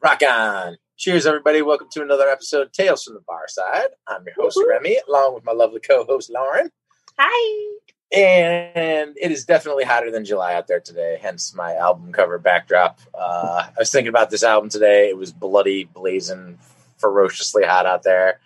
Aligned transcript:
Rock 0.00 0.22
on. 0.22 0.76
Cheers, 0.96 1.26
everybody. 1.26 1.60
Welcome 1.60 1.88
to 1.90 2.02
another 2.02 2.28
episode 2.28 2.68
of 2.68 2.70
Tales 2.70 3.02
from 3.02 3.14
the 3.14 3.20
Bar 3.26 3.48
Side. 3.48 3.88
I'm 4.06 4.22
your 4.24 4.36
host, 4.36 4.62
Remy, 4.64 4.96
along 5.08 5.34
with 5.34 5.44
my 5.44 5.50
lovely 5.50 5.80
co 5.80 6.04
host, 6.04 6.30
Lauren. 6.30 6.70
Hi. 7.18 7.78
And 8.16 9.16
it 9.20 9.32
is 9.32 9.44
definitely 9.44 9.82
hotter 9.82 10.12
than 10.12 10.24
July 10.24 10.54
out 10.54 10.68
there 10.68 10.78
today, 10.78 11.18
hence 11.20 11.52
my 11.52 11.74
album 11.74 12.12
cover 12.12 12.38
backdrop. 12.38 13.00
Uh, 13.12 13.64
I 13.66 13.72
was 13.76 13.90
thinking 13.90 14.10
about 14.10 14.30
this 14.30 14.44
album 14.44 14.70
today. 14.70 15.08
It 15.08 15.16
was 15.16 15.32
bloody, 15.32 15.82
blazing, 15.82 16.60
ferociously 16.98 17.64
hot 17.64 17.86
out 17.86 18.04
there. 18.04 18.38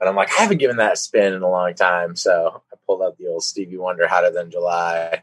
And 0.00 0.08
I'm 0.08 0.16
like, 0.16 0.30
I 0.38 0.42
haven't 0.42 0.58
given 0.58 0.76
that 0.76 0.92
a 0.94 0.96
spin 0.96 1.32
in 1.32 1.42
a 1.42 1.48
long 1.50 1.74
time. 1.74 2.16
So 2.16 2.62
I 2.72 2.76
pulled 2.86 3.02
out 3.02 3.16
the 3.18 3.28
old 3.28 3.42
Stevie 3.44 3.78
Wonder 3.78 4.06
Hotter 4.06 4.30
Than 4.30 4.50
July, 4.50 5.22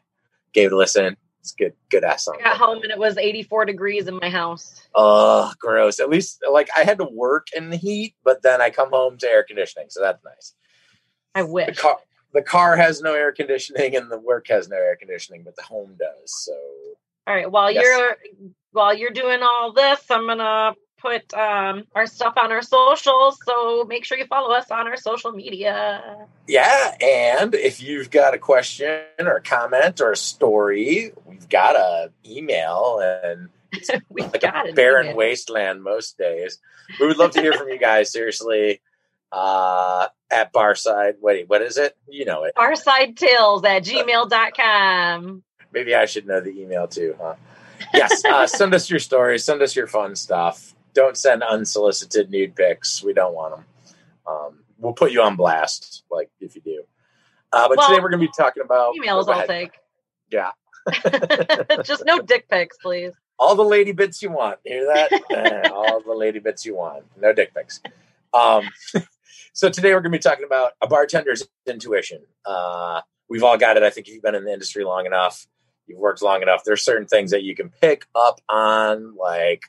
gave 0.53 0.67
it 0.67 0.73
a 0.73 0.77
listen. 0.77 1.15
It's 1.41 1.51
good, 1.51 1.73
good 1.91 2.03
ass 2.05 2.25
song. 2.25 2.37
I 2.39 2.43
got 2.45 2.57
home 2.57 2.81
and 2.83 2.91
it 2.91 2.97
was 2.97 3.17
84 3.17 3.65
degrees 3.65 4.07
in 4.07 4.17
my 4.21 4.29
house. 4.29 4.81
Oh, 4.95 5.51
gross. 5.59 5.99
At 5.99 6.09
least, 6.09 6.41
like, 6.49 6.69
I 6.75 6.83
had 6.85 6.97
to 6.99 7.03
work 7.11 7.47
in 7.55 7.69
the 7.69 7.75
heat, 7.75 8.15
but 8.23 8.41
then 8.43 8.61
I 8.61 8.69
come 8.69 8.89
home 8.91 9.17
to 9.17 9.27
air 9.27 9.43
conditioning. 9.43 9.87
So 9.89 10.01
that's 10.01 10.23
nice. 10.23 10.53
I 11.35 11.41
The 11.43 11.47
wish. 11.49 11.77
car, 11.77 11.97
the 12.33 12.41
car 12.41 12.77
has 12.77 13.01
no 13.01 13.13
air 13.13 13.31
conditioning 13.33 13.95
and 13.95 14.09
the 14.09 14.19
work 14.19 14.47
has 14.47 14.69
no 14.69 14.77
air 14.77 14.95
conditioning, 14.95 15.43
but 15.43 15.55
the 15.57 15.63
home 15.63 15.97
does. 15.99 16.33
So 16.45 16.53
All 17.27 17.35
right. 17.35 17.51
While 17.51 17.71
Yes. 17.71 17.83
you're 17.85 18.17
while 18.71 18.93
you're 18.95 19.11
doing 19.11 19.41
all 19.43 19.71
this, 19.73 20.03
I'm 20.09 20.25
gonna 20.27 20.75
put 21.03 21.33
um, 21.33 21.83
our 21.93 22.07
stuff 22.07 22.33
on 22.37 22.51
our 22.51 22.61
socials. 22.61 23.37
So 23.45 23.83
make 23.83 24.05
sure 24.05 24.17
you 24.17 24.25
follow 24.25 24.55
us 24.55 24.71
on 24.71 24.87
our 24.87 24.97
social 24.97 25.33
media. 25.33 26.27
Yeah, 26.47 26.95
and 27.01 27.53
if 27.53 27.83
you've 27.83 28.09
got 28.09 28.33
a 28.33 28.39
question 28.39 29.01
or 29.19 29.35
a 29.35 29.41
comment 29.41 30.01
or 30.01 30.13
a 30.13 30.17
story, 30.17 31.11
we've 31.25 31.49
got 31.49 31.75
a 31.75 32.11
email 32.25 32.99
and 33.03 33.49
We've 34.09 34.25
like 34.25 34.41
got 34.41 34.69
a 34.69 34.73
barren 34.73 35.15
wasteland 35.15 35.83
most 35.83 36.17
days. 36.17 36.59
We 36.99 37.07
would 37.07 37.17
love 37.17 37.31
to 37.31 37.41
hear 37.41 37.53
from 37.53 37.69
you 37.69 37.79
guys. 37.79 38.11
Seriously, 38.11 38.81
uh, 39.31 40.07
at 40.29 40.53
Barside. 40.53 41.15
Wait, 41.21 41.49
what 41.49 41.61
is 41.61 41.77
it? 41.77 41.97
You 42.07 42.25
know 42.25 42.43
it. 42.43 42.53
Barsidetales 42.55 43.65
at 43.65 43.83
gmail.com. 43.83 45.43
Maybe 45.71 45.95
I 45.95 46.05
should 46.05 46.27
know 46.27 46.39
the 46.39 46.51
email 46.51 46.87
too, 46.87 47.15
huh? 47.19 47.35
Yes. 47.93 48.23
Uh, 48.23 48.47
send 48.47 48.73
us 48.73 48.89
your 48.89 48.99
stories. 48.99 49.43
Send 49.43 49.61
us 49.61 49.75
your 49.75 49.87
fun 49.87 50.15
stuff. 50.15 50.72
Don't 50.93 51.17
send 51.17 51.43
unsolicited 51.43 52.29
nude 52.29 52.55
pics. 52.55 53.03
We 53.03 53.13
don't 53.13 53.33
want 53.33 53.55
them. 53.55 53.65
Um, 54.27 54.63
we'll 54.77 54.93
put 54.93 55.11
you 55.11 55.21
on 55.21 55.35
blast, 55.35 56.03
like 56.11 56.29
if 56.39 56.55
you 56.55 56.61
do. 56.61 56.83
Uh, 57.51 57.67
but 57.67 57.77
Well, 57.77 57.89
today 57.89 58.01
we're 58.01 58.09
going 58.09 58.21
to 58.21 58.27
be 58.27 58.33
talking 58.35 58.63
about 58.63 58.95
Emails 58.95 59.25
Go 59.25 59.33
I'll 59.33 59.47
take. 59.47 59.71
Yeah. 60.31 60.51
Just 61.83 62.03
no 62.05 62.19
dick 62.19 62.49
pics, 62.49 62.77
please. 62.81 63.13
all 63.39 63.55
the 63.55 63.63
lady 63.63 63.91
bits 63.91 64.21
you 64.21 64.31
want. 64.31 64.59
Hear 64.63 64.85
that? 64.93 65.11
Eh, 65.31 65.69
all 65.69 66.01
the 66.01 66.13
lady 66.13 66.39
bits 66.39 66.65
you 66.65 66.75
want. 66.75 67.03
No 67.19 67.33
dick 67.33 67.53
pics. 67.53 67.81
Um, 68.33 68.69
so 69.53 69.69
today 69.69 69.93
we're 69.93 70.01
going 70.01 70.11
to 70.11 70.17
be 70.17 70.21
talking 70.21 70.45
about 70.45 70.73
a 70.81 70.87
bartender's 70.87 71.47
intuition. 71.65 72.21
Uh, 72.45 73.01
we've 73.29 73.43
all 73.43 73.57
got 73.57 73.77
it. 73.77 73.83
I 73.83 73.89
think 73.89 74.07
if 74.07 74.13
you've 74.13 74.23
been 74.23 74.35
in 74.35 74.45
the 74.45 74.53
industry 74.53 74.83
long 74.83 75.05
enough, 75.05 75.47
you've 75.87 75.99
worked 75.99 76.21
long 76.21 76.41
enough. 76.41 76.63
There's 76.65 76.83
certain 76.83 77.07
things 77.07 77.31
that 77.31 77.43
you 77.43 77.55
can 77.55 77.69
pick 77.69 78.05
up 78.15 78.41
on 78.49 79.15
like 79.15 79.61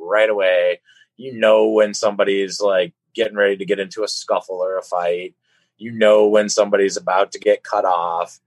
right 0.00 0.28
away. 0.30 0.80
You 1.16 1.34
know 1.38 1.68
when 1.68 1.94
somebody's 1.94 2.60
like 2.60 2.94
getting 3.14 3.36
ready 3.36 3.56
to 3.56 3.64
get 3.64 3.78
into 3.80 4.02
a 4.02 4.08
scuffle 4.08 4.56
or 4.56 4.78
a 4.78 4.82
fight. 4.82 5.34
You 5.76 5.92
know 5.92 6.26
when 6.26 6.48
somebody's 6.48 6.96
about 6.96 7.32
to 7.32 7.38
get 7.38 7.62
cut 7.62 7.84
off. 7.84 8.40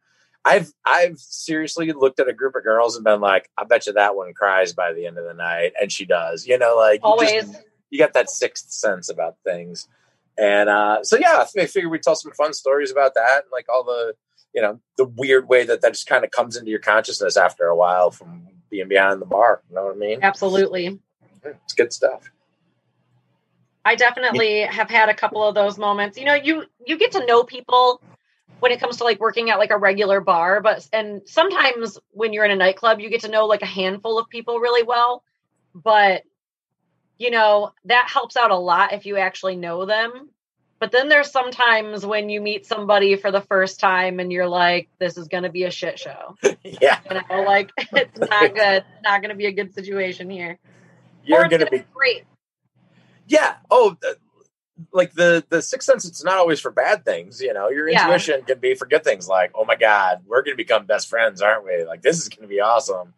I've 0.45 0.73
I've 0.85 1.19
seriously 1.19 1.91
looked 1.93 2.19
at 2.19 2.27
a 2.27 2.33
group 2.33 2.55
of 2.55 2.63
girls 2.63 2.95
and 2.95 3.03
been 3.05 3.21
like, 3.21 3.49
I 3.57 3.63
bet 3.63 3.87
you 3.87 3.93
that 3.93 4.15
one 4.15 4.33
cries 4.33 4.73
by 4.73 4.91
the 4.93 5.05
end 5.05 5.17
of 5.17 5.25
the 5.25 5.33
night, 5.33 5.71
and 5.79 5.91
she 5.91 6.05
does. 6.05 6.45
You 6.45 6.57
know, 6.57 6.75
like 6.75 7.01
you 7.03 7.15
just- 7.19 7.45
Always. 7.47 7.61
you 7.89 7.99
got 7.99 8.13
that 8.13 8.29
sixth 8.29 8.71
sense 8.71 9.09
about 9.09 9.35
things. 9.45 9.87
And 10.37 10.67
uh, 10.67 11.03
so 11.03 11.15
yeah, 11.17 11.45
I 11.57 11.65
figured 11.65 11.91
we'd 11.91 12.01
tell 12.03 12.15
some 12.15 12.31
fun 12.33 12.53
stories 12.53 12.91
about 12.91 13.13
that, 13.13 13.43
and 13.43 13.51
like 13.51 13.67
all 13.69 13.83
the 13.83 14.15
you 14.53 14.61
know 14.61 14.79
the 14.97 15.05
weird 15.05 15.47
way 15.47 15.63
that 15.65 15.81
that 15.81 15.93
just 15.93 16.07
kind 16.07 16.25
of 16.25 16.31
comes 16.31 16.57
into 16.57 16.71
your 16.71 16.79
consciousness 16.79 17.37
after 17.37 17.65
a 17.65 17.75
while 17.75 18.11
from 18.11 18.47
being 18.69 18.87
behind 18.87 19.21
the 19.21 19.25
bar. 19.25 19.61
You 19.69 19.75
know 19.75 19.85
what 19.85 19.95
I 19.95 19.97
mean? 19.97 20.19
Absolutely. 20.23 20.99
It's 21.45 21.73
good 21.73 21.93
stuff. 21.93 22.29
I 23.85 23.95
definitely 23.95 24.61
have 24.61 24.89
had 24.89 25.09
a 25.09 25.13
couple 25.13 25.45
of 25.45 25.55
those 25.55 25.77
moments. 25.77 26.17
You 26.17 26.25
know, 26.25 26.35
you 26.35 26.63
you 26.85 26.97
get 26.97 27.13
to 27.13 27.25
know 27.25 27.43
people 27.43 28.01
when 28.59 28.71
it 28.71 28.79
comes 28.79 28.97
to 28.97 29.03
like 29.03 29.19
working 29.19 29.49
at 29.49 29.59
like 29.59 29.71
a 29.71 29.77
regular 29.77 30.21
bar, 30.21 30.61
but 30.61 30.87
and 30.93 31.21
sometimes 31.25 31.99
when 32.11 32.31
you're 32.31 32.45
in 32.45 32.51
a 32.51 32.55
nightclub, 32.55 33.01
you 33.01 33.09
get 33.09 33.21
to 33.21 33.27
know 33.29 33.45
like 33.45 33.61
a 33.61 33.67
handful 33.67 34.17
of 34.17 34.29
people 34.29 34.59
really 34.59 34.83
well. 34.83 35.23
But 35.75 36.23
you 37.17 37.29
know, 37.29 37.73
that 37.85 38.09
helps 38.09 38.37
out 38.37 38.51
a 38.51 38.57
lot 38.57 38.93
if 38.93 39.05
you 39.05 39.17
actually 39.17 39.57
know 39.57 39.85
them. 39.85 40.29
But 40.79 40.91
then 40.91 41.07
there's 41.07 41.31
sometimes 41.31 42.05
when 42.05 42.29
you 42.29 42.41
meet 42.41 42.65
somebody 42.65 43.15
for 43.15 43.31
the 43.31 43.39
first 43.39 43.79
time 43.79 44.19
and 44.19 44.31
you're 44.33 44.49
like, 44.49 44.89
this 44.99 45.17
is 45.17 45.29
going 45.29 45.43
to 45.43 45.49
be 45.49 45.63
a 45.63 45.71
shit 45.71 45.97
show. 45.97 46.35
yeah, 46.63 46.99
You 47.09 47.21
know, 47.29 47.43
like 47.43 47.71
it's 47.77 48.19
not 48.19 48.29
good, 48.55 48.83
It's 48.83 49.03
not 49.03 49.21
going 49.21 49.29
to 49.29 49.35
be 49.35 49.45
a 49.45 49.53
good 49.53 49.73
situation 49.73 50.29
here. 50.29 50.59
You're 51.25 51.43
gonna 51.43 51.65
gonna 51.65 51.71
be 51.71 51.85
great. 51.93 52.23
yeah. 53.27 53.55
Oh, 53.71 53.97
the, 54.01 54.17
like 54.91 55.13
the 55.13 55.43
the 55.49 55.61
sixth 55.61 55.85
sense. 55.85 56.05
It's 56.05 56.23
not 56.23 56.37
always 56.37 56.59
for 56.59 56.71
bad 56.71 57.05
things. 57.05 57.41
You 57.41 57.53
know, 57.53 57.69
your 57.69 57.89
Yeah. 57.89 58.05
intuition 58.05 58.43
can 58.43 58.59
be 58.59 58.75
for 58.75 58.85
good 58.85 59.03
things. 59.03 59.27
Like, 59.27 59.51
oh 59.55 59.65
my 59.65 59.75
god, 59.75 60.23
we're 60.25 60.43
gonna 60.43 60.55
become 60.57 60.85
best 60.85 61.09
friends, 61.09 61.41
aren't 61.41 61.65
we? 61.65 61.83
Like, 61.85 62.01
this 62.01 62.19
is 62.21 62.29
gonna 62.29 62.47
be 62.47 62.59
awesome. 62.61 63.13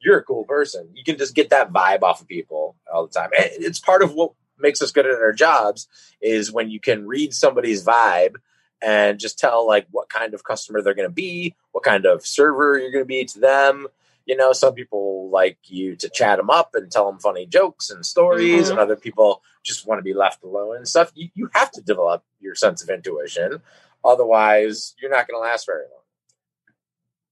You're 0.00 0.18
a 0.18 0.24
cool 0.24 0.44
person. 0.44 0.90
You 0.94 1.04
can 1.04 1.16
just 1.18 1.34
get 1.34 1.50
that 1.50 1.72
vibe 1.72 2.02
off 2.02 2.20
of 2.20 2.28
people 2.28 2.76
all 2.92 3.06
the 3.06 3.12
time. 3.12 3.30
And 3.38 3.50
it's 3.64 3.78
part 3.80 4.02
of 4.02 4.12
what 4.14 4.32
makes 4.58 4.82
us 4.82 4.92
good 4.92 5.06
at 5.06 5.14
our 5.20 5.32
jobs 5.32 5.88
is 6.20 6.52
when 6.52 6.70
you 6.70 6.80
can 6.80 7.06
read 7.06 7.34
somebody's 7.34 7.84
vibe 7.84 8.36
and 8.82 9.18
just 9.18 9.38
tell 9.38 9.66
like 9.66 9.86
what 9.90 10.08
kind 10.10 10.34
of 10.34 10.44
customer 10.44 10.82
they're 10.82 10.94
going 10.94 11.08
to 11.08 11.12
be, 11.14 11.54
what 11.72 11.84
kind 11.84 12.04
of 12.06 12.26
server 12.26 12.78
you're 12.78 12.90
going 12.92 13.04
to 13.04 13.08
be 13.08 13.24
to 13.24 13.40
them. 13.40 13.88
You 14.26 14.36
know, 14.36 14.52
some 14.52 14.74
people 14.74 15.28
like 15.30 15.58
you 15.64 15.96
to 15.96 16.08
chat 16.08 16.38
them 16.38 16.48
up 16.50 16.70
and 16.74 16.90
tell 16.90 17.10
them 17.10 17.18
funny 17.20 17.46
jokes 17.46 17.90
and 17.90 18.04
stories, 18.06 18.68
Mhm. 18.68 18.70
and 18.70 18.78
other 18.78 18.96
people 18.96 19.42
just 19.62 19.86
want 19.86 19.98
to 19.98 20.02
be 20.02 20.14
left 20.14 20.42
alone 20.42 20.76
and 20.76 20.88
stuff. 20.88 21.12
You, 21.14 21.28
you 21.34 21.50
have 21.52 21.70
to 21.72 21.82
develop 21.82 22.24
your 22.40 22.54
sense 22.54 22.82
of 22.82 22.88
intuition, 22.88 23.60
otherwise, 24.04 24.94
you're 25.00 25.10
not 25.10 25.28
going 25.28 25.42
to 25.42 25.46
last 25.46 25.66
very 25.66 25.82
long. 25.84 26.00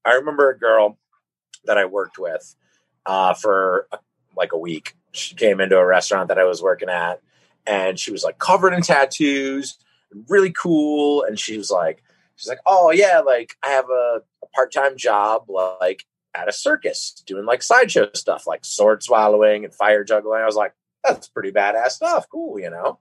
I 0.04 0.14
remember 0.14 0.50
a 0.50 0.58
girl 0.58 0.98
that 1.64 1.78
I 1.78 1.84
worked 1.84 2.18
with 2.18 2.56
uh, 3.06 3.34
for 3.34 3.88
like 4.36 4.52
a 4.52 4.58
week. 4.58 4.94
She 5.12 5.34
came 5.34 5.60
into 5.60 5.76
a 5.78 5.86
restaurant 5.86 6.28
that 6.28 6.38
I 6.38 6.44
was 6.44 6.62
working 6.62 6.88
at, 6.88 7.20
and 7.66 7.98
she 7.98 8.10
was 8.10 8.24
like 8.24 8.38
covered 8.38 8.72
in 8.72 8.82
tattoos, 8.82 9.78
really 10.28 10.52
cool. 10.52 11.22
And 11.22 11.38
she 11.38 11.56
was 11.56 11.70
like, 11.70 12.02
she's 12.36 12.48
like, 12.48 12.60
oh 12.66 12.90
yeah, 12.90 13.20
like 13.20 13.56
I 13.62 13.68
have 13.70 13.88
a, 13.90 14.22
a 14.42 14.46
part 14.54 14.72
time 14.72 14.96
job, 14.96 15.48
like 15.48 16.04
at 16.34 16.48
a 16.48 16.52
circus, 16.52 17.22
doing 17.26 17.44
like 17.44 17.62
sideshow 17.62 18.08
stuff, 18.14 18.46
like 18.46 18.64
sword 18.64 19.02
swallowing 19.02 19.64
and 19.64 19.74
fire 19.74 20.04
juggling. 20.04 20.40
I 20.40 20.46
was 20.46 20.56
like, 20.56 20.72
that's 21.04 21.28
pretty 21.28 21.52
badass 21.52 21.90
stuff, 21.90 22.26
cool, 22.30 22.58
you 22.58 22.70
know. 22.70 22.98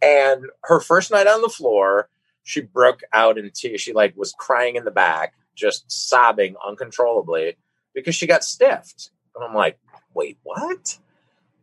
And 0.00 0.44
her 0.64 0.80
first 0.80 1.10
night 1.10 1.26
on 1.26 1.42
the 1.42 1.48
floor, 1.48 2.08
she 2.44 2.60
broke 2.60 3.02
out 3.12 3.38
into 3.38 3.78
she 3.78 3.92
like 3.92 4.16
was 4.16 4.34
crying 4.36 4.76
in 4.76 4.84
the 4.84 4.90
back, 4.90 5.34
just 5.54 5.90
sobbing 5.90 6.56
uncontrollably 6.66 7.56
because 7.94 8.14
she 8.14 8.26
got 8.26 8.44
stiffed. 8.44 9.10
And 9.34 9.44
I'm 9.44 9.54
like, 9.54 9.78
wait, 10.14 10.38
what? 10.42 10.98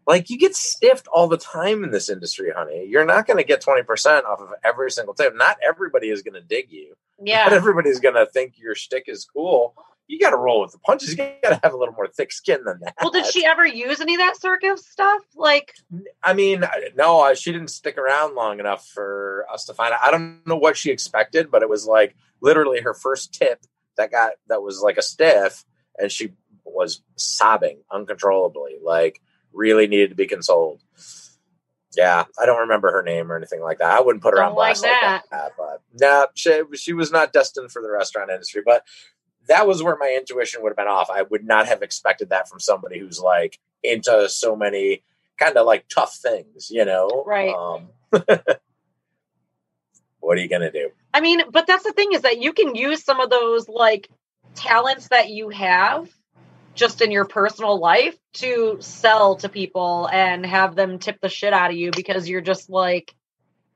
Like 0.07 0.29
you 0.29 0.37
get 0.37 0.55
stiffed 0.55 1.07
all 1.07 1.27
the 1.27 1.37
time 1.37 1.83
in 1.83 1.91
this 1.91 2.09
industry, 2.09 2.51
honey. 2.55 2.85
You're 2.89 3.05
not 3.05 3.27
going 3.27 3.37
to 3.37 3.43
get 3.43 3.61
20% 3.63 4.23
off 4.23 4.39
of 4.39 4.49
every 4.63 4.89
single 4.89 5.13
time. 5.13 5.37
Not 5.37 5.57
everybody 5.67 6.09
is 6.09 6.23
going 6.23 6.33
to 6.33 6.41
dig 6.41 6.71
you. 6.71 6.95
Not 7.19 7.27
Yeah. 7.27 7.49
everybody's 7.51 7.99
going 7.99 8.15
to 8.15 8.25
think 8.25 8.57
your 8.57 8.73
shtick 8.73 9.03
is 9.07 9.25
cool. 9.25 9.75
You 10.09 10.17
got 10.19 10.31
to 10.31 10.37
roll 10.37 10.61
with 10.61 10.71
the 10.71 10.79
punches. 10.79 11.11
You 11.11 11.17
got 11.43 11.49
to 11.49 11.59
have 11.61 11.71
a 11.71 11.77
little 11.77 11.93
more 11.93 12.07
thick 12.07 12.31
skin 12.31 12.63
than 12.65 12.79
that. 12.81 12.95
Well, 12.99 13.11
did 13.11 13.27
she 13.27 13.45
ever 13.45 13.63
use 13.65 14.01
any 14.01 14.15
of 14.15 14.19
that 14.19 14.41
circus 14.41 14.83
stuff? 14.87 15.21
Like, 15.35 15.75
I 16.23 16.33
mean, 16.33 16.65
no, 16.95 17.31
she 17.35 17.51
didn't 17.51 17.67
stick 17.69 17.95
around 17.95 18.33
long 18.33 18.59
enough 18.59 18.87
for 18.87 19.45
us 19.53 19.65
to 19.65 19.73
find 19.75 19.93
out. 19.93 19.99
I 20.03 20.09
don't 20.09 20.45
know 20.47 20.55
what 20.57 20.75
she 20.75 20.89
expected, 20.89 21.51
but 21.51 21.61
it 21.61 21.69
was 21.69 21.85
like 21.85 22.15
literally 22.41 22.81
her 22.81 22.95
first 22.95 23.35
tip 23.35 23.63
that 23.97 24.09
got 24.11 24.31
that 24.47 24.63
was 24.63 24.81
like 24.81 24.97
a 24.97 25.03
stiff, 25.03 25.63
and 25.99 26.11
she 26.11 26.33
was 26.65 27.03
sobbing 27.15 27.81
uncontrollably, 27.91 28.77
like 28.83 29.21
really 29.53 29.85
needed 29.85 30.09
to 30.09 30.15
be 30.15 30.25
consoled. 30.25 30.81
Yeah, 31.95 32.25
I 32.39 32.45
don't 32.45 32.61
remember 32.61 32.91
her 32.91 33.01
name 33.03 33.31
or 33.31 33.35
anything 33.37 33.61
like 33.61 33.79
that. 33.79 33.91
I 33.91 34.01
wouldn't 34.01 34.23
put 34.23 34.33
her 34.33 34.39
Don't 34.39 34.49
on 34.49 34.55
blast 34.55 34.83
like 34.83 34.91
that. 35.01 35.23
that. 35.31 35.51
but 35.57 35.81
no, 35.99 36.27
she, 36.35 36.61
she 36.75 36.93
was 36.93 37.11
not 37.11 37.33
destined 37.33 37.71
for 37.71 37.81
the 37.81 37.89
restaurant 37.91 38.29
industry. 38.29 38.61
But 38.65 38.83
that 39.49 39.67
was 39.67 39.83
where 39.83 39.97
my 39.99 40.15
intuition 40.17 40.63
would 40.63 40.69
have 40.69 40.77
been 40.77 40.87
off. 40.87 41.09
I 41.11 41.23
would 41.23 41.43
not 41.45 41.67
have 41.67 41.81
expected 41.81 42.29
that 42.29 42.47
from 42.49 42.59
somebody 42.59 42.99
who's 42.99 43.19
like 43.19 43.59
into 43.83 44.29
so 44.29 44.55
many 44.55 45.03
kind 45.37 45.57
of 45.57 45.65
like 45.65 45.85
tough 45.93 46.15
things, 46.15 46.69
you 46.71 46.85
know? 46.85 47.23
Right. 47.25 47.53
Um, 47.53 47.89
What 50.19 50.37
are 50.37 50.41
you 50.41 50.49
gonna 50.49 50.71
do? 50.71 50.91
I 51.13 51.21
mean, 51.21 51.41
but 51.51 51.67
that's 51.67 51.83
the 51.83 51.93
thing 51.93 52.13
is 52.13 52.21
that 52.21 52.41
you 52.41 52.53
can 52.53 52.75
use 52.75 53.03
some 53.03 53.19
of 53.19 53.29
those 53.29 53.67
like 53.67 54.09
talents 54.55 55.07
that 55.09 55.29
you 55.29 55.49
have 55.49 56.09
just 56.75 57.01
in 57.01 57.11
your 57.11 57.25
personal 57.25 57.79
life 57.79 58.17
to 58.33 58.77
sell 58.79 59.35
to 59.37 59.49
people 59.49 60.07
and 60.11 60.45
have 60.45 60.75
them 60.75 60.99
tip 60.99 61.19
the 61.21 61.29
shit 61.29 61.53
out 61.53 61.71
of 61.71 61.77
you 61.77 61.91
because 61.91 62.29
you're 62.29 62.41
just 62.41 62.69
like 62.69 63.13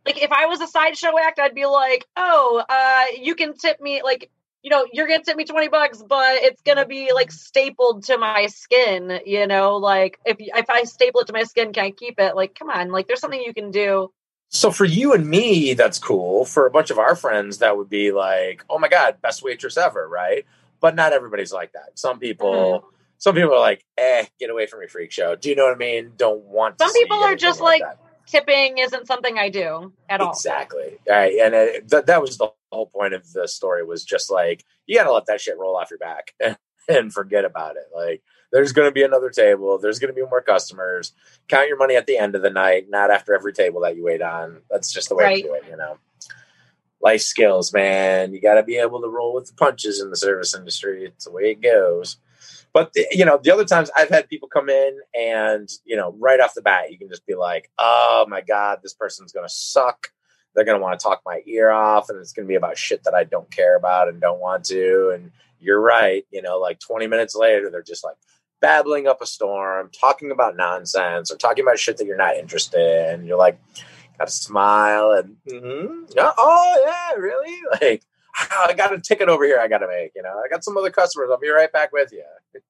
like 0.06 0.22
if 0.22 0.32
I 0.32 0.48
was 0.48 0.62
a 0.62 0.68
sideshow 0.68 1.18
act, 1.18 1.40
I'd 1.40 1.56
be 1.56 1.66
like, 1.66 2.06
oh, 2.18 2.62
uh, 2.68 3.06
you 3.22 3.36
can 3.36 3.56
tip 3.56 3.80
me 3.80 4.04
like 4.04 4.30
you 4.64 4.70
know, 4.70 4.88
you're 4.94 5.08
gonna 5.08 5.22
tip 5.22 5.36
me 5.36 5.44
20 5.44 5.68
bucks, 5.68 6.02
but 6.08 6.38
it's 6.38 6.62
gonna 6.62 6.86
be 6.86 7.12
like 7.14 7.32
stapled 7.32 8.04
to 8.06 8.18
my 8.18 8.48
skin, 8.48 9.20
you 9.26 9.46
know, 9.46 9.76
like 9.76 10.20
if 10.26 10.38
if 10.40 10.70
I 10.70 10.84
staple 10.84 11.22
it 11.22 11.28
to 11.28 11.34
my 11.34 11.44
skin, 11.44 11.74
can 11.74 11.84
I 11.84 11.92
keep 11.92 12.20
it? 12.20 12.36
Like, 12.36 12.56
come 12.56 12.70
on, 12.70 12.90
like 12.90 13.08
there's 13.08 13.20
something 13.20 13.42
you 13.42 13.54
can 13.54 13.72
do. 13.72 14.12
So 14.48 14.72
for 14.72 14.86
you 14.86 15.14
and 15.14 15.28
me, 15.28 15.74
that's 15.74 16.00
cool. 16.00 16.46
For 16.46 16.66
a 16.66 16.72
bunch 16.72 16.92
of 16.92 16.98
our 16.98 17.16
friends, 17.16 17.58
that 17.58 17.76
would 17.76 17.90
be 17.90 18.12
like, 18.12 18.64
oh 18.70 18.80
my 18.80 18.88
god, 18.88 19.22
best 19.22 19.44
waitress 19.44 19.78
ever, 19.78 20.08
right? 20.08 20.46
But 20.80 20.96
not 20.96 21.12
everybody's 21.12 21.52
like 21.52 21.74
that. 21.74 21.92
Some 21.96 22.20
people, 22.20 22.54
mm-hmm. 22.54 22.88
some 23.18 23.36
people 23.36 23.54
are 23.54 23.60
like, 23.60 23.84
eh, 23.98 24.26
get 24.40 24.50
away 24.50 24.68
from 24.68 24.80
me, 24.80 24.88
freak 24.88 25.12
show. 25.12 25.36
Do 25.36 25.50
you 25.50 25.56
know 25.56 25.66
what 25.66 25.74
I 25.74 25.78
mean? 25.78 26.14
Don't 26.18 26.44
want. 26.44 26.80
Some 26.80 26.94
people 26.94 27.18
are 27.18 27.36
just 27.36 27.60
like, 27.60 27.82
like 27.82 27.98
tipping 28.28 28.78
isn't 28.78 29.08
something 29.08 29.38
I 29.38 29.50
do 29.50 29.92
at 30.08 30.22
all. 30.22 30.32
Exactly. 30.32 31.00
Right. 31.10 31.34
And 31.42 31.54
it, 31.54 31.90
th- 31.90 32.06
that 32.06 32.22
was 32.22 32.38
the 32.38 32.52
whole 32.74 32.88
point 32.88 33.14
of 33.14 33.32
the 33.34 33.48
story 33.48 33.84
was 33.84 34.04
just 34.04 34.32
like, 34.32 34.66
you 34.86 34.98
got 34.98 35.06
to 35.06 35.14
let 35.14 35.26
that 35.28 35.42
shit 35.42 35.58
roll 35.58 35.76
off 35.76 35.90
your 35.90 36.00
back 36.00 36.34
and, 36.44 36.58
and 36.88 37.14
forget 37.14 37.46
about 37.46 37.76
it. 37.76 37.86
Like, 37.96 38.22
there's 38.52 38.72
going 38.72 38.88
to 38.88 38.94
be 38.94 39.04
another 39.04 39.30
table. 39.30 39.80
There's 39.80 40.00
going 40.00 40.14
to 40.14 40.20
be 40.20 40.28
more 40.28 40.42
customers. 40.42 41.14
Count 41.48 41.68
your 41.68 41.78
money 41.78 41.96
at 41.96 42.06
the 42.06 42.18
end 42.18 42.36
of 42.36 42.42
the 42.42 42.50
night, 42.50 42.86
not 42.90 43.10
after 43.10 43.34
every 43.34 43.54
table 43.54 43.82
that 43.82 43.96
you 43.96 44.04
wait 44.04 44.22
on. 44.22 44.62
That's 44.70 44.92
just 44.92 45.10
the 45.10 45.16
way 45.16 45.24
right. 45.24 45.44
to 45.44 45.50
do 45.50 45.54
it, 45.56 45.64
you 45.70 45.78
know? 45.78 45.98
Life 47.02 47.22
skills, 47.22 47.74
man. 47.74 48.34
You 48.34 48.40
got 48.40 48.56
to 48.56 48.64
be 48.64 48.78
able 48.78 49.02
to 49.02 49.10
roll 49.10 49.34
with 49.34 49.48
the 49.48 49.54
punches 49.54 50.02
in 50.02 50.10
the 50.10 50.16
service 50.16 50.56
industry. 50.56 51.06
It's 51.06 51.26
the 51.26 51.32
way 51.32 51.52
it 51.52 51.62
goes. 51.62 52.18
But 52.74 52.92
you 53.12 53.24
know, 53.24 53.40
the 53.42 53.52
other 53.52 53.66
times 53.66 53.92
I've 53.96 54.10
had 54.10 54.28
people 54.28 54.50
come 54.50 54.68
in 54.68 55.00
and 55.14 55.70
you 55.86 55.96
know, 55.96 56.16
right 56.20 56.40
off 56.40 56.56
the 56.56 56.62
bat, 56.62 56.92
you 56.92 56.98
can 56.98 57.08
just 57.08 57.26
be 57.26 57.36
like, 57.36 57.70
"Oh 57.78 58.26
my 58.28 58.42
god, 58.42 58.80
this 58.82 58.96
person's 58.96 59.32
gonna 59.32 59.48
suck. 59.48 60.12
They're 60.56 60.66
gonna 60.66 60.80
want 60.80 61.00
to 61.00 61.04
talk 61.04 61.22
my 61.26 61.42
ear 61.46 61.72
off, 61.72 62.10
and 62.10 62.20
it's 62.20 62.34
gonna 62.34 62.48
be 62.48 62.56
about 62.56 62.78
shit 62.78 63.04
that 63.04 63.14
I 63.14 63.24
don't 63.24 63.50
care 63.52 63.76
about 63.76 64.10
and 64.10 64.22
don't 64.22 64.40
want 64.40 64.66
to." 64.66 65.12
And 65.14 65.32
you're 65.60 65.82
right. 65.82 66.26
You 66.32 66.42
know, 66.42 66.60
like 66.60 66.80
20 66.80 67.08
minutes 67.08 67.36
later, 67.36 67.70
they're 67.70 67.82
just 67.82 68.04
like 68.04 68.18
babbling 68.64 69.08
up 69.08 69.22
a 69.22 69.26
storm, 69.26 69.90
talking 70.00 70.32
about 70.32 70.56
nonsense 70.56 71.32
or 71.32 71.36
talking 71.36 71.64
about 71.64 71.78
shit 71.80 71.98
that 71.98 72.06
you're 72.06 72.18
not 72.18 72.38
interested 72.38 73.14
in. 73.14 73.26
You're 73.26 73.38
like, 73.38 73.60
got 74.18 74.28
to 74.28 74.34
smile 74.34 75.12
and, 75.12 75.36
mm-hmm, 75.48 76.06
oh 76.18 76.84
yeah, 76.86 77.20
really? 77.20 77.60
Like, 77.82 78.04
I 78.36 78.74
got 78.74 78.94
a 78.94 79.00
ticket 79.00 79.30
over 79.30 79.46
here 79.46 79.60
I 79.60 79.68
got 79.68 79.80
to 79.80 79.88
make. 79.88 80.14
You 80.16 80.24
know, 80.24 80.42
I 80.44 80.48
got 80.50 80.64
some 80.64 80.76
other 80.78 80.90
customers. 80.90 81.30
I'll 81.30 81.38
be 81.38 81.50
right 81.50 81.72
back 81.72 81.92
with 81.92 82.12
you. 82.12 82.24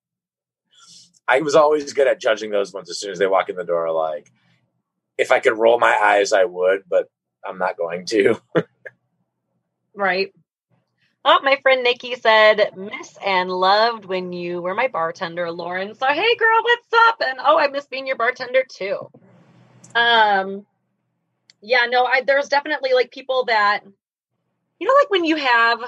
I 1.27 1.39
was 1.39 1.55
always 1.55 1.93
good 1.93 2.07
at 2.07 2.19
judging 2.19 2.51
those 2.51 2.73
ones 2.73 2.89
as 2.89 2.99
soon 2.99 3.11
as 3.11 3.19
they 3.19 3.27
walk 3.27 3.47
in 3.47 3.55
the 3.55 3.63
door. 3.63 3.89
Like, 3.91 4.29
if 5.17 5.31
I 5.31 5.39
could 5.39 5.57
roll 5.57 5.79
my 5.79 5.95
eyes, 5.95 6.33
I 6.33 6.43
would, 6.43 6.83
but 6.89 7.07
I'm 7.45 7.57
not 7.57 7.77
going 7.77 8.05
to. 8.07 8.41
right. 9.93 10.33
Oh, 11.25 11.39
my 11.41 11.57
friend 11.61 11.83
Nikki 11.83 12.15
said, 12.15 12.71
miss 12.75 13.17
and 13.25 13.49
loved 13.49 14.05
when 14.05 14.33
you 14.33 14.61
were 14.61 14.73
my 14.73 14.89
bartender, 14.89 15.49
Lauren. 15.51 15.95
So, 15.95 16.07
hey, 16.07 16.35
girl, 16.35 16.63
what's 16.63 16.87
up? 17.07 17.21
And 17.25 17.39
oh, 17.43 17.57
I 17.57 17.67
miss 17.67 17.85
being 17.87 18.07
your 18.07 18.17
bartender 18.17 18.65
too. 18.67 19.09
Um, 19.95 20.65
yeah, 21.61 21.85
no, 21.89 22.03
I, 22.03 22.23
there's 22.27 22.49
definitely 22.49 22.93
like 22.93 23.11
people 23.11 23.45
that 23.45 23.83
you 24.83 24.89
know, 24.89 24.95
like 24.99 25.09
when 25.09 25.23
you 25.23 25.37
have 25.37 25.79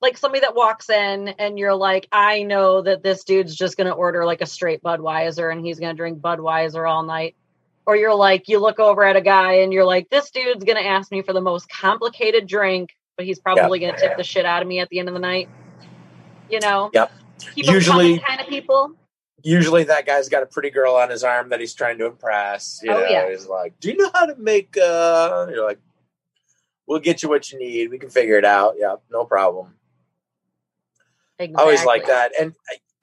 like 0.00 0.16
somebody 0.16 0.40
that 0.40 0.54
walks 0.54 0.88
in 0.88 1.28
and 1.28 1.58
you're 1.58 1.74
like, 1.74 2.06
I 2.12 2.44
know 2.44 2.82
that 2.82 3.02
this 3.02 3.24
dude's 3.24 3.56
just 3.56 3.76
going 3.76 3.88
to 3.88 3.92
order 3.92 4.24
like 4.24 4.42
a 4.42 4.46
straight 4.46 4.80
Budweiser 4.80 5.50
and 5.50 5.64
he's 5.64 5.80
going 5.80 5.92
to 5.92 5.96
drink 5.96 6.20
Budweiser 6.20 6.88
all 6.88 7.02
night. 7.02 7.34
Or 7.86 7.96
you're 7.96 8.14
like, 8.14 8.48
you 8.48 8.60
look 8.60 8.78
over 8.78 9.04
at 9.04 9.16
a 9.16 9.20
guy 9.20 9.54
and 9.54 9.72
you're 9.72 9.84
like, 9.84 10.08
this 10.08 10.30
dude's 10.30 10.64
going 10.64 10.82
to 10.82 10.86
ask 10.86 11.12
me 11.12 11.22
for 11.22 11.32
the 11.32 11.40
most 11.40 11.68
complicated 11.68 12.46
drink, 12.46 12.90
but 13.16 13.26
he's 13.26 13.38
probably 13.38 13.80
yep. 13.80 13.90
going 13.90 14.00
to 14.00 14.08
tip 14.08 14.16
the 14.16 14.24
shit 14.24 14.46
out 14.46 14.62
of 14.62 14.68
me 14.68 14.80
at 14.80 14.88
the 14.88 14.98
end 14.98 15.08
of 15.08 15.14
the 15.14 15.20
night. 15.20 15.48
You 16.48 16.60
know? 16.60 16.90
Yep. 16.94 17.12
usually, 17.56 18.18
kind 18.20 18.40
of 18.40 18.46
people. 18.46 18.92
Usually, 19.42 19.84
that 19.84 20.06
guy's 20.06 20.30
got 20.30 20.42
a 20.42 20.46
pretty 20.46 20.70
girl 20.70 20.94
on 20.94 21.10
his 21.10 21.22
arm 21.22 21.50
that 21.50 21.60
he's 21.60 21.74
trying 21.74 21.98
to 21.98 22.06
impress. 22.06 22.80
You 22.82 22.92
oh, 22.92 23.00
know, 23.00 23.06
yeah. 23.06 23.28
he's 23.28 23.46
like, 23.46 23.78
"Do 23.78 23.90
you 23.90 23.96
know 23.98 24.10
how 24.14 24.24
to 24.24 24.34
make?" 24.36 24.74
uh 24.78 25.48
You're 25.50 25.66
like, 25.66 25.78
we'll 26.86 27.00
get 27.00 27.22
you 27.22 27.28
what 27.28 27.50
you 27.52 27.58
need. 27.58 27.90
We 27.90 27.98
can 27.98 28.10
figure 28.10 28.38
it 28.38 28.44
out. 28.44 28.76
Yeah, 28.78 28.96
no 29.10 29.24
problem. 29.24 29.74
Exactly. 31.38 31.62
Always 31.62 31.84
like 31.84 32.06
that. 32.06 32.32
And 32.40 32.54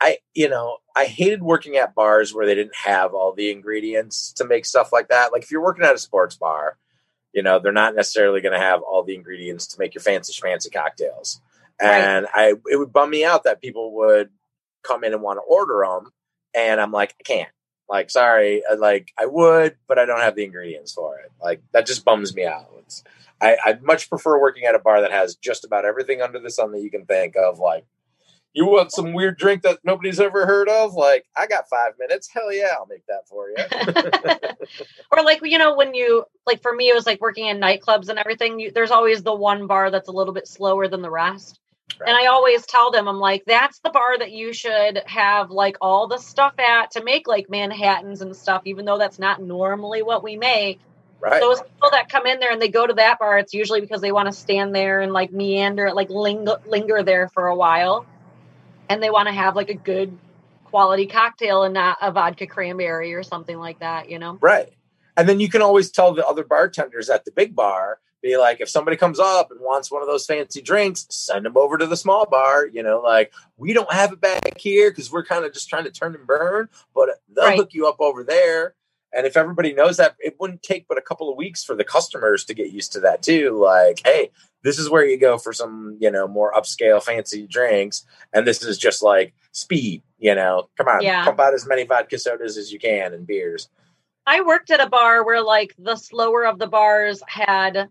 I, 0.01 0.07
I, 0.07 0.17
you 0.33 0.49
know, 0.49 0.77
I 0.95 1.05
hated 1.05 1.43
working 1.43 1.77
at 1.77 1.95
bars 1.95 2.33
where 2.33 2.45
they 2.45 2.55
didn't 2.55 2.75
have 2.75 3.13
all 3.13 3.33
the 3.33 3.51
ingredients 3.51 4.33
to 4.33 4.45
make 4.45 4.65
stuff 4.65 4.91
like 4.91 5.09
that. 5.09 5.31
Like 5.31 5.43
if 5.43 5.51
you're 5.51 5.63
working 5.63 5.85
at 5.85 5.95
a 5.95 5.99
sports 5.99 6.35
bar, 6.35 6.77
you 7.33 7.43
know, 7.43 7.59
they're 7.59 7.71
not 7.71 7.95
necessarily 7.95 8.41
going 8.41 8.53
to 8.53 8.59
have 8.59 8.81
all 8.81 9.03
the 9.03 9.15
ingredients 9.15 9.67
to 9.67 9.79
make 9.79 9.93
your 9.93 10.01
fancy 10.01 10.33
schmancy 10.33 10.73
cocktails. 10.73 11.39
And 11.79 12.27
right. 12.35 12.53
I, 12.53 12.71
it 12.71 12.77
would 12.77 12.91
bum 12.91 13.09
me 13.09 13.23
out 13.23 13.43
that 13.43 13.61
people 13.61 13.93
would 13.95 14.29
come 14.83 15.03
in 15.03 15.13
and 15.13 15.21
want 15.21 15.37
to 15.37 15.41
order 15.41 15.85
them, 15.85 16.11
and 16.53 16.81
I'm 16.81 16.91
like, 16.91 17.15
I 17.19 17.23
can't. 17.23 17.49
Like, 17.89 18.09
sorry, 18.09 18.63
uh, 18.65 18.77
like 18.77 19.11
I 19.19 19.25
would, 19.25 19.75
but 19.87 19.99
I 19.99 20.05
don't 20.05 20.21
have 20.21 20.35
the 20.35 20.45
ingredients 20.45 20.93
for 20.93 21.19
it. 21.19 21.31
Like 21.41 21.61
that 21.73 21.85
just 21.85 22.05
bums 22.05 22.35
me 22.35 22.45
out. 22.45 22.69
It's, 22.79 23.03
I, 23.41 23.57
I'd 23.65 23.83
much 23.83 24.09
prefer 24.09 24.39
working 24.39 24.65
at 24.65 24.75
a 24.75 24.79
bar 24.79 25.01
that 25.01 25.11
has 25.11 25.35
just 25.35 25.65
about 25.65 25.85
everything 25.85 26.21
under 26.21 26.39
the 26.39 26.51
sun 26.51 26.71
that 26.71 26.81
you 26.81 26.91
can 26.91 27.05
think 27.05 27.35
of. 27.35 27.59
Like, 27.59 27.85
you 28.53 28.65
want 28.65 28.91
some 28.91 29.13
weird 29.13 29.37
drink 29.37 29.61
that 29.63 29.79
nobody's 29.83 30.19
ever 30.19 30.45
heard 30.45 30.67
of? 30.67 30.93
Like, 30.93 31.25
I 31.37 31.47
got 31.47 31.69
five 31.69 31.93
minutes. 31.99 32.29
Hell 32.33 32.51
yeah, 32.51 32.73
I'll 32.77 32.87
make 32.87 33.05
that 33.07 33.27
for 33.27 33.49
you. 33.49 34.55
or 35.11 35.23
like, 35.23 35.39
you 35.43 35.57
know, 35.57 35.75
when 35.75 35.93
you 35.93 36.25
like 36.45 36.61
for 36.61 36.73
me, 36.73 36.89
it 36.89 36.95
was 36.95 37.05
like 37.05 37.21
working 37.21 37.47
in 37.47 37.59
nightclubs 37.59 38.09
and 38.09 38.19
everything. 38.19 38.59
You, 38.59 38.71
there's 38.71 38.91
always 38.91 39.23
the 39.23 39.33
one 39.33 39.67
bar 39.67 39.89
that's 39.89 40.09
a 40.09 40.11
little 40.11 40.33
bit 40.33 40.47
slower 40.47 40.87
than 40.87 41.01
the 41.01 41.09
rest. 41.09 41.59
Right. 41.99 42.09
And 42.09 42.17
I 42.17 42.27
always 42.27 42.65
tell 42.65 42.91
them, 42.91 43.07
I'm 43.07 43.19
like, 43.19 43.43
that's 43.45 43.79
the 43.79 43.89
bar 43.89 44.17
that 44.17 44.31
you 44.31 44.53
should 44.53 45.01
have 45.05 45.51
like 45.51 45.77
all 45.81 46.07
the 46.07 46.17
stuff 46.17 46.53
at 46.57 46.91
to 46.91 47.03
make 47.03 47.27
like 47.27 47.49
Manhattans 47.49 48.21
and 48.21 48.35
stuff, 48.35 48.63
even 48.65 48.85
though 48.85 48.97
that's 48.97 49.19
not 49.19 49.41
normally 49.41 50.01
what 50.01 50.23
we 50.23 50.35
make. 50.35 50.79
Right. 51.19 51.39
Those 51.39 51.61
people 51.61 51.89
that 51.91 52.09
come 52.09 52.25
in 52.25 52.39
there 52.39 52.51
and 52.51 52.61
they 52.61 52.69
go 52.69 52.87
to 52.87 52.93
that 52.95 53.19
bar, 53.19 53.37
it's 53.37 53.53
usually 53.53 53.79
because 53.79 54.01
they 54.01 54.11
want 54.11 54.27
to 54.27 54.31
stand 54.31 54.73
there 54.73 55.01
and 55.01 55.13
like 55.13 55.31
meander, 55.31 55.93
like 55.93 56.09
linger, 56.09 56.57
linger 56.65 57.03
there 57.03 57.29
for 57.29 57.47
a 57.47 57.55
while, 57.55 58.07
and 58.91 59.01
they 59.01 59.09
want 59.09 59.27
to 59.27 59.33
have 59.33 59.55
like 59.55 59.69
a 59.69 59.75
good 59.75 60.17
quality 60.65 61.07
cocktail 61.07 61.63
and 61.63 61.73
not 61.73 61.97
a 62.01 62.11
vodka 62.11 62.45
cranberry 62.45 63.13
or 63.13 63.23
something 63.23 63.57
like 63.57 63.79
that, 63.79 64.09
you 64.09 64.19
know? 64.19 64.37
Right. 64.41 64.73
And 65.15 65.29
then 65.29 65.39
you 65.39 65.49
can 65.49 65.61
always 65.61 65.91
tell 65.91 66.13
the 66.13 66.27
other 66.27 66.43
bartenders 66.43 67.09
at 67.09 67.23
the 67.23 67.31
big 67.31 67.55
bar, 67.55 67.99
be 68.21 68.37
like, 68.37 68.59
if 68.59 68.69
somebody 68.69 68.97
comes 68.97 69.17
up 69.17 69.49
and 69.49 69.61
wants 69.61 69.89
one 69.89 70.01
of 70.01 70.09
those 70.09 70.25
fancy 70.25 70.61
drinks, 70.61 71.07
send 71.09 71.45
them 71.45 71.55
over 71.55 71.77
to 71.77 71.87
the 71.87 71.95
small 71.97 72.25
bar. 72.25 72.67
You 72.67 72.83
know, 72.83 72.99
like 72.99 73.33
we 73.57 73.73
don't 73.73 73.91
have 73.91 74.11
it 74.11 74.21
back 74.21 74.57
here 74.57 74.91
because 74.91 75.11
we're 75.11 75.25
kind 75.25 75.45
of 75.45 75.53
just 75.53 75.69
trying 75.69 75.85
to 75.85 75.91
turn 75.91 76.13
and 76.13 76.27
burn, 76.27 76.67
but 76.93 77.09
they'll 77.33 77.45
right. 77.45 77.57
hook 77.57 77.73
you 77.73 77.87
up 77.87 77.99
over 77.99 78.23
there. 78.23 78.75
And 79.13 79.25
if 79.25 79.35
everybody 79.35 79.73
knows 79.73 79.97
that, 79.97 80.15
it 80.19 80.37
wouldn't 80.39 80.63
take 80.63 80.87
but 80.87 80.97
a 80.97 81.01
couple 81.01 81.29
of 81.29 81.37
weeks 81.37 81.63
for 81.63 81.75
the 81.75 81.83
customers 81.83 82.45
to 82.45 82.53
get 82.53 82.71
used 82.71 82.93
to 82.93 82.99
that 83.01 83.21
too. 83.21 83.59
Like, 83.61 84.01
hey, 84.05 84.31
this 84.63 84.79
is 84.79 84.89
where 84.89 85.05
you 85.05 85.17
go 85.17 85.37
for 85.37 85.53
some, 85.53 85.97
you 85.99 86.11
know, 86.11 86.27
more 86.27 86.53
upscale 86.53 87.01
fancy 87.03 87.47
drinks. 87.47 88.05
And 88.33 88.47
this 88.47 88.63
is 88.63 88.77
just 88.77 89.01
like 89.01 89.33
speed, 89.51 90.03
you 90.17 90.35
know, 90.35 90.69
come 90.77 90.87
on, 90.87 91.01
yeah. 91.01 91.25
pump 91.25 91.39
out 91.39 91.53
as 91.53 91.67
many 91.67 91.83
vodka 91.83 92.19
sodas 92.19 92.57
as 92.57 92.71
you 92.71 92.79
can 92.79 93.13
and 93.13 93.27
beers. 93.27 93.69
I 94.25 94.41
worked 94.41 94.71
at 94.71 94.79
a 94.79 94.89
bar 94.89 95.25
where 95.25 95.43
like 95.43 95.73
the 95.77 95.95
slower 95.95 96.45
of 96.45 96.59
the 96.59 96.67
bars 96.67 97.21
had 97.27 97.89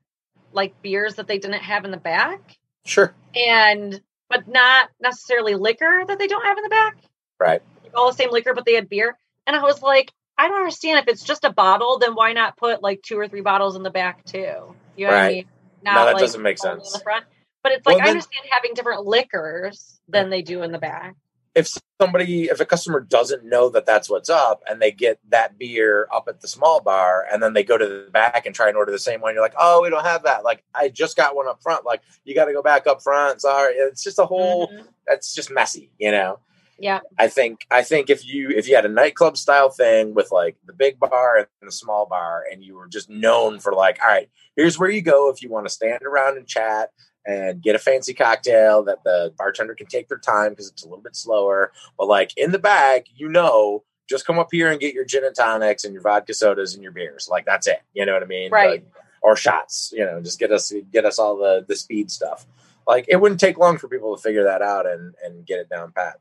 like 0.53 0.81
beers 0.81 1.17
that 1.17 1.27
they 1.27 1.39
didn't 1.39 1.63
have 1.63 1.85
in 1.85 1.91
the 1.91 1.97
back. 1.97 2.59
Sure. 2.85 3.15
And, 3.35 4.01
but 4.29 4.49
not 4.49 4.91
necessarily 5.01 5.55
liquor 5.55 6.05
that 6.07 6.19
they 6.19 6.27
don't 6.27 6.45
have 6.45 6.57
in 6.57 6.63
the 6.63 6.71
back. 6.71 6.97
Right. 7.39 7.63
All 7.95 8.11
the 8.11 8.17
same 8.17 8.31
liquor, 8.31 8.55
but 8.55 8.65
they 8.65 8.75
had 8.75 8.89
beer. 8.89 9.19
And 9.47 9.57
I 9.57 9.63
was 9.63 9.83
like, 9.83 10.13
I 10.41 10.49
don't 10.49 10.57
understand 10.57 10.99
if 11.01 11.13
it's 11.13 11.23
just 11.23 11.45
a 11.45 11.53
bottle, 11.53 11.99
then 11.99 12.15
why 12.15 12.33
not 12.33 12.57
put 12.57 12.83
like 12.83 13.03
two 13.03 13.19
or 13.19 13.29
three 13.29 13.43
bottles 13.43 13.77
in 13.77 13.83
the 13.83 13.91
back 13.91 14.25
too? 14.25 14.75
You 14.97 15.07
know 15.07 15.13
right. 15.13 15.13
what 15.13 15.13
I 15.13 15.29
mean? 15.29 15.45
Not 15.83 15.95
no, 15.95 16.05
that 16.07 16.13
like 16.15 16.21
doesn't 16.21 16.41
make 16.41 16.57
sense. 16.57 16.93
The 16.95 17.01
front. 17.01 17.27
But 17.63 17.73
it's 17.73 17.87
like 17.87 17.99
well, 17.99 18.07
I 18.07 18.09
understand 18.09 18.47
having 18.51 18.73
different 18.73 19.05
liquors 19.05 20.01
than 20.09 20.31
they 20.31 20.41
do 20.41 20.63
in 20.63 20.73
the 20.73 20.79
back. 20.79 21.15
If 21.55 21.69
somebody, 22.01 22.45
if 22.45 22.59
a 22.59 22.65
customer 22.65 23.01
doesn't 23.01 23.45
know 23.45 23.69
that 23.69 23.85
that's 23.85 24.09
what's 24.09 24.31
up, 24.31 24.63
and 24.67 24.81
they 24.81 24.93
get 24.93 25.19
that 25.29 25.59
beer 25.59 26.09
up 26.11 26.25
at 26.27 26.41
the 26.41 26.49
small 26.49 26.81
bar, 26.81 27.27
and 27.31 27.43
then 27.43 27.53
they 27.53 27.63
go 27.63 27.77
to 27.77 27.87
the 27.87 28.11
back 28.11 28.47
and 28.47 28.55
try 28.55 28.69
and 28.69 28.79
order 28.79 28.93
the 28.93 28.99
same 28.99 29.21
one, 29.21 29.35
you're 29.35 29.43
like, 29.43 29.57
oh, 29.59 29.83
we 29.83 29.91
don't 29.91 30.07
have 30.07 30.23
that. 30.23 30.43
Like 30.43 30.65
I 30.75 30.89
just 30.89 31.19
got 31.19 31.37
one 31.37 31.49
up 31.49 31.63
front. 31.63 31.85
Like 31.85 32.01
you 32.25 32.35
got 32.35 32.47
to 32.47 32.55
go 32.55 32.63
back 32.63 32.87
up 32.87 33.03
front. 33.03 33.43
Sorry, 33.43 33.75
it's 33.75 34.03
just 34.03 34.19
a 34.19 34.25
whole. 34.25 34.69
Mm-hmm. 34.69 34.87
That's 35.07 35.35
just 35.35 35.51
messy, 35.51 35.91
you 35.99 36.13
know. 36.13 36.39
Yeah. 36.81 37.01
I 37.19 37.29
think 37.29 37.67
I 37.71 37.83
think 37.83 38.11
if 38.11 38.27
you 38.27 38.51
if 38.51 38.67
you 38.67 38.75
had 38.75 38.87
a 38.87 38.89
nightclub 38.89 39.37
style 39.37 39.69
thing 39.69 40.15
with 40.15 40.33
like 40.33 40.57
the 40.65 40.73
big 40.73 40.99
bar 40.99 41.37
and 41.37 41.47
the 41.63 41.73
small 41.73 42.07
bar, 42.07 42.45
and 42.51 42.65
you 42.65 42.77
were 42.77 42.89
just 42.89 43.11
known 43.11 43.61
for 43.61 43.73
like, 43.73 43.99
all 44.03 44.09
right, 44.09 44.31
here's 44.57 44.79
where 44.79 44.91
you 44.91 45.03
go 45.03 45.31
if 45.31 45.43
you 45.43 45.51
want 45.51 45.67
to 45.67 45.73
stand 45.73 46.03
around 46.03 46.39
and 46.39 46.47
chat 46.47 46.91
and 47.27 47.63
get 47.63 47.77
a 47.77 47.79
fancy 47.79 48.15
cocktail 48.15 48.83
that 48.85 49.05
the 49.05 49.33
bartender 49.37 49.75
can 49.75 49.87
take 49.87 50.09
their 50.09 50.19
time 50.19 50.51
because 50.51 50.69
it's 50.71 50.83
a 50.83 50.89
little 50.89 51.03
bit 51.03 51.15
slower. 51.15 51.71
But 51.99 52.09
like 52.09 52.33
in 52.37 52.51
the 52.53 52.59
back, 52.59 53.07
you 53.15 53.29
know, 53.29 53.85
just 54.09 54.27
come 54.27 54.39
up 54.39 54.49
here 54.51 54.71
and 54.71 54.81
get 54.81 54.95
your 54.95 55.05
gin 55.05 55.25
and 55.25 55.37
tonics 55.37 55.85
and 55.85 55.93
your 55.93 56.03
vodka 56.03 56.35
sodas 56.35 56.75
and 56.75 56.83
your 56.83 56.93
beers. 56.93 57.29
Like 57.31 57.45
that's 57.45 57.67
it. 57.67 57.83
You 57.93 58.07
know 58.07 58.15
what 58.15 58.23
I 58.23 58.27
mean? 58.27 58.51
Right. 58.51 58.71
Like, 58.71 58.93
or 59.23 59.37
shots. 59.37 59.93
You 59.95 60.05
know, 60.07 60.21
just 60.21 60.39
get 60.39 60.51
us 60.51 60.73
get 60.91 61.05
us 61.05 61.19
all 61.19 61.37
the 61.37 61.65
the 61.67 61.77
speed 61.77 62.11
stuff. 62.11 62.47
Like 62.87 63.05
it 63.09 63.17
wouldn't 63.17 63.41
take 63.41 63.59
long 63.59 63.79
for 63.79 63.89
people 63.89 64.17
to 64.17 64.23
figure 64.23 64.45
that 64.45 64.63
out 64.63 64.87
and 64.87 65.15
and 65.23 65.47
get 65.47 65.61
it 65.61 65.69
down 65.69 65.93
pat. 65.93 66.19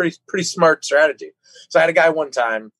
Pretty 0.00 0.16
pretty 0.26 0.44
smart 0.44 0.82
strategy. 0.82 1.32
So 1.68 1.78
I 1.78 1.82
had 1.82 1.90
a 1.90 1.92
guy 1.92 2.08
one 2.08 2.30
time, 2.30 2.72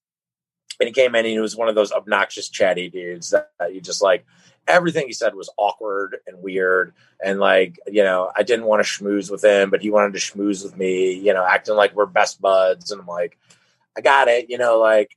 and 0.80 0.86
he 0.86 0.92
came 0.94 1.14
in 1.14 1.26
and 1.26 1.26
he 1.26 1.38
was 1.38 1.54
one 1.54 1.68
of 1.68 1.74
those 1.74 1.92
obnoxious 1.92 2.48
chatty 2.48 2.88
dudes 2.88 3.28
that, 3.28 3.50
that 3.58 3.74
you 3.74 3.82
just 3.82 4.00
like 4.00 4.24
everything 4.66 5.06
he 5.06 5.12
said 5.12 5.34
was 5.34 5.50
awkward 5.58 6.16
and 6.26 6.42
weird 6.42 6.94
and 7.22 7.38
like 7.38 7.78
you 7.86 8.02
know 8.02 8.30
i 8.34 8.42
didn't 8.42 8.64
want 8.64 8.82
to 8.82 8.90
schmooze 8.90 9.30
with 9.30 9.44
him 9.44 9.68
but 9.68 9.82
he 9.82 9.90
wanted 9.90 10.14
to 10.14 10.18
schmooze 10.18 10.64
with 10.64 10.78
me 10.78 11.12
you 11.12 11.34
know 11.34 11.44
acting 11.44 11.74
like 11.74 11.94
we're 11.94 12.06
best 12.06 12.40
buds 12.40 12.90
and 12.90 13.02
i'm 13.02 13.06
like 13.06 13.36
i 13.98 14.00
got 14.00 14.28
it 14.28 14.48
you 14.48 14.56
know 14.56 14.78
like 14.78 15.14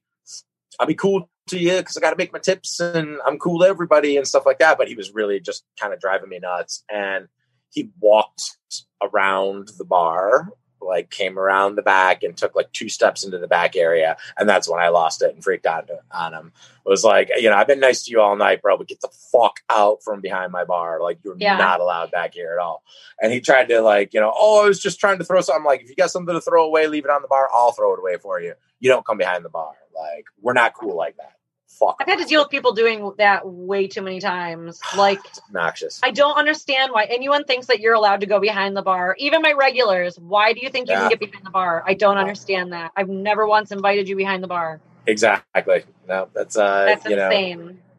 i'll 0.80 0.88
be 0.88 0.96
cool 0.96 1.30
to 1.48 1.58
you 1.58 1.78
because 1.78 1.96
i 1.96 2.02
got 2.02 2.12
to 2.12 2.18
make 2.18 2.34
my 2.34 2.40
tips 2.40 2.82
and 2.82 3.18
i'm 3.26 3.40
cool 3.40 3.60
to 3.60 3.66
everybody 3.66 4.18
and 4.18 4.28
stuff 4.28 4.46
like 4.46 4.60
that 4.60 4.78
but 4.78 4.90
he 4.90 4.96
was 4.96 5.14
really 5.14 5.40
just 5.40 5.64
kind 5.80 5.94
of 5.94 6.00
driving 6.00 6.30
me 6.30 6.40
nuts 6.40 6.84
and 6.92 7.28
he 7.70 7.90
walked 8.02 8.58
around 9.02 9.70
the 9.78 9.86
bar 9.86 10.50
like 10.86 11.10
came 11.10 11.38
around 11.40 11.76
the 11.76 11.82
back 11.82 12.24
and 12.24 12.36
took 12.38 12.56
like 12.56 12.72
two 12.72 12.90
steps 12.90 13.24
into 13.24 13.38
the 13.38 13.48
back 13.48 13.76
area 13.76 14.18
and 14.38 14.48
that's 14.48 14.68
when 14.70 14.80
i 14.80 14.90
lost 14.90 15.22
it 15.22 15.34
and 15.34 15.44
freaked 15.44 15.66
out 15.66 15.90
on 16.12 16.34
him. 16.34 16.52
It 16.86 16.90
was 16.90 17.04
like 17.04 17.30
you 17.38 17.50
know 17.50 17.56
i've 17.56 17.68
been 17.68 17.80
nice 17.80 18.04
to 18.04 18.12
you 18.12 18.20
all 18.22 18.36
night 18.36 18.62
bro 18.62 18.78
but 18.78 18.88
get 18.88 19.02
the 19.02 19.10
fuck 19.32 19.62
out 19.70 20.04
from 20.04 20.22
behind 20.22 20.52
my 20.52 20.64
bar. 20.66 21.00
Like 21.02 21.20
you're 21.24 21.36
Yeah. 21.38 21.58
not 21.58 21.80
allowed 21.80 22.12
back 22.12 22.34
here 22.34 22.54
at 22.58 22.62
all. 22.62 22.84
And 23.22 23.32
he 23.32 23.40
tried 23.40 23.70
to 23.70 23.82
like 23.82 24.14
you 24.14 24.20
know 24.20 24.34
oh 24.36 24.64
i 24.64 24.68
was 24.68 24.80
just 24.82 25.00
trying 25.00 25.18
to 25.20 25.24
throw 25.24 25.42
something. 25.42 25.64
Like 25.64 25.82
if 25.82 25.90
you 25.90 25.96
got 25.96 26.12
something 26.12 26.34
to 26.36 26.42
throw 26.42 26.66
away 26.66 26.88
leave 26.88 27.06
it 27.06 27.12
on 27.12 27.22
the 27.22 27.28
bar. 27.28 27.50
I'll 27.54 27.72
throw 27.72 27.94
it 27.94 28.00
away 28.00 28.18
for 28.18 28.42
you. 28.42 28.54
You 28.80 28.90
don't 28.90 29.06
come 29.06 29.18
behind 29.18 29.46
the 29.46 29.50
bar. 29.50 29.74
Like 29.98 30.26
we're 30.42 30.54
not 30.54 30.74
cool 30.74 30.96
like 30.96 31.16
that 31.18 31.34
fuck 31.80 31.98
I've 32.00 32.08
had 32.08 32.20
to 32.20 32.26
deal 32.26 32.42
with 32.42 32.50
people 32.50 32.72
doing 32.74 33.12
that 33.18 33.48
way 33.48 33.88
too 33.88 34.02
many 34.02 34.20
times. 34.20 34.82
Like, 34.96 35.20
It's 35.26 35.40
obnoxious 35.48 36.00
I 36.04 36.12
don't 36.12 36.38
understand 36.38 36.92
why 36.92 37.06
anyone 37.06 37.44
thinks 37.46 37.68
that 37.68 37.80
you're 37.80 37.94
allowed 37.94 38.20
to 38.22 38.26
go 38.26 38.40
behind 38.40 38.76
the 38.78 38.82
bar. 38.82 39.16
Even 39.20 39.42
my 39.42 39.54
regulars. 39.54 40.18
Why 40.20 40.54
do 40.54 40.62
you 40.62 40.70
think 40.70 40.88
you 40.88 40.94
Yeah. 40.94 41.02
can 41.02 41.10
get 41.10 41.20
behind 41.20 41.46
the 41.46 41.52
bar? 41.52 41.84
I 41.86 41.94
don't 41.94 42.18
understand 42.18 42.74
that. 42.74 42.92
I've 42.96 43.10
never 43.10 43.48
once 43.48 43.72
invited 43.72 44.08
you 44.08 44.16
behind 44.16 44.44
the 44.44 44.48
bar. 44.48 44.80
exactly 45.06 45.84
no 46.08 46.30
that's 46.34 46.56
uh 46.58 46.86
That's 46.86 47.06
you 47.06 47.16
know 47.18 47.30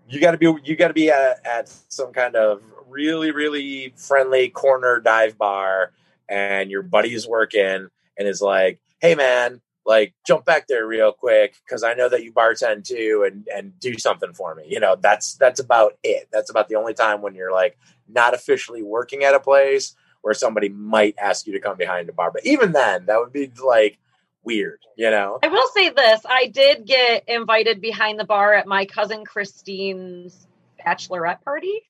you 0.08 0.20
got 0.20 0.30
to 0.32 0.38
be 0.38 0.46
you 0.64 0.74
got 0.76 0.88
to 0.88 0.94
be 0.94 1.10
at, 1.10 1.44
at 1.46 1.68
some 1.88 2.12
kind 2.12 2.34
of 2.36 2.62
really 2.88 3.30
really 3.30 3.92
friendly 3.96 4.48
corner 4.48 5.00
dive 5.00 5.36
bar 5.36 5.92
and 6.28 6.70
your 6.70 6.82
buddy's 6.82 7.26
working 7.26 7.88
and 8.18 8.28
is 8.28 8.40
like 8.40 8.80
hey 9.00 9.14
man 9.14 9.60
like 9.86 10.14
jump 10.26 10.44
back 10.44 10.66
there 10.66 10.86
real 10.86 11.12
quick 11.12 11.56
because 11.64 11.82
i 11.82 11.94
know 11.94 12.08
that 12.08 12.24
you 12.24 12.32
bartend 12.32 12.84
too 12.84 13.24
and 13.26 13.46
and 13.54 13.78
do 13.80 13.98
something 13.98 14.32
for 14.32 14.54
me 14.54 14.64
you 14.66 14.80
know 14.80 14.96
that's 15.00 15.34
that's 15.34 15.60
about 15.60 15.98
it 16.02 16.28
that's 16.32 16.50
about 16.50 16.68
the 16.68 16.76
only 16.76 16.94
time 16.94 17.22
when 17.22 17.34
you're 17.34 17.52
like 17.52 17.78
not 18.08 18.34
officially 18.34 18.82
working 18.82 19.24
at 19.24 19.34
a 19.34 19.40
place 19.40 19.94
where 20.22 20.34
somebody 20.34 20.68
might 20.68 21.14
ask 21.18 21.46
you 21.46 21.52
to 21.52 21.60
come 21.60 21.76
behind 21.76 22.08
a 22.08 22.12
bar 22.12 22.30
but 22.30 22.44
even 22.46 22.72
then 22.72 23.06
that 23.06 23.18
would 23.18 23.32
be 23.32 23.50
like 23.64 23.98
weird 24.42 24.78
you 24.96 25.10
know 25.10 25.38
I 25.42 25.48
will 25.48 25.68
say 25.74 25.90
this: 25.90 26.20
I 26.28 26.46
did 26.46 26.86
get 26.86 27.28
invited 27.28 27.80
behind 27.80 28.18
the 28.18 28.24
bar 28.24 28.54
at 28.54 28.66
my 28.66 28.86
cousin 28.86 29.24
Christine's 29.24 30.46
bachelorette 30.84 31.42
party. 31.42 31.82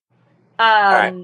Um, 0.59 0.67
right. 0.67 1.23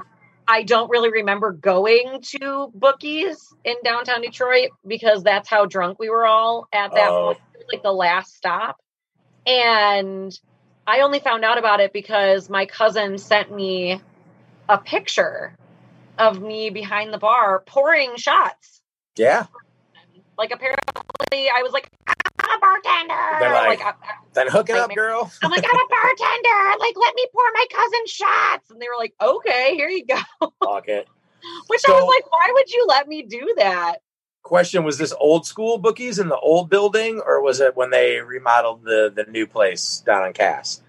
I 0.51 0.65
don't 0.65 0.91
really 0.91 1.11
remember 1.13 1.53
going 1.53 2.23
to 2.41 2.73
Bookies 2.75 3.39
in 3.65 3.77
downtown 3.85 4.21
Detroit 4.21 4.71
because 4.85 5.23
that's 5.23 5.49
how 5.49 5.67
drunk 5.67 6.01
we 6.01 6.11
were 6.11 6.27
all 6.27 6.67
at 6.73 6.93
that 6.97 7.13
Oh. 7.13 7.27
point, 7.27 7.39
It 7.55 7.59
was 7.59 7.67
like 7.73 7.83
the 7.85 7.93
last 7.93 8.35
stop. 8.37 8.77
And 9.47 10.37
I 10.89 11.03
only 11.03 11.21
found 11.21 11.45
out 11.45 11.57
about 11.57 11.79
it 11.79 11.93
because 11.93 12.51
my 12.51 12.67
cousin 12.67 13.17
sent 13.17 13.55
me 13.55 14.01
a 14.69 14.77
picture 14.77 15.55
of 16.19 16.43
me 16.43 16.71
behind 16.71 17.15
the 17.15 17.19
bar 17.19 17.63
pouring 17.65 18.17
shots. 18.17 18.81
yeah 19.17 19.47
Like 20.37 20.51
apparently, 20.51 21.49
I 21.49 21.63
was 21.63 21.71
like, 21.71 21.87
"I'm 22.09 22.15
a 22.27 22.30
bartender." 22.83 23.39
They're 23.41 23.53
like, 23.53 23.81
I, 23.83 23.93
then 24.35 24.49
hook 24.49 24.71
it 24.71 24.75
Like, 24.75 24.83
up 24.83 24.95
girl 24.95 25.31
I'm 25.43 25.51
like, 25.51 25.65
"I'm 25.65 25.71
a 25.71 25.89
bartender." 25.91 26.79
Like, 26.79 26.97
let 26.97 27.15
me 27.15 27.27
pour 27.33 27.45
my 27.55 27.67
cousin 27.71 28.07
shots, 28.07 28.71
and 28.71 28.81
they 28.81 28.87
were 28.87 28.99
like, 28.99 29.15
"Okay, 29.21 29.75
here 29.75 29.89
you 29.89 30.07
go." 30.07 30.21
Fuck 30.65 30.89
it 30.89 31.09
Which 31.69 31.83
I 31.89 31.93
was 31.93 32.15
like, 32.17 32.31
"Why 32.31 32.51
would 32.53 32.71
you 32.71 32.87
let 32.89 33.09
me 33.09 33.23
do 33.23 33.55
that?" 33.59 33.97
question 34.43 34.85
was 34.85 34.97
this 34.97 35.13
old 35.21 35.47
school 35.47 35.77
bookies 35.79 36.19
in 36.19 36.29
the 36.29 36.39
old 36.39 36.71
building 36.71 37.21
or 37.25 37.43
was 37.43 37.61
it 37.61 37.77
when 37.77 37.91
they 37.91 38.21
remodeled 38.21 38.83
the 38.85 39.13
the 39.15 39.31
new 39.31 39.47
place 39.47 40.03
down 40.07 40.23
on 40.23 40.33
cass 40.33 40.81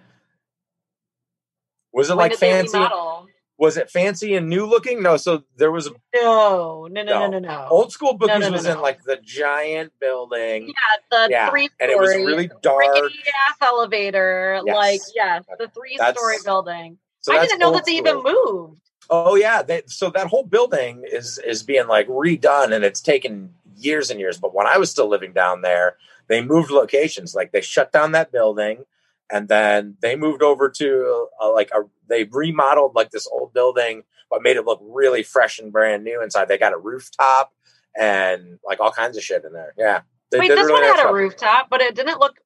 was 1.92 2.10
it 2.10 2.16
When 2.16 2.30
like 2.30 2.38
fancy 2.38 2.78
remodel? 2.78 3.28
Was 3.62 3.78
it 3.78 3.92
fancy 3.92 4.34
and 4.36 4.50
new 4.50 4.66
looking 4.66 5.02
no 5.04 5.16
so 5.18 5.44
there 5.56 5.72
was 5.72 5.88
No, 6.16 6.88
no, 6.92 7.04
no, 7.04 7.04
no, 7.04 7.28
No. 7.28 7.40
no, 7.40 7.40
no. 7.40 7.68
old 7.70 7.92
school 7.92 8.16
bookies 8.16 8.40
no, 8.40 8.48
no, 8.48 8.52
was 8.54 8.66
in 8.66 8.82
like 8.82 9.04
the 9.04 9.18
giant 9.24 9.94
building 10.02 10.68
yeah, 10.68 10.98
the 11.12 11.28
yeah, 11.30 11.50
three 11.52 11.70
and 11.80 11.92
it 11.92 11.98
was 11.98 12.10
really 12.10 12.50
dark 12.64 12.84
ass 12.88 13.58
elevator. 13.62 14.62
Yes. 14.66 14.76
Like, 14.76 15.02
yes, 15.16 15.44
the 15.60 15.68
three 15.70 15.96
story 15.98 16.38
building. 16.44 16.98
so 17.22 17.34
I 17.38 17.42
didn't 17.46 17.60
know 17.60 17.72
that 17.74 17.86
they 17.86 17.98
even 17.98 18.24
moved. 18.24 18.82
oh 19.12 19.36
yeah 19.36 19.62
they, 19.62 19.84
so 19.86 20.10
that 20.10 20.28
whole 20.28 20.44
building 20.44 21.04
is 21.12 21.38
is 21.46 21.62
being 21.64 21.88
like 21.88 22.08
redone 22.08 22.74
and 22.74 22.84
it's 22.84 23.00
taken 23.02 23.54
years 23.78 24.10
and 24.12 24.20
years 24.20 24.38
but 24.38 24.54
when 24.54 24.68
i 24.68 24.78
was 24.78 24.90
still 24.92 25.08
living 25.08 25.34
down 25.34 25.62
there 25.62 25.98
they 26.28 26.42
moved 26.42 26.70
locations 26.72 27.34
like 27.34 27.52
they 27.52 27.62
shut 27.62 27.92
down 27.92 28.12
that 28.12 28.32
building 28.32 28.86
and 29.32 29.48
then 29.48 29.98
they 30.02 30.16
moved 30.16 30.42
over 30.44 30.70
to 30.70 31.28
uh, 31.42 31.52
like 31.54 31.70
a 31.72 31.82
they 32.08 32.24
remodeled 32.26 32.96
like 32.96 33.12
this 33.12 33.28
old 33.32 33.54
building 33.54 34.04
but 34.30 34.42
made 34.42 34.56
it 34.58 34.66
look 34.66 34.80
really 34.82 35.24
fresh 35.24 35.60
and 35.60 35.74
brand 35.74 36.04
new 36.06 36.22
inside. 36.24 36.48
They 36.48 36.58
got 36.58 36.72
a 36.74 36.78
rooftop 36.78 37.52
and 38.00 38.60
like 38.66 38.80
all 38.80 38.92
kinds 38.92 39.18
of 39.18 39.24
shit 39.24 39.44
in 39.44 39.52
there. 39.52 39.74
Yeah. 39.78 40.02
They 40.32 40.40
Wait, 40.40 40.48
this 40.48 40.58
really 40.60 40.72
one 40.72 40.82
nice 40.84 41.00
had 41.00 41.10
a 41.10 41.14
rooftop, 41.14 41.68
but 41.70 41.82
it 41.82 41.96
didn't 41.96 42.20
look 42.20 42.38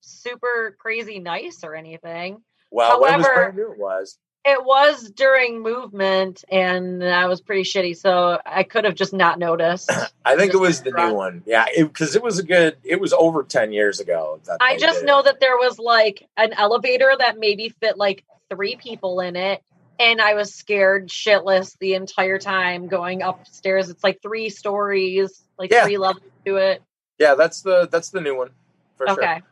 super 0.00 0.74
crazy 0.78 1.18
nice 1.18 1.60
or 1.62 1.74
anything. 1.74 2.42
well 2.70 3.00
when 3.00 3.14
it 3.14 3.16
was 3.18 3.26
However- 3.26 3.40
brand 3.52 3.56
new 3.56 3.72
it 3.72 3.78
was 3.78 4.18
It 4.46 4.62
was 4.62 5.10
during 5.10 5.62
movement, 5.62 6.44
and 6.50 7.02
I 7.02 7.26
was 7.26 7.40
pretty 7.40 7.62
shitty, 7.62 7.96
so 7.96 8.38
I 8.44 8.62
could 8.62 8.84
have 8.84 8.94
just 8.94 9.12
not 9.14 9.38
noticed. 9.38 9.90
i 10.26 10.36
think 10.36 10.54
it 10.54 10.58
was 10.58 10.82
the 10.82 10.90
drunk. 10.90 11.10
new 11.10 11.14
one 11.14 11.42
yeah 11.46 11.66
because 11.76 12.16
it, 12.16 12.22
was 12.22 12.38
a 12.38 12.42
good 12.42 12.76
it 12.82 12.98
was 12.98 13.12
over 13.12 13.42
10 13.42 13.72
years 13.72 14.00
ago 14.00 14.40
that 14.46 14.56
I 14.60 14.78
just 14.78 15.02
it. 15.02 15.06
know 15.06 15.22
that 15.22 15.38
there 15.40 15.56
was 15.56 15.78
like 15.78 16.26
an 16.36 16.52
elevator 16.54 17.12
that 17.18 17.38
maybe 17.38 17.68
fit 17.68 17.98
like 17.98 18.24
three 18.50 18.76
people 18.76 19.20
in 19.20 19.36
it. 19.36 19.62
And 19.98 20.20
I 20.20 20.34
was 20.34 20.52
scared 20.54 21.08
shitless 21.08 21.76
the 21.78 21.94
entire 21.94 22.38
time 22.38 22.88
going 22.88 23.22
upstairs. 23.22 23.90
It's 23.90 24.02
like 24.02 24.20
three 24.22 24.48
stories, 24.50 25.40
like 25.58 25.70
Yeah. 25.70 25.84
three 25.84 25.98
levels 25.98 26.24
to 26.46 26.56
it. 26.56 26.82
Yeah, 27.18 27.34
that's 27.34 27.62
the 27.62 27.88
that's 27.90 28.10
the 28.10 28.20
new 28.20 28.36
one 28.36 28.50
for 28.96 29.06
sure. 29.06 29.22
Okay. 29.22 29.34
When 29.34 29.42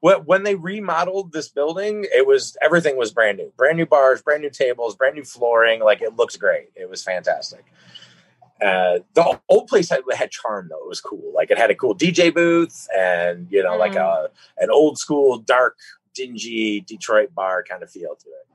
when 0.00 0.44
they 0.44 0.54
remodeled 0.54 1.32
this 1.32 1.48
building, 1.48 2.06
it 2.14 2.26
was 2.26 2.56
everything 2.62 2.96
was 2.96 3.12
brand 3.12 3.38
new, 3.38 3.52
brand 3.56 3.76
new 3.76 3.86
bars, 3.86 4.22
brand 4.22 4.42
new 4.42 4.50
tables, 4.50 4.94
brand 4.94 5.16
new 5.16 5.24
flooring. 5.24 5.80
Like 5.80 6.02
it 6.02 6.16
looks 6.16 6.36
great. 6.36 6.70
It 6.76 6.88
was 6.88 7.02
fantastic. 7.02 7.64
Uh, 8.60 8.98
the 9.14 9.40
old 9.48 9.68
place 9.68 9.88
had, 9.88 10.00
had 10.14 10.30
charm 10.30 10.68
though. 10.70 10.82
It 10.84 10.88
was 10.88 11.00
cool. 11.00 11.32
Like 11.34 11.50
it 11.50 11.58
had 11.58 11.70
a 11.70 11.74
cool 11.74 11.96
DJ 11.96 12.34
booth 12.34 12.88
and 12.96 13.46
you 13.50 13.62
know 13.62 13.76
like 13.76 13.94
a 13.94 14.30
an 14.58 14.70
old 14.70 14.98
school 14.98 15.38
dark 15.38 15.76
dingy 16.14 16.80
Detroit 16.80 17.34
bar 17.34 17.64
kind 17.68 17.82
of 17.82 17.90
feel 17.90 18.16
to 18.16 18.28
it. 18.28 18.46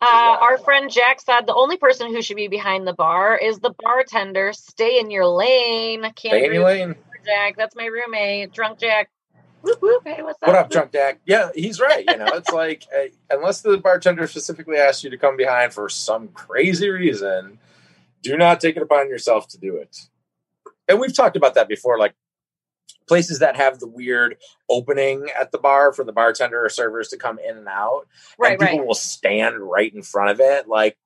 Uh, 0.00 0.36
our 0.40 0.58
friend 0.58 0.90
Jack 0.90 1.20
said 1.20 1.46
the 1.46 1.54
only 1.54 1.76
person 1.76 2.12
who 2.12 2.22
should 2.22 2.36
be 2.36 2.48
behind 2.48 2.88
the 2.88 2.92
bar 2.92 3.36
is 3.36 3.60
the 3.60 3.72
bartender. 3.78 4.52
Stay 4.52 4.98
in 4.98 5.10
your 5.10 5.26
lane. 5.26 6.02
Can't 6.02 6.16
Stay 6.16 6.46
in 6.46 6.52
your 6.52 6.64
lane. 6.64 6.96
Jack. 7.24 7.56
That's 7.56 7.76
my 7.76 7.86
roommate, 7.86 8.52
drunk 8.52 8.80
Jack. 8.80 9.10
Whoop, 9.62 9.80
whoop. 9.80 10.02
Hey, 10.04 10.22
what's 10.22 10.42
up? 10.42 10.46
What 10.48 10.56
up, 10.56 10.70
drunk 10.70 10.92
Jack? 10.92 11.20
Yeah, 11.24 11.50
he's 11.54 11.80
right. 11.80 12.04
You 12.08 12.16
know, 12.16 12.26
it's 12.34 12.50
like 12.52 12.84
uh, 12.94 13.06
unless 13.30 13.62
the 13.62 13.78
bartender 13.78 14.26
specifically 14.26 14.76
asks 14.76 15.04
you 15.04 15.10
to 15.10 15.18
come 15.18 15.36
behind 15.36 15.72
for 15.72 15.88
some 15.88 16.28
crazy 16.28 16.88
reason, 16.88 17.58
do 18.22 18.36
not 18.36 18.60
take 18.60 18.76
it 18.76 18.82
upon 18.82 19.08
yourself 19.08 19.48
to 19.48 19.58
do 19.58 19.76
it. 19.76 19.96
And 20.88 20.98
we've 21.00 21.14
talked 21.14 21.36
about 21.36 21.54
that 21.54 21.68
before, 21.68 21.98
like 21.98 22.14
places 23.06 23.38
that 23.40 23.56
have 23.56 23.78
the 23.78 23.86
weird 23.86 24.36
opening 24.68 25.28
at 25.38 25.52
the 25.52 25.58
bar 25.58 25.92
for 25.92 26.04
the 26.04 26.12
bartender 26.12 26.64
or 26.64 26.68
servers 26.68 27.08
to 27.08 27.16
come 27.16 27.38
in 27.38 27.56
and 27.56 27.68
out, 27.68 28.06
Right, 28.38 28.52
and 28.52 28.60
people 28.60 28.78
right. 28.78 28.86
will 28.86 28.94
stand 28.94 29.58
right 29.58 29.92
in 29.94 30.02
front 30.02 30.30
of 30.30 30.40
it. 30.40 30.68
Like 30.68 30.96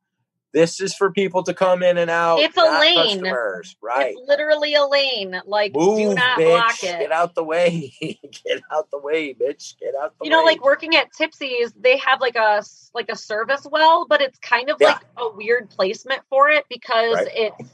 this 0.56 0.80
is 0.80 0.94
for 0.94 1.12
people 1.12 1.42
to 1.42 1.52
come 1.52 1.82
in 1.82 1.98
and 1.98 2.10
out. 2.10 2.38
It's 2.38 2.56
a 2.56 2.62
lane. 2.80 3.20
customers. 3.20 3.76
Right. 3.82 4.14
It's 4.16 4.26
literally 4.26 4.74
a 4.74 4.86
lane. 4.86 5.38
Like, 5.44 5.74
do 5.74 6.14
not 6.14 6.38
bitch. 6.38 6.46
block 6.46 6.82
it. 6.82 6.98
Get 7.00 7.12
out 7.12 7.34
the 7.34 7.44
way. 7.44 7.92
Get 8.00 8.62
out 8.72 8.90
the 8.90 8.98
way, 8.98 9.34
bitch. 9.34 9.78
Get 9.78 9.94
out 9.94 10.14
the 10.18 10.24
way. 10.24 10.24
you 10.24 10.30
know, 10.30 10.42
like 10.42 10.64
working 10.64 10.96
at 10.96 11.12
Tipsy's, 11.12 11.74
they 11.78 11.98
have 11.98 12.22
like 12.22 12.36
a 12.36 12.64
like 12.94 13.10
a 13.10 13.16
service 13.16 13.66
well, 13.70 14.06
but 14.08 14.22
it's 14.22 14.38
kind 14.38 14.70
of 14.70 14.78
Yeah. 14.80 14.92
like 14.94 15.02
a 15.18 15.28
weird 15.36 15.68
placement 15.68 16.22
for 16.30 16.48
it 16.48 16.64
because 16.70 17.16
Right. 17.16 17.28
it's 17.34 17.70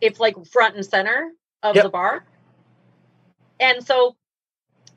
it's 0.00 0.18
like 0.20 0.42
front 0.46 0.76
and 0.76 0.86
center 0.86 1.32
of 1.62 1.76
Yep. 1.76 1.84
the 1.84 1.90
bar, 1.90 2.24
and 3.60 3.86
so 3.86 4.16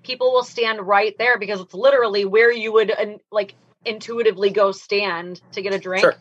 people 0.04 0.32
will 0.32 0.44
stand 0.46 0.80
right 0.82 1.18
there 1.18 1.38
because 1.38 1.60
it's 1.60 1.74
literally 1.74 2.24
where 2.24 2.52
you 2.52 2.72
would 2.72 2.94
like 3.30 3.56
intuitively 3.84 4.52
go 4.52 4.72
stand 4.72 5.42
to 5.52 5.62
get 5.62 5.74
a 5.74 5.80
drink, 5.80 6.00
Sure. 6.02 6.16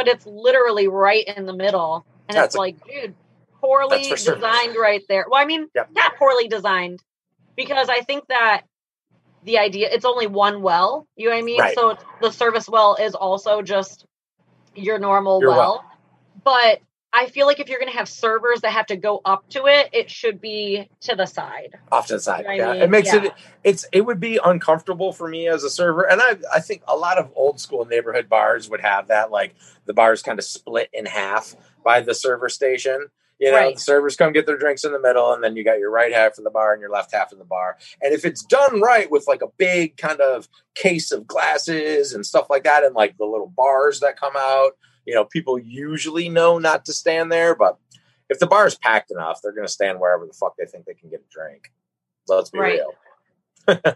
But 0.00 0.08
it's 0.08 0.24
literally 0.24 0.88
right 0.88 1.24
in 1.36 1.44
the 1.44 1.52
middle, 1.52 2.06
and 2.26 2.38
That's 2.38 2.46
it's 2.46 2.54
a- 2.54 2.58
like, 2.58 2.76
dude, 2.86 3.14
poorly 3.60 4.08
designed 4.08 4.74
right 4.80 5.02
there. 5.10 5.26
Well, 5.30 5.38
I 5.38 5.44
mean, 5.44 5.68
Yep. 5.74 5.90
not 5.92 6.16
poorly 6.16 6.48
designed 6.48 7.02
because 7.54 7.90
I 7.90 8.00
think 8.00 8.26
that 8.28 8.62
the 9.42 9.58
idea 9.58 9.90
it's 9.92 10.06
only 10.06 10.26
one 10.26 10.62
well. 10.62 11.06
You 11.16 11.26
know 11.28 11.34
what 11.34 11.40
I 11.40 11.42
mean? 11.42 11.60
Right. 11.60 11.74
So 11.74 11.90
it's, 11.90 12.04
the 12.22 12.30
service 12.30 12.66
well 12.66 12.94
is 12.98 13.14
also 13.14 13.60
just 13.60 14.06
your 14.74 14.98
normal 14.98 15.40
Your 15.42 15.50
well. 15.50 15.58
well. 15.58 15.84
But 16.44 16.80
I 17.12 17.26
feel 17.26 17.46
like 17.46 17.58
if 17.58 17.68
you're 17.68 17.80
going 17.80 17.90
to 17.90 17.98
have 17.98 18.08
servers 18.08 18.60
that 18.60 18.70
have 18.70 18.86
to 18.86 18.96
go 18.96 19.20
up 19.24 19.48
to 19.50 19.66
it, 19.66 19.90
it 19.92 20.10
should 20.10 20.40
be 20.40 20.88
to 21.00 21.16
the 21.16 21.26
side. 21.26 21.76
off 21.90 22.06
to 22.08 22.14
the 22.14 22.20
side. 22.20 22.46
I 22.46 22.54
yeah, 22.54 22.72
mean, 22.72 22.82
it 22.82 22.90
makes 22.90 23.12
yeah. 23.12 23.24
it 23.24 23.32
it's 23.64 23.84
it 23.92 24.02
would 24.02 24.20
be 24.20 24.38
uncomfortable 24.44 25.12
for 25.12 25.28
me 25.28 25.48
as 25.48 25.64
a 25.64 25.70
server, 25.70 26.08
and 26.08 26.20
I 26.22 26.36
I 26.52 26.60
think 26.60 26.82
a 26.86 26.96
lot 26.96 27.18
of 27.18 27.30
old 27.34 27.60
school 27.60 27.84
neighborhood 27.84 28.28
bars 28.28 28.70
would 28.70 28.80
have 28.80 29.08
that. 29.08 29.30
Like 29.30 29.54
the 29.86 29.94
bars 29.94 30.22
kind 30.22 30.38
of 30.38 30.44
split 30.44 30.88
in 30.92 31.06
half 31.06 31.56
by 31.84 32.00
the 32.00 32.14
server 32.14 32.48
station. 32.48 33.08
You 33.40 33.50
know, 33.50 33.56
Right. 33.56 33.74
the 33.74 33.80
servers 33.80 34.16
come 34.16 34.34
get 34.34 34.44
their 34.44 34.58
drinks 34.58 34.84
in 34.84 34.92
the 34.92 35.00
middle, 35.00 35.32
and 35.32 35.42
then 35.42 35.56
you 35.56 35.64
got 35.64 35.78
your 35.78 35.90
right 35.90 36.12
half 36.12 36.36
of 36.36 36.44
the 36.44 36.50
bar 36.50 36.74
and 36.74 36.80
your 36.80 36.90
left 36.90 37.12
half 37.14 37.32
of 37.32 37.38
the 37.38 37.44
bar. 37.44 37.78
And 38.02 38.12
if 38.12 38.26
it's 38.26 38.44
done 38.44 38.82
right 38.82 39.10
with 39.10 39.26
like 39.26 39.40
a 39.40 39.48
big 39.56 39.96
kind 39.96 40.20
of 40.20 40.46
case 40.74 41.10
of 41.10 41.26
glasses 41.26 42.12
and 42.12 42.24
stuff 42.24 42.48
like 42.50 42.64
that, 42.64 42.84
and 42.84 42.94
like 42.94 43.16
the 43.16 43.24
little 43.24 43.46
bars 43.48 44.00
that 44.00 44.20
come 44.20 44.34
out, 44.36 44.72
you 45.06 45.14
know, 45.14 45.24
people 45.24 45.58
usually 45.58 46.28
know 46.28 46.58
not 46.58 46.84
to 46.86 46.92
stand 46.92 47.30
there. 47.32 47.54
But 47.54 47.78
if 48.28 48.38
the 48.38 48.46
bar 48.46 48.66
is 48.66 48.76
packed 48.76 49.10
enough, 49.10 49.40
they're 49.42 49.52
going 49.52 49.66
to 49.66 49.72
stand 49.72 50.00
wherever 50.00 50.26
the 50.26 50.32
fuck 50.32 50.54
they 50.58 50.66
think 50.66 50.84
they 50.86 50.94
can 50.94 51.10
get 51.10 51.20
a 51.20 51.32
drink. 51.32 51.72
Let's 52.28 52.50
be 52.50 52.58
Right. 52.58 52.80
real. 53.66 53.76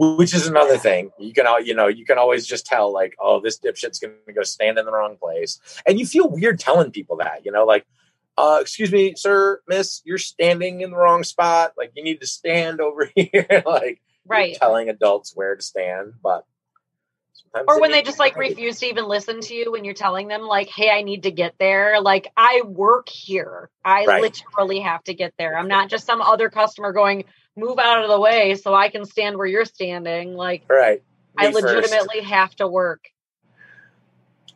Which 0.00 0.32
is 0.32 0.46
another 0.46 0.78
thing. 0.78 1.10
You 1.18 1.32
can, 1.32 1.46
you 1.66 1.74
know, 1.74 1.88
you 1.88 2.04
can 2.04 2.18
always 2.18 2.46
just 2.46 2.66
tell, 2.66 2.92
like, 2.92 3.16
oh, 3.20 3.40
this 3.40 3.58
dipshit's 3.58 3.98
going 3.98 4.14
to 4.28 4.32
go 4.32 4.44
stand 4.44 4.78
in 4.78 4.84
the 4.86 4.92
wrong 4.92 5.16
place, 5.16 5.58
and 5.86 5.98
you 5.98 6.06
feel 6.06 6.28
weird 6.28 6.60
telling 6.60 6.92
people 6.92 7.16
that. 7.16 7.44
You 7.44 7.50
know, 7.50 7.64
like, 7.64 7.84
uh, 8.36 8.58
excuse 8.60 8.92
me, 8.92 9.14
sir, 9.16 9.60
miss, 9.66 10.00
you're 10.04 10.18
standing 10.18 10.82
in 10.82 10.92
the 10.92 10.96
wrong 10.96 11.24
spot. 11.24 11.72
Like, 11.76 11.90
you 11.96 12.04
need 12.04 12.20
to 12.20 12.28
stand 12.28 12.80
over 12.80 13.10
here. 13.16 13.62
like, 13.66 14.00
Right. 14.24 14.54
telling 14.54 14.88
adults 14.88 15.32
where 15.34 15.56
to 15.56 15.62
stand, 15.62 16.12
but 16.22 16.44
sometimes 17.58 17.76
Or 17.76 17.80
when 17.80 17.90
they 17.92 18.02
just 18.02 18.18
like 18.18 18.36
right. 18.36 18.50
refuse 18.50 18.78
to 18.80 18.86
even 18.86 19.06
listen 19.06 19.40
to 19.40 19.54
you 19.54 19.72
when 19.72 19.84
you're 19.84 19.94
telling 19.94 20.28
them 20.28 20.42
like, 20.42 20.68
"Hey, 20.68 20.90
I 20.90 21.02
need 21.02 21.24
to 21.24 21.30
get 21.30 21.54
there." 21.58 22.00
Like, 22.00 22.28
I 22.36 22.62
work 22.64 23.08
here. 23.08 23.70
I 23.84 24.04
Right. 24.06 24.22
literally 24.22 24.80
have 24.80 25.04
to 25.04 25.14
get 25.14 25.34
there. 25.38 25.56
I'm 25.56 25.68
not 25.68 25.88
just 25.88 26.06
some 26.06 26.20
other 26.22 26.50
customer 26.50 26.92
going, 26.92 27.24
"Move 27.56 27.78
out 27.78 28.02
of 28.02 28.10
the 28.10 28.20
way 28.20 28.54
so 28.56 28.74
I 28.74 28.88
can 28.90 29.04
stand 29.04 29.36
where 29.36 29.46
you're 29.46 29.64
standing." 29.64 30.34
Like, 30.34 30.64
right. 30.68 31.02
I 31.38 31.48
Me 31.48 31.52
first. 31.52 31.64
legitimately 31.64 32.22
have 32.22 32.54
to 32.56 32.68
work. 32.68 33.00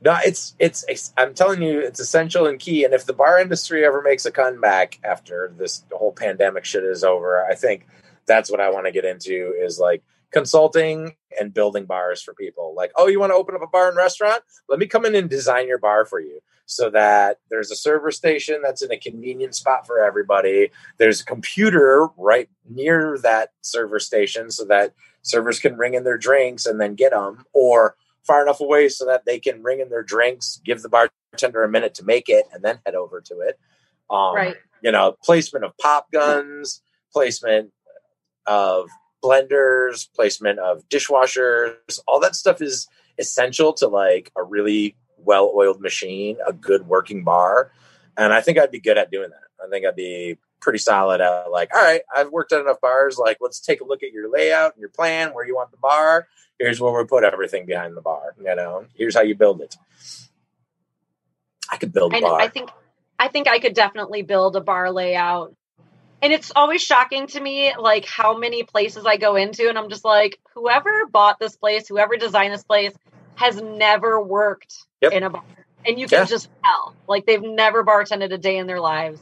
No, 0.05 0.17
it's 0.25 0.55
it's 0.59 1.13
I'm 1.17 1.33
telling 1.35 1.63
you, 1.63 1.81
it's 1.81 2.01
essential 2.01 2.47
and 2.47 2.59
key. 2.59 2.85
And 2.85 2.93
if 2.93 3.07
the 3.07 3.13
bar 3.13 3.39
industry 3.41 3.85
ever 3.85 4.03
makes 4.03 4.27
a 4.27 4.33
comeback 4.33 4.99
after 5.05 5.53
this 5.57 5.85
whole 5.93 6.13
pandemic 6.13 6.65
shit 6.65 6.83
is 6.85 7.05
over, 7.05 7.45
I 7.45 7.55
think 7.55 7.87
that's 8.27 8.51
what 8.51 8.61
I 8.61 8.71
want 8.71 8.87
to 8.87 8.93
get 8.93 9.05
into 9.05 9.55
is 9.61 9.79
like 9.79 10.03
consulting 10.33 11.17
and 11.39 11.55
building 11.55 11.85
bars 11.85 12.23
for 12.23 12.35
people. 12.35 12.75
Like, 12.77 12.93
oh, 12.97 13.07
you 13.07 13.21
want 13.21 13.31
to 13.31 13.37
open 13.37 13.55
up 13.55 13.63
a 13.63 13.67
bar 13.67 13.89
and 13.89 13.97
restaurant? 13.97 14.43
Let 14.69 14.79
me 14.79 14.87
come 14.87 15.05
in 15.05 15.15
and 15.15 15.29
design 15.29 15.69
your 15.69 15.79
bar 15.79 16.05
for 16.05 16.21
you 16.21 16.41
so 16.67 16.91
that 16.91 17.39
there's 17.51 17.71
a 17.71 17.77
server 17.77 18.11
station 18.11 18.61
that's 18.63 18.83
in 18.83 18.93
a 18.93 18.97
convenient 18.97 19.55
spot 19.55 19.87
for 19.87 20.03
everybody. 20.03 20.71
There's 20.99 21.21
a 21.21 21.25
computer 21.25 22.09
right 22.17 22.49
near 22.69 23.19
that 23.23 23.51
server 23.61 23.99
station 23.99 24.51
so 24.51 24.65
that 24.67 24.95
servers 25.23 25.59
can 25.59 25.77
ring 25.77 25.95
in 25.95 26.05
their 26.05 26.19
drinks 26.19 26.67
and 26.67 26.81
then 26.81 26.95
get 26.95 27.13
them, 27.13 27.45
or 27.53 27.97
far 28.27 28.43
enough 28.43 28.61
away 28.61 28.89
so 28.89 29.05
that 29.07 29.25
they 29.27 29.39
can 29.39 29.63
ring 29.63 29.81
in 29.81 29.89
their 29.89 30.03
drinks, 30.03 30.61
give 30.65 30.83
the 30.83 30.89
bartender 30.89 31.63
a 31.63 31.69
minute 31.69 31.95
to 31.95 32.05
make 32.05 32.29
it, 32.29 32.47
and 32.53 32.63
then 32.63 32.79
head 32.87 32.95
over 32.95 33.21
to 33.21 33.41
it. 33.41 33.59
Um, 34.11 34.35
Right. 34.35 34.57
You 34.83 34.93
know, 34.93 35.17
placement 35.23 35.65
of 35.65 35.77
pop 35.79 36.11
guns, 36.11 36.83
placement 37.13 37.71
of 38.47 38.89
blenders, 39.23 40.09
placement 40.15 40.59
of 40.59 40.89
dishwashers, 40.89 42.01
all 42.07 42.21
that 42.21 42.35
stuff 42.35 42.61
is 42.61 42.89
essential 43.19 43.73
to 43.75 43.89
like 43.89 44.33
a 44.37 44.43
really 44.43 44.97
well 45.17 45.53
oiled 45.55 45.81
machine, 45.81 46.37
a 46.47 46.53
good 46.53 46.87
working 46.87 47.25
bar. 47.25 47.71
And 48.17 48.33
I 48.33 48.41
think 48.41 48.59
I'd 48.59 48.71
be 48.71 48.81
good 48.81 48.99
at 48.99 49.11
doing 49.11 49.31
that. 49.31 49.65
I 49.65 49.69
think 49.71 49.87
I'd 49.87 49.97
be 49.97 50.39
pretty 50.61 50.79
solid 50.79 51.21
at 51.21 51.51
like, 51.51 51.75
all 51.75 51.83
right, 51.83 52.03
I've 52.15 52.31
worked 52.31 52.53
at 52.53 52.61
enough 52.61 52.81
bars. 52.81 53.19
Like, 53.19 53.39
let's 53.41 53.61
take 53.61 53.81
a 53.81 53.85
look 53.85 54.03
at 54.03 54.13
your 54.13 54.31
layout 54.31 54.75
and 54.75 54.81
your 54.81 54.91
plan, 54.91 55.31
where 55.35 55.47
you 55.47 55.55
want 55.55 55.71
the 55.71 55.77
bar. 55.77 56.27
Here's 56.59 56.81
where 56.81 56.93
we 56.93 57.05
put 57.07 57.25
everything 57.25 57.67
behind 57.67 57.97
the 57.97 58.01
bar. 58.01 58.35
You 58.39 58.55
know, 58.55 58.87
here's 58.95 59.15
how 59.15 59.23
you 59.23 59.35
build 59.35 59.61
it. 59.61 59.77
I 61.71 61.77
could 61.77 61.93
build 61.93 62.13
a 62.13 62.17
I, 62.17 62.21
bar. 62.21 62.41
I 62.41 62.49
think 62.49 62.71
I 63.19 63.29
think 63.29 63.49
I 63.49 63.59
could 63.59 63.75
definitely 63.75 64.23
build 64.23 64.57
a 64.57 64.61
bar 64.61 64.91
layout. 64.91 65.55
And 66.23 66.33
it's 66.33 66.53
always 66.55 66.81
shocking 66.83 67.27
to 67.29 67.41
me 67.41 67.75
like 67.77 68.07
how 68.07 68.39
many 68.39 68.63
places 68.63 69.05
I 69.05 69.17
go 69.17 69.35
into 69.37 69.69
and 69.69 69.77
I'm 69.77 69.91
just 69.91 70.05
like 70.05 70.39
whoever 70.55 71.07
bought 71.07 71.39
this 71.41 71.57
place, 71.57 71.89
whoever 71.89 72.17
designed 72.17 72.55
this 72.55 72.63
place 72.63 72.95
has 73.35 73.61
never 73.61 74.23
worked 74.23 74.75
Yep. 75.01 75.13
in 75.13 75.23
a 75.25 75.31
bar. 75.31 75.43
And 75.85 75.99
you 75.99 76.07
can 76.07 76.21
Yeah. 76.21 76.25
just 76.27 76.49
tell. 76.65 76.95
Like 77.09 77.27
they've 77.27 77.43
never 77.43 77.83
bartended 77.85 78.33
a 78.33 78.39
day 78.39 78.57
in 78.59 78.67
their 78.69 78.81
lives. 78.81 79.21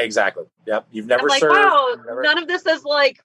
exactly. 0.00 0.44
Yep. 0.66 0.86
You've 0.92 1.06
never 1.06 1.22
I'm 1.24 1.28
like, 1.28 1.40
served. 1.40 1.54
wow, 1.54 1.96
never- 2.06 2.22
none 2.22 2.38
of 2.38 2.46
this 2.46 2.64
is 2.64 2.84
like 2.84 3.20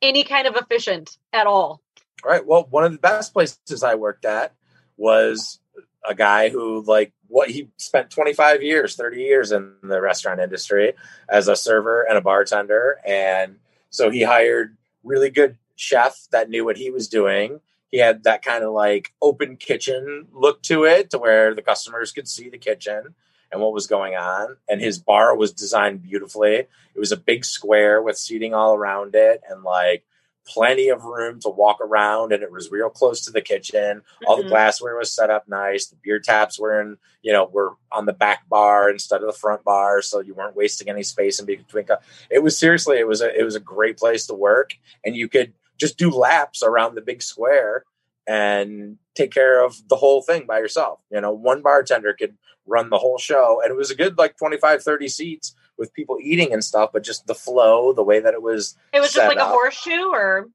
any 0.00 0.22
kind 0.24 0.46
of 0.46 0.54
efficient 0.56 1.18
at 1.32 1.46
all. 1.48 1.82
All 2.24 2.30
right. 2.30 2.46
Well, 2.46 2.66
one 2.70 2.84
of 2.84 2.92
the 2.92 2.98
best 2.98 3.32
places 3.32 3.82
I 3.82 3.96
worked 3.96 4.24
at 4.24 4.54
was 4.96 5.60
a 6.08 6.14
guy 6.14 6.48
who, 6.48 6.82
like, 6.82 7.12
what 7.28 7.50
he 7.50 7.68
spent 7.76 8.10
25 8.10 8.62
years, 8.62 8.96
30 8.96 9.20
years 9.20 9.52
in 9.52 9.74
the 9.82 10.00
restaurant 10.00 10.40
industry 10.40 10.94
as 11.28 11.46
a 11.48 11.56
server 11.56 12.02
and 12.02 12.18
a 12.18 12.22
bartender. 12.22 12.98
And 13.06 13.56
so 13.90 14.10
he 14.10 14.22
hired 14.22 14.76
really 15.04 15.30
good 15.30 15.56
chef 15.76 16.26
that 16.32 16.48
knew 16.48 16.64
what 16.64 16.76
he 16.76 16.90
was 16.90 17.08
doing. 17.08 17.60
He 17.90 17.98
had 17.98 18.24
that 18.24 18.42
kind 18.42 18.64
of 18.64 18.72
like 18.72 19.12
open 19.22 19.56
kitchen 19.56 20.26
look 20.32 20.62
to 20.62 20.84
it 20.84 21.10
to 21.10 21.18
where 21.18 21.54
the 21.54 21.62
customers 21.62 22.12
could 22.12 22.28
see 22.28 22.48
the 22.48 22.58
kitchen 22.58 23.14
and 23.50 23.60
what 23.60 23.72
was 23.72 23.86
going 23.86 24.14
on. 24.14 24.56
And 24.68 24.80
his 24.80 24.98
bar 24.98 25.36
was 25.36 25.52
designed 25.52 26.02
beautifully. 26.02 26.54
It 26.54 26.98
was 26.98 27.12
a 27.12 27.16
big 27.16 27.44
square 27.44 28.02
with 28.02 28.18
seating 28.18 28.54
all 28.54 28.74
around 28.74 29.14
it 29.14 29.42
and 29.48 29.62
like 29.62 30.04
plenty 30.48 30.88
of 30.88 31.04
room 31.04 31.38
to 31.40 31.48
walk 31.50 31.78
around 31.80 32.32
and 32.32 32.42
it 32.42 32.50
was 32.50 32.70
real 32.70 32.88
close 32.88 33.24
to 33.24 33.30
the 33.30 33.42
kitchen. 33.42 34.02
All 34.26 34.36
the 34.38 34.44
Mhm. 34.44 34.48
glassware 34.48 34.96
was 34.96 35.12
set 35.12 35.30
up 35.30 35.46
nice. 35.46 35.86
The 35.86 35.96
beer 36.02 36.18
taps 36.18 36.58
were 36.58 36.80
in 36.80 36.96
you 37.22 37.32
know 37.32 37.44
were 37.46 37.72
on 37.92 38.06
the 38.06 38.12
back 38.12 38.48
bar 38.48 38.88
instead 38.88 39.20
of 39.20 39.26
the 39.26 39.38
front 39.38 39.62
bar 39.64 40.00
so 40.00 40.20
you 40.20 40.34
weren't 40.34 40.54
wasting 40.56 40.88
any 40.88 41.02
space 41.02 41.40
in 41.40 41.46
between 41.46 41.84
it 42.30 42.38
was 42.42 42.56
seriously 42.56 42.98
it 42.98 43.06
was 43.08 43.20
a 43.20 43.36
it 43.38 43.42
was 43.42 43.56
a 43.56 43.60
great 43.60 43.98
place 43.98 44.26
to 44.26 44.34
work 44.34 44.70
and 45.04 45.16
you 45.16 45.28
could 45.28 45.52
just 45.78 45.98
do 45.98 46.10
laps 46.10 46.62
around 46.62 46.94
the 46.94 47.00
big 47.00 47.20
square 47.22 47.84
and 48.26 48.98
take 49.14 49.32
care 49.32 49.64
of 49.64 49.76
the 49.88 49.96
whole 49.96 50.22
thing 50.22 50.46
by 50.46 50.58
yourself. 50.58 51.00
You 51.10 51.20
know 51.20 51.32
one 51.32 51.60
bartender 51.62 52.12
could 52.14 52.36
run 52.66 52.88
the 52.90 52.98
whole 52.98 53.18
show 53.18 53.60
and 53.62 53.70
it 53.72 53.76
was 53.76 53.90
a 53.90 53.94
good 53.96 54.16
like 54.18 54.36
25 54.36 54.82
30 54.82 55.08
seats 55.08 55.54
with 55.78 55.94
people 55.94 56.18
eating 56.20 56.52
and 56.52 56.64
stuff 56.64 56.90
but 56.92 57.02
just 57.02 57.26
the 57.26 57.34
flow 57.34 57.92
the 57.92 58.02
way 58.02 58.20
that 58.20 58.34
it 58.34 58.42
was 58.42 58.76
It 58.92 59.00
was 59.00 59.12
just 59.12 59.28
like 59.28 59.38
a 59.38 59.46
horseshoe 59.46 60.10
or 60.12 60.48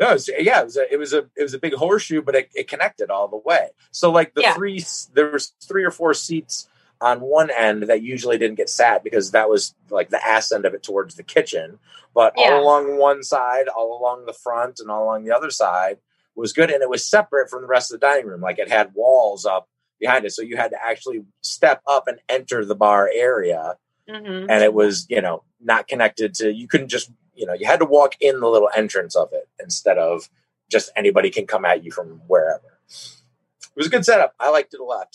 no, 0.00 0.10
it 0.10 0.12
was, 0.12 0.30
yeah, 0.38 0.60
it 0.60 0.64
was 0.64 0.76
a 0.76 0.92
it 0.92 0.96
was 0.96 1.12
a 1.12 1.18
it 1.36 1.42
was 1.42 1.54
a 1.54 1.58
big 1.58 1.74
horseshoe, 1.74 2.22
but 2.22 2.36
it, 2.36 2.50
it 2.54 2.68
connected 2.68 3.10
all 3.10 3.26
the 3.26 3.36
way. 3.36 3.70
So 3.90 4.12
like 4.12 4.32
the 4.34 4.42
Yeah. 4.42 4.54
three 4.54 4.84
there 5.12 5.30
was 5.30 5.52
three 5.66 5.82
or 5.82 5.90
four 5.90 6.14
seats 6.14 6.68
on 7.00 7.20
one 7.20 7.50
end 7.50 7.84
that 7.84 8.02
usually 8.02 8.38
didn't 8.38 8.56
get 8.56 8.68
sat 8.70 9.02
because 9.02 9.32
that 9.32 9.48
was 9.48 9.74
like 9.90 10.10
the 10.10 10.24
ass 10.24 10.52
end 10.52 10.64
of 10.64 10.74
it 10.74 10.82
towards 10.82 11.16
the 11.16 11.22
kitchen. 11.24 11.80
But 12.14 12.34
Yeah. 12.36 12.52
all 12.52 12.62
along 12.62 12.98
one 12.98 13.24
side, 13.24 13.66
all 13.68 13.98
along 14.00 14.26
the 14.26 14.32
front, 14.32 14.78
and 14.78 14.88
all 14.90 15.04
along 15.04 15.24
the 15.24 15.34
other 15.34 15.50
side 15.50 15.98
was 16.36 16.52
good, 16.52 16.70
and 16.70 16.82
it 16.82 16.88
was 16.88 17.04
separate 17.04 17.50
from 17.50 17.62
the 17.62 17.68
rest 17.68 17.92
of 17.92 17.98
the 17.98 18.06
dining 18.06 18.26
room. 18.26 18.40
Like 18.40 18.60
it 18.60 18.68
had 18.68 18.94
walls 18.94 19.44
up 19.44 19.68
behind 19.98 20.24
it, 20.24 20.30
so 20.32 20.42
you 20.42 20.56
had 20.56 20.70
to 20.70 20.84
actually 20.84 21.24
step 21.40 21.82
up 21.88 22.06
and 22.06 22.20
enter 22.28 22.64
the 22.64 22.76
bar 22.76 23.10
area 23.12 23.74
Mhm. 24.08 24.46
and 24.48 24.64
it 24.64 24.72
was 24.72 25.06
you 25.08 25.20
know 25.20 25.42
not 25.60 25.86
connected 25.88 26.34
to 26.34 26.52
you 26.52 26.66
couldn't 26.66 26.88
just 26.88 27.10
you 27.34 27.46
know 27.46 27.52
you 27.52 27.66
had 27.66 27.80
to 27.80 27.84
walk 27.84 28.14
in 28.20 28.40
the 28.40 28.48
little 28.48 28.70
entrance 28.74 29.14
of 29.14 29.32
it 29.32 29.48
instead 29.60 29.98
of 29.98 30.28
just 30.70 30.90
anybody 30.96 31.30
can 31.30 31.46
come 31.46 31.64
at 31.64 31.84
you 31.84 31.90
from 31.90 32.20
wherever 32.26 32.78
It 32.88 33.76
was 33.76 33.86
a 33.86 33.90
good 33.90 34.04
setup. 34.04 34.34
I 34.40 34.50
liked 34.50 34.74
it 34.74 34.80
a 34.80 34.84
lot. 34.84 35.14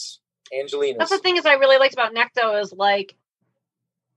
Angelina. 0.57 0.99
That's 0.99 1.11
the 1.11 1.17
thing 1.17 1.37
is 1.37 1.45
I 1.45 1.53
really 1.53 1.77
liked 1.77 1.93
about 1.93 2.13
Necto 2.13 2.61
is 2.61 2.71
like 2.73 3.15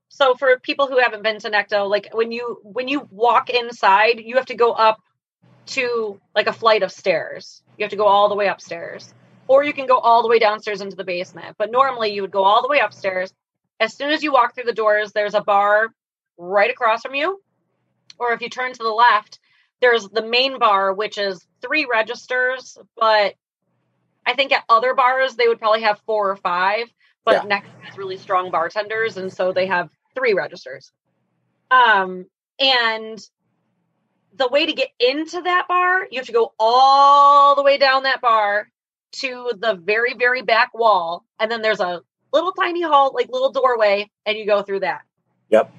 so 0.09 0.35
for 0.35 0.59
people 0.61 0.87
who 0.87 0.99
haven't 0.99 1.23
been 1.23 1.39
to 1.41 1.51
Necto, 1.51 1.89
like 1.89 2.09
when 2.13 2.33
you 2.33 2.59
when 2.63 2.89
you 2.89 3.09
walk 3.11 3.51
inside, 3.51 4.21
you 4.21 4.37
have 4.37 4.47
to 4.47 4.55
go 4.55 4.73
up 4.73 4.99
to 5.67 6.21
like 6.35 6.47
a 6.47 6.53
flight 6.53 6.83
of 6.83 6.93
stairs. 6.93 7.63
You 7.77 7.85
have 7.85 7.91
to 7.91 7.97
go 7.97 8.07
all 8.07 8.29
the 8.29 8.35
way 8.35 8.49
upstairs. 8.49 9.13
Or 9.49 9.63
you 9.63 9.73
can 9.73 9.87
go 9.87 9.99
all 9.99 10.23
the 10.23 10.29
way 10.29 10.39
downstairs 10.39 10.81
into 10.81 10.97
the 10.97 11.05
basement. 11.05 11.57
But 11.59 11.71
normally 11.71 12.13
you 12.13 12.23
would 12.23 12.31
go 12.31 12.45
all 12.45 12.63
the 12.63 12.69
way 12.69 12.79
upstairs. 12.81 13.33
As 13.81 13.95
soon 13.95 14.11
as 14.11 14.23
you 14.23 14.33
walk 14.33 14.55
through 14.55 14.65
the 14.65 14.73
doors, 14.73 15.13
there's 15.13 15.35
a 15.35 15.41
bar 15.41 15.89
right 16.39 16.71
across 16.71 17.03
from 17.03 17.15
you. 17.15 17.43
Or 18.19 18.33
if 18.33 18.41
you 18.41 18.49
turn 18.49 18.73
to 18.73 18.83
the 18.83 18.89
left, 18.89 19.39
there's 19.81 20.09
the 20.09 20.23
main 20.23 20.59
bar, 20.59 20.93
which 20.93 21.19
is 21.19 21.47
three 21.61 21.87
registers, 21.91 22.79
but 22.97 23.35
I 24.25 24.35
think 24.35 24.53
at 24.53 24.65
other 24.69 24.95
bars 24.95 25.37
they 25.37 25.49
would 25.49 25.59
probably 25.59 25.83
have 25.83 26.01
four 26.07 26.31
or 26.31 26.37
five. 26.37 26.91
But 27.25 27.45
Yeah. 27.45 27.59
Necto 27.59 27.83
has 27.83 27.99
really 27.99 28.17
strong 28.17 28.51
bartenders, 28.51 29.17
and 29.17 29.33
so 29.33 29.53
they 29.53 29.67
have 29.67 29.91
three 30.15 30.33
registers. 30.33 30.93
Um, 31.71 32.27
and 32.59 33.21
the 34.35 34.49
way 34.49 34.67
to 34.67 34.73
get 34.73 34.91
into 34.99 35.43
that 35.43 35.67
bar, 35.69 36.07
you 36.11 36.19
have 36.19 36.27
to 36.27 36.33
go 36.33 36.55
all 36.59 37.55
the 37.55 37.63
way 37.63 37.79
down 37.79 38.05
that 38.05 38.21
bar 38.21 38.69
to 39.13 39.53
the 39.57 39.75
very, 39.75 40.15
very 40.15 40.43
back 40.43 40.73
wall, 40.75 41.25
and 41.39 41.51
then 41.51 41.63
there's 41.63 41.81
a 41.81 42.03
little 42.33 42.53
tiny 42.53 42.83
hall, 42.83 43.13
like 43.15 43.29
little 43.31 43.53
doorway, 43.53 44.11
and 44.25 44.37
you 44.37 44.47
go 44.47 44.63
through 44.63 44.81
that. 44.81 45.03
Yep. 45.51 45.73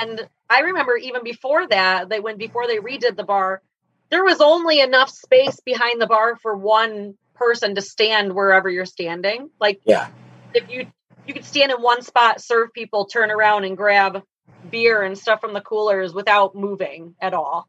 And 0.00 0.28
I 0.48 0.60
remember 0.60 0.96
even 0.96 1.24
before 1.24 1.66
that, 1.68 2.08
they 2.08 2.20
when 2.20 2.36
before 2.36 2.66
they 2.66 2.78
redid 2.78 3.16
the 3.16 3.24
bar, 3.24 3.62
there 4.10 4.24
was 4.24 4.40
only 4.40 4.80
enough 4.80 5.10
space 5.10 5.60
behind 5.60 6.00
the 6.00 6.06
bar 6.06 6.36
for 6.36 6.56
one 6.56 7.14
person 7.34 7.74
to 7.74 7.82
stand 7.82 8.32
wherever 8.32 8.68
you're 8.68 8.86
standing. 8.86 9.50
Like 9.60 9.80
Yeah. 9.84 10.08
if 10.54 10.70
you 10.70 10.86
you 11.26 11.34
could 11.34 11.44
stand 11.44 11.72
in 11.72 11.78
one 11.78 12.02
spot, 12.02 12.40
serve 12.40 12.72
people, 12.72 13.06
turn 13.06 13.30
around 13.30 13.64
and 13.64 13.76
grab 13.76 14.22
beer 14.70 15.02
and 15.02 15.16
stuff 15.16 15.40
from 15.40 15.54
the 15.54 15.60
coolers 15.60 16.12
without 16.12 16.54
moving 16.54 17.14
at 17.20 17.34
all. 17.34 17.66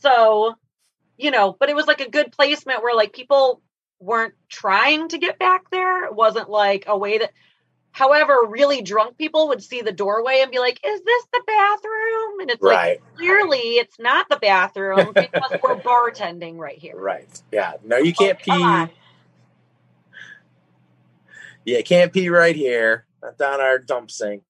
So, 0.00 0.54
you 1.16 1.30
know, 1.30 1.54
but 1.58 1.68
it 1.68 1.76
was 1.76 1.86
like 1.86 2.00
a 2.00 2.10
good 2.10 2.32
placement 2.32 2.82
where 2.82 2.96
like 2.96 3.12
people 3.12 3.60
weren't 4.02 4.34
trying 4.48 5.08
to 5.08 5.18
get 5.18 5.38
back 5.38 5.70
there. 5.70 6.04
It 6.06 6.14
wasn't 6.14 6.50
like 6.50 6.84
a 6.86 6.96
way 6.98 7.18
that 7.18 7.32
however, 7.92 8.40
really 8.48 8.82
drunk 8.82 9.18
people 9.18 9.48
would 9.48 9.62
see 9.62 9.82
the 9.82 9.92
doorway 9.92 10.40
and 10.42 10.50
be 10.50 10.58
like, 10.58 10.80
Is 10.84 11.02
this 11.02 11.24
the 11.32 11.42
bathroom? 11.46 12.40
And 12.40 12.50
it's 12.50 12.62
like 12.62 13.02
clearly 13.16 13.58
it's 13.76 13.98
not 13.98 14.28
the 14.28 14.38
bathroom 14.38 15.12
because 15.14 15.52
we're 15.62 15.80
bartending 15.80 16.56
right 16.58 16.78
here. 16.78 16.96
Right. 16.96 17.28
Yeah. 17.52 17.74
No, 17.84 17.98
you 17.98 18.12
oh 18.18 18.26
can't 18.26 18.38
Oh, 18.38 18.42
pee. 18.44 18.62
on. 18.62 18.90
Yeah, 21.64 21.82
can't 21.82 22.12
pee 22.12 22.28
right 22.28 22.56
here. 22.56 23.06
Not 23.22 23.38
down 23.38 23.60
our 23.60 23.78
dump 23.78 24.10
sink. 24.10 24.42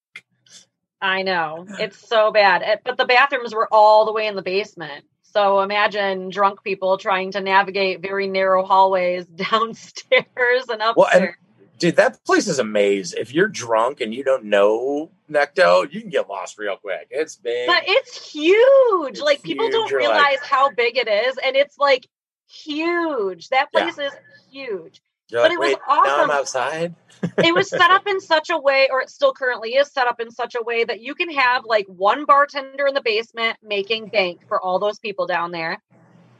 I 1.00 1.22
know. 1.22 1.66
It's 1.78 1.98
so 2.08 2.30
bad. 2.32 2.62
It- 2.62 2.82
But 2.84 2.96
the 2.96 3.04
bathrooms 3.06 3.54
were 3.54 3.68
all 3.72 4.06
the 4.06 4.12
way 4.12 4.26
in 4.28 4.36
the 4.36 4.42
basement. 4.42 5.04
So 5.32 5.60
imagine 5.60 6.28
drunk 6.28 6.62
people 6.62 6.98
trying 6.98 7.32
to 7.32 7.40
navigate 7.40 8.00
very 8.02 8.26
narrow 8.26 8.64
hallways 8.64 9.24
downstairs 9.50 10.22
and 10.68 10.82
upstairs. 10.82 10.94
Well, 10.96 11.08
and- 11.12 11.30
Dude, 11.78 11.96
that 11.96 12.24
place 12.24 12.46
is 12.46 12.60
a 12.60 12.64
maze. 12.64 13.12
If 13.12 13.34
you're 13.34 13.48
drunk 13.48 14.00
and 14.00 14.14
you 14.14 14.22
don't 14.22 14.44
know 14.44 15.10
Necto, 15.28 15.92
you 15.92 16.00
can 16.00 16.10
get 16.10 16.28
lost 16.28 16.56
real 16.56 16.76
quick. 16.76 17.08
It's 17.10 17.34
big. 17.34 17.66
but 17.66 17.82
it's 17.88 18.30
huge. 18.32 19.12
It's 19.14 19.20
like 19.20 19.42
people 19.42 19.64
huge. 19.64 19.72
don't 19.72 19.90
You're 19.90 19.98
realize 19.98 20.18
like- 20.20 20.44
how 20.44 20.70
big 20.70 20.96
it 20.96 21.08
is. 21.08 21.36
And 21.44 21.56
it's 21.56 21.76
like 21.78 22.06
huge. 22.48 23.48
That 23.48 23.68
Yeah. 23.74 23.82
place 23.82 23.98
is 23.98 24.12
huge. 24.52 25.02
You're 25.32 25.42
but 25.42 25.48
like, 25.48 25.52
it 25.54 25.58
was 25.60 25.68
wait, 25.68 25.78
now 25.88 26.22
I'm 26.24 26.30
awesome. 26.30 26.30
outside. 26.30 26.94
it 27.38 27.54
was 27.54 27.68
set 27.68 27.90
up 27.90 28.06
in 28.06 28.20
such 28.34 28.50
a 28.50 28.58
way, 28.58 28.88
or 28.90 29.00
it 29.00 29.10
still 29.10 29.32
currently 29.32 29.70
is 29.76 29.90
set 29.90 30.06
up 30.06 30.20
in 30.20 30.30
such 30.30 30.54
a 30.54 30.62
way 30.62 30.84
that 30.84 31.00
you 31.00 31.14
can 31.14 31.30
have 31.30 31.64
like 31.64 31.86
one 31.86 32.26
bartender 32.26 32.86
in 32.86 32.94
the 32.94 33.00
basement 33.02 33.56
making 33.62 34.08
bank 34.08 34.42
for 34.46 34.60
all 34.60 34.78
those 34.78 34.98
people 34.98 35.26
down 35.26 35.50
there, 35.50 35.82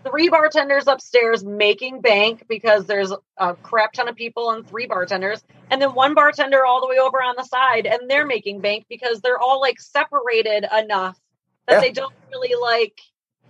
three 0.07 0.29
bartenders 0.29 0.87
upstairs 0.89 1.43
making 1.45 2.01
bank 2.03 2.45
because 2.49 2.87
there's 2.87 3.13
a 3.39 3.55
crap 3.57 3.93
ton 3.95 4.09
of 4.09 4.17
people 4.17 4.51
and 4.51 4.67
three 4.67 4.87
bartenders, 4.87 5.43
and 5.71 5.81
then 5.81 5.95
one 5.95 6.15
bartender 6.15 6.67
all 6.67 6.81
the 6.83 6.89
way 6.89 6.99
over 6.99 7.23
on 7.23 7.35
the 7.39 7.45
side, 7.45 7.87
and 7.87 8.11
they're 8.11 8.27
making 8.27 8.61
bank 8.61 8.85
because 8.91 9.21
they're 9.23 9.39
all 9.39 9.61
like 9.61 9.81
separated 9.81 10.67
enough 10.77 11.19
that 11.67 11.77
Yeah. 11.77 11.81
they 11.81 11.93
don't 11.93 12.13
really 12.31 12.55
like, 12.61 13.01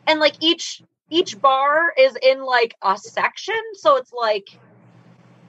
and 0.06 0.20
like 0.20 0.36
each 0.40 0.82
each 1.10 1.40
bar 1.40 1.92
is 1.98 2.16
in 2.22 2.42
like 2.44 2.74
a 2.82 2.96
section, 2.96 3.60
so 3.74 3.96
it's 3.96 4.12
like 4.12 4.46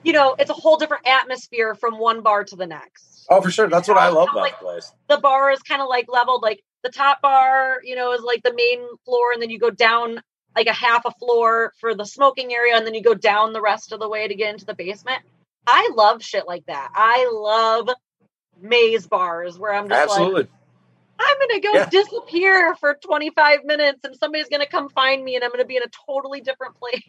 you 0.04 0.12
know, 0.12 0.34
it's 0.38 0.50
a 0.50 0.54
whole 0.54 0.76
different 0.76 1.06
atmosphere 1.06 1.74
from 1.74 1.98
one 1.98 2.22
bar 2.22 2.44
to 2.44 2.56
the 2.56 2.66
next. 2.66 3.26
Oh, 3.30 3.40
for 3.40 3.50
sure. 3.50 3.68
That's 3.68 3.88
what 3.88 3.96
I 3.96 4.08
love 4.08 4.28
about 4.30 4.42
Like- 4.42 4.58
the 4.58 4.64
place. 4.64 4.92
The 5.08 5.18
bar 5.18 5.50
is 5.50 5.60
kind 5.62 5.80
of 5.82 5.88
like 5.88 6.06
leveled, 6.08 6.42
like 6.42 6.62
the 6.82 6.90
top 6.90 7.22
bar, 7.22 7.78
you 7.82 7.96
know, 7.96 8.12
is 8.12 8.22
like 8.22 8.42
the 8.42 8.52
main 8.54 8.86
floor, 9.04 9.32
and 9.32 9.40
then 9.42 9.50
you 9.50 9.58
go 9.58 9.70
down 9.70 10.22
like 10.54 10.66
a 10.66 10.72
half 10.72 11.04
a 11.06 11.10
floor 11.12 11.72
for 11.80 11.94
the 11.94 12.04
smoking 12.04 12.52
area, 12.52 12.76
and 12.76 12.86
then 12.86 12.94
you 12.94 13.02
go 13.02 13.14
down 13.14 13.52
the 13.52 13.62
rest 13.62 13.92
of 13.92 13.98
the 14.00 14.08
way 14.08 14.28
to 14.28 14.34
get 14.34 14.52
into 14.52 14.66
the 14.66 14.74
basement. 14.74 15.22
I 15.66 15.90
love 15.94 16.22
shit 16.22 16.46
like 16.46 16.66
that. 16.66 16.90
I 16.94 17.30
love 17.32 17.88
maze 18.60 19.06
bars 19.06 19.58
where 19.58 19.72
I'm 19.74 19.88
just 19.88 20.18
like, 20.18 20.48
I'm 21.18 21.36
gonna 21.40 21.60
go 21.60 21.72
Yeah. 21.74 21.86
disappear 21.90 22.74
for 22.76 22.94
25 22.94 23.64
minutes, 23.64 24.00
and 24.04 24.16
somebody's 24.16 24.48
gonna 24.48 24.66
come 24.66 24.88
find 24.90 25.24
me, 25.24 25.36
and 25.36 25.44
I'm 25.44 25.50
gonna 25.50 25.64
be 25.64 25.76
in 25.76 25.82
a 25.82 25.88
totally 26.06 26.40
different 26.40 26.74
place. 26.80 27.02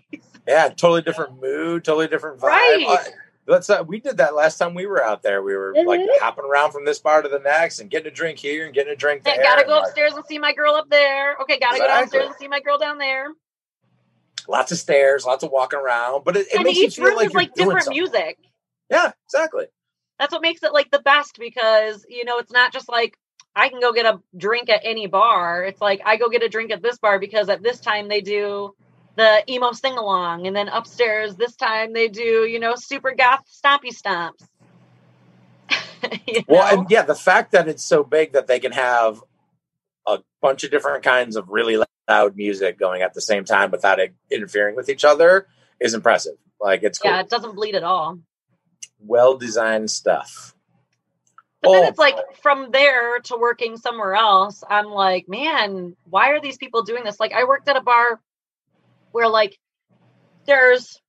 Yeah, 0.48 0.70
totally 0.70 1.02
different 1.02 1.42
mood, 1.42 1.84
totally 1.86 2.08
different 2.08 2.40
vibe. 2.40 2.44
Right. 2.50 2.86
I- 2.88 3.14
Let's. 3.48 3.70
Uh, 3.70 3.84
we 3.86 4.00
did 4.00 4.18
that 4.18 4.36
last 4.36 4.58
time 4.58 4.74
we 4.74 4.88
were 4.88 5.04
out 5.04 5.22
there. 5.22 5.44
We 5.44 5.56
were 5.56 5.74
like 5.86 6.00
Mhm. 6.02 6.08
hopping 6.20 6.46
around 6.46 6.72
from 6.72 6.86
this 6.86 7.00
bar 7.00 7.22
to 7.22 7.30
the 7.30 7.40
next, 7.40 7.80
and 7.80 7.92
getting 7.92 8.08
a 8.08 8.16
drink 8.16 8.40
here 8.40 8.66
and 8.66 8.74
getting 8.74 8.94
a 8.94 8.96
drink 8.96 9.24
there. 9.24 9.36
Yeah, 9.36 9.44
gotta 9.44 9.62
and, 9.62 9.70
go 9.70 9.76
like, 9.76 9.84
upstairs 9.88 10.14
and 10.16 10.26
see 10.26 10.40
my 10.40 10.54
girl 10.54 10.76
up 10.76 10.90
there. 10.90 11.38
Okay, 11.42 11.60
gotta 11.60 11.78
go 11.78 11.84
Exactly. 11.86 12.02
downstairs 12.02 12.26
and 12.28 12.36
see 12.38 12.48
my 12.48 12.60
girl 12.60 12.78
down 12.80 12.98
there. 12.98 13.28
lots 14.48 14.72
of 14.72 14.78
stairs, 14.80 15.26
lots 15.26 15.44
of 15.44 15.52
walking 15.52 15.80
around, 15.80 16.24
but 16.24 16.38
it, 16.38 16.48
it 16.48 16.56
and 16.56 16.64
makes 16.64 16.78
you 16.80 16.86
each 16.86 16.96
feel 16.96 17.06
room 17.06 17.16
like 17.18 17.34
like 17.36 17.54
different 17.56 17.84
something. 17.86 18.02
music. 18.02 18.40
Yeah, 18.90 19.12
exactly. 19.28 19.68
That's 20.20 20.32
what 20.34 20.42
makes 20.42 20.64
it 20.64 20.74
like 20.74 20.92
the 20.92 21.00
best 21.00 21.38
because 21.40 22.06
you 22.10 22.26
know 22.26 22.38
it's 22.40 22.52
not 22.52 22.74
just 22.74 22.90
like 22.90 23.18
I 23.56 23.70
can 23.70 23.80
go 23.80 23.94
get 23.94 24.06
a 24.06 24.20
drink 24.36 24.70
at 24.70 24.82
any 24.84 25.08
bar. 25.08 25.64
It's 25.64 25.80
like 25.80 26.02
I 26.06 26.18
go 26.18 26.30
get 26.30 26.44
a 26.44 26.50
drink 26.50 26.72
at 26.72 26.82
this 26.82 26.98
bar 26.98 27.20
because 27.20 27.48
at 27.50 27.64
this 27.64 27.80
time 27.80 28.10
they 28.10 28.22
do 28.22 28.76
the 29.16 29.44
emo 29.50 29.72
sing 29.72 29.98
along, 29.98 30.46
and 30.46 30.56
then 30.56 30.68
upstairs 30.68 31.36
this 31.36 31.56
time 31.56 31.94
they 31.94 32.10
do 32.10 32.46
you 32.46 32.60
know 32.60 32.74
super 32.76 33.14
goth 33.16 33.42
stompy 33.50 33.96
stomps. 33.96 34.46
You 36.28 36.44
Well, 36.48 36.80
and 36.80 36.88
yeah, 36.92 37.02
the 37.02 37.16
fact 37.16 37.54
that 37.54 37.68
it's 37.68 37.84
so 37.84 38.04
big 38.04 38.34
that 38.34 38.46
they 38.46 38.60
can 38.60 38.74
have 38.74 39.24
a 40.06 40.20
bunch 40.40 40.64
of 40.64 40.70
different 40.70 41.04
kinds 41.04 41.36
of 41.36 41.50
really 41.50 41.84
loud 42.08 42.36
music 42.36 42.78
going 42.78 43.02
at 43.02 43.14
the 43.14 43.22
same 43.22 43.44
time 43.44 43.72
without 43.72 44.00
it 44.00 44.14
interfering 44.30 44.76
with 44.76 44.90
each 44.90 45.04
other 45.04 45.48
is 45.80 45.94
impressive. 45.96 46.36
Like 46.60 46.84
it's 46.84 47.00
cool. 47.00 47.12
yeah, 47.12 47.22
it 47.22 47.30
doesn't 47.30 47.56
bleed 47.56 47.76
at 47.76 47.84
all. 47.84 48.20
well 49.00 49.38
designed 49.38 49.90
stuff. 49.90 50.55
But 51.66 51.72
then 51.74 51.84
Oh. 51.86 51.88
it's 51.88 52.00
like 52.00 52.16
from 52.42 52.72
there 52.72 53.20
to 53.20 53.38
working 53.38 53.78
somewhere 53.78 54.16
else, 54.16 54.64
I'm 54.70 54.88
like, 54.88 55.28
man, 55.28 55.96
why 56.10 56.30
are 56.30 56.40
these 56.40 56.58
people 56.58 56.84
doing 56.84 57.04
this? 57.04 57.20
Like, 57.20 57.34
I 57.34 57.46
worked 57.46 57.68
at 57.68 57.76
a 57.76 57.82
bar 57.82 58.20
where, 59.12 59.28
like, 59.28 59.58
there's 60.46 61.00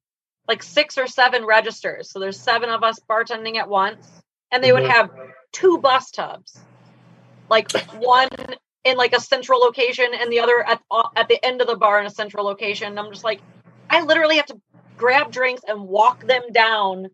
like 0.49 0.63
six 0.63 0.97
or 0.99 1.07
seven 1.07 1.45
registers. 1.45 2.11
So 2.11 2.21
there's 2.21 2.41
seven 2.41 2.71
of 2.71 2.83
us 2.83 2.99
bartending 3.09 3.57
at 3.57 3.69
once, 3.69 4.07
and 4.51 4.63
they 4.63 4.73
would 4.73 4.85
mm-hmm. 4.85 4.93
have 4.93 5.11
two 5.53 5.79
bus 5.79 6.11
tubs, 6.11 6.59
like 7.49 7.71
one 7.95 8.29
in 8.85 8.97
like 8.97 9.13
a 9.13 9.21
central 9.21 9.59
location 9.59 10.07
and 10.19 10.31
the 10.31 10.41
other 10.41 10.65
at 10.67 10.81
uh, 10.91 11.09
at 11.17 11.29
the 11.29 11.45
end 11.45 11.61
of 11.61 11.67
the 11.67 11.77
bar 11.77 12.01
in 12.01 12.07
a 12.07 12.11
central 12.11 12.45
location. 12.45 12.89
And 12.89 12.99
I'm 12.99 13.13
just 13.13 13.25
like, 13.25 13.41
I 13.91 14.03
literally 14.03 14.37
have 14.37 14.47
to 14.47 14.61
grab 14.97 15.33
drinks 15.33 15.63
and 15.67 15.89
walk 15.89 16.25
them 16.25 16.43
down 16.53 17.09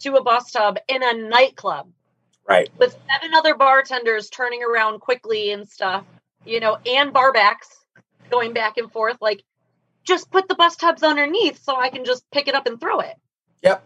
to 0.00 0.16
a 0.16 0.22
bus 0.22 0.50
tub 0.50 0.78
in 0.88 1.02
a 1.02 1.14
nightclub 1.14 1.88
Right. 2.48 2.68
with 2.78 2.96
seven 3.10 3.34
other 3.34 3.54
bartenders 3.54 4.28
turning 4.28 4.62
around 4.62 5.00
quickly 5.00 5.50
and 5.52 5.68
stuff, 5.68 6.04
you 6.44 6.60
know, 6.60 6.76
and 6.86 7.12
barbacks 7.12 7.68
going 8.30 8.52
back 8.52 8.76
and 8.76 8.92
forth. 8.92 9.16
Like, 9.20 9.42
just 10.04 10.30
put 10.30 10.48
the 10.48 10.54
bus 10.54 10.76
tubs 10.76 11.02
underneath 11.02 11.62
so 11.62 11.74
I 11.74 11.88
can 11.88 12.04
just 12.04 12.30
pick 12.30 12.46
it 12.48 12.54
up 12.54 12.66
and 12.66 12.78
throw 12.78 13.00
it. 13.00 13.14
Yep. 13.62 13.82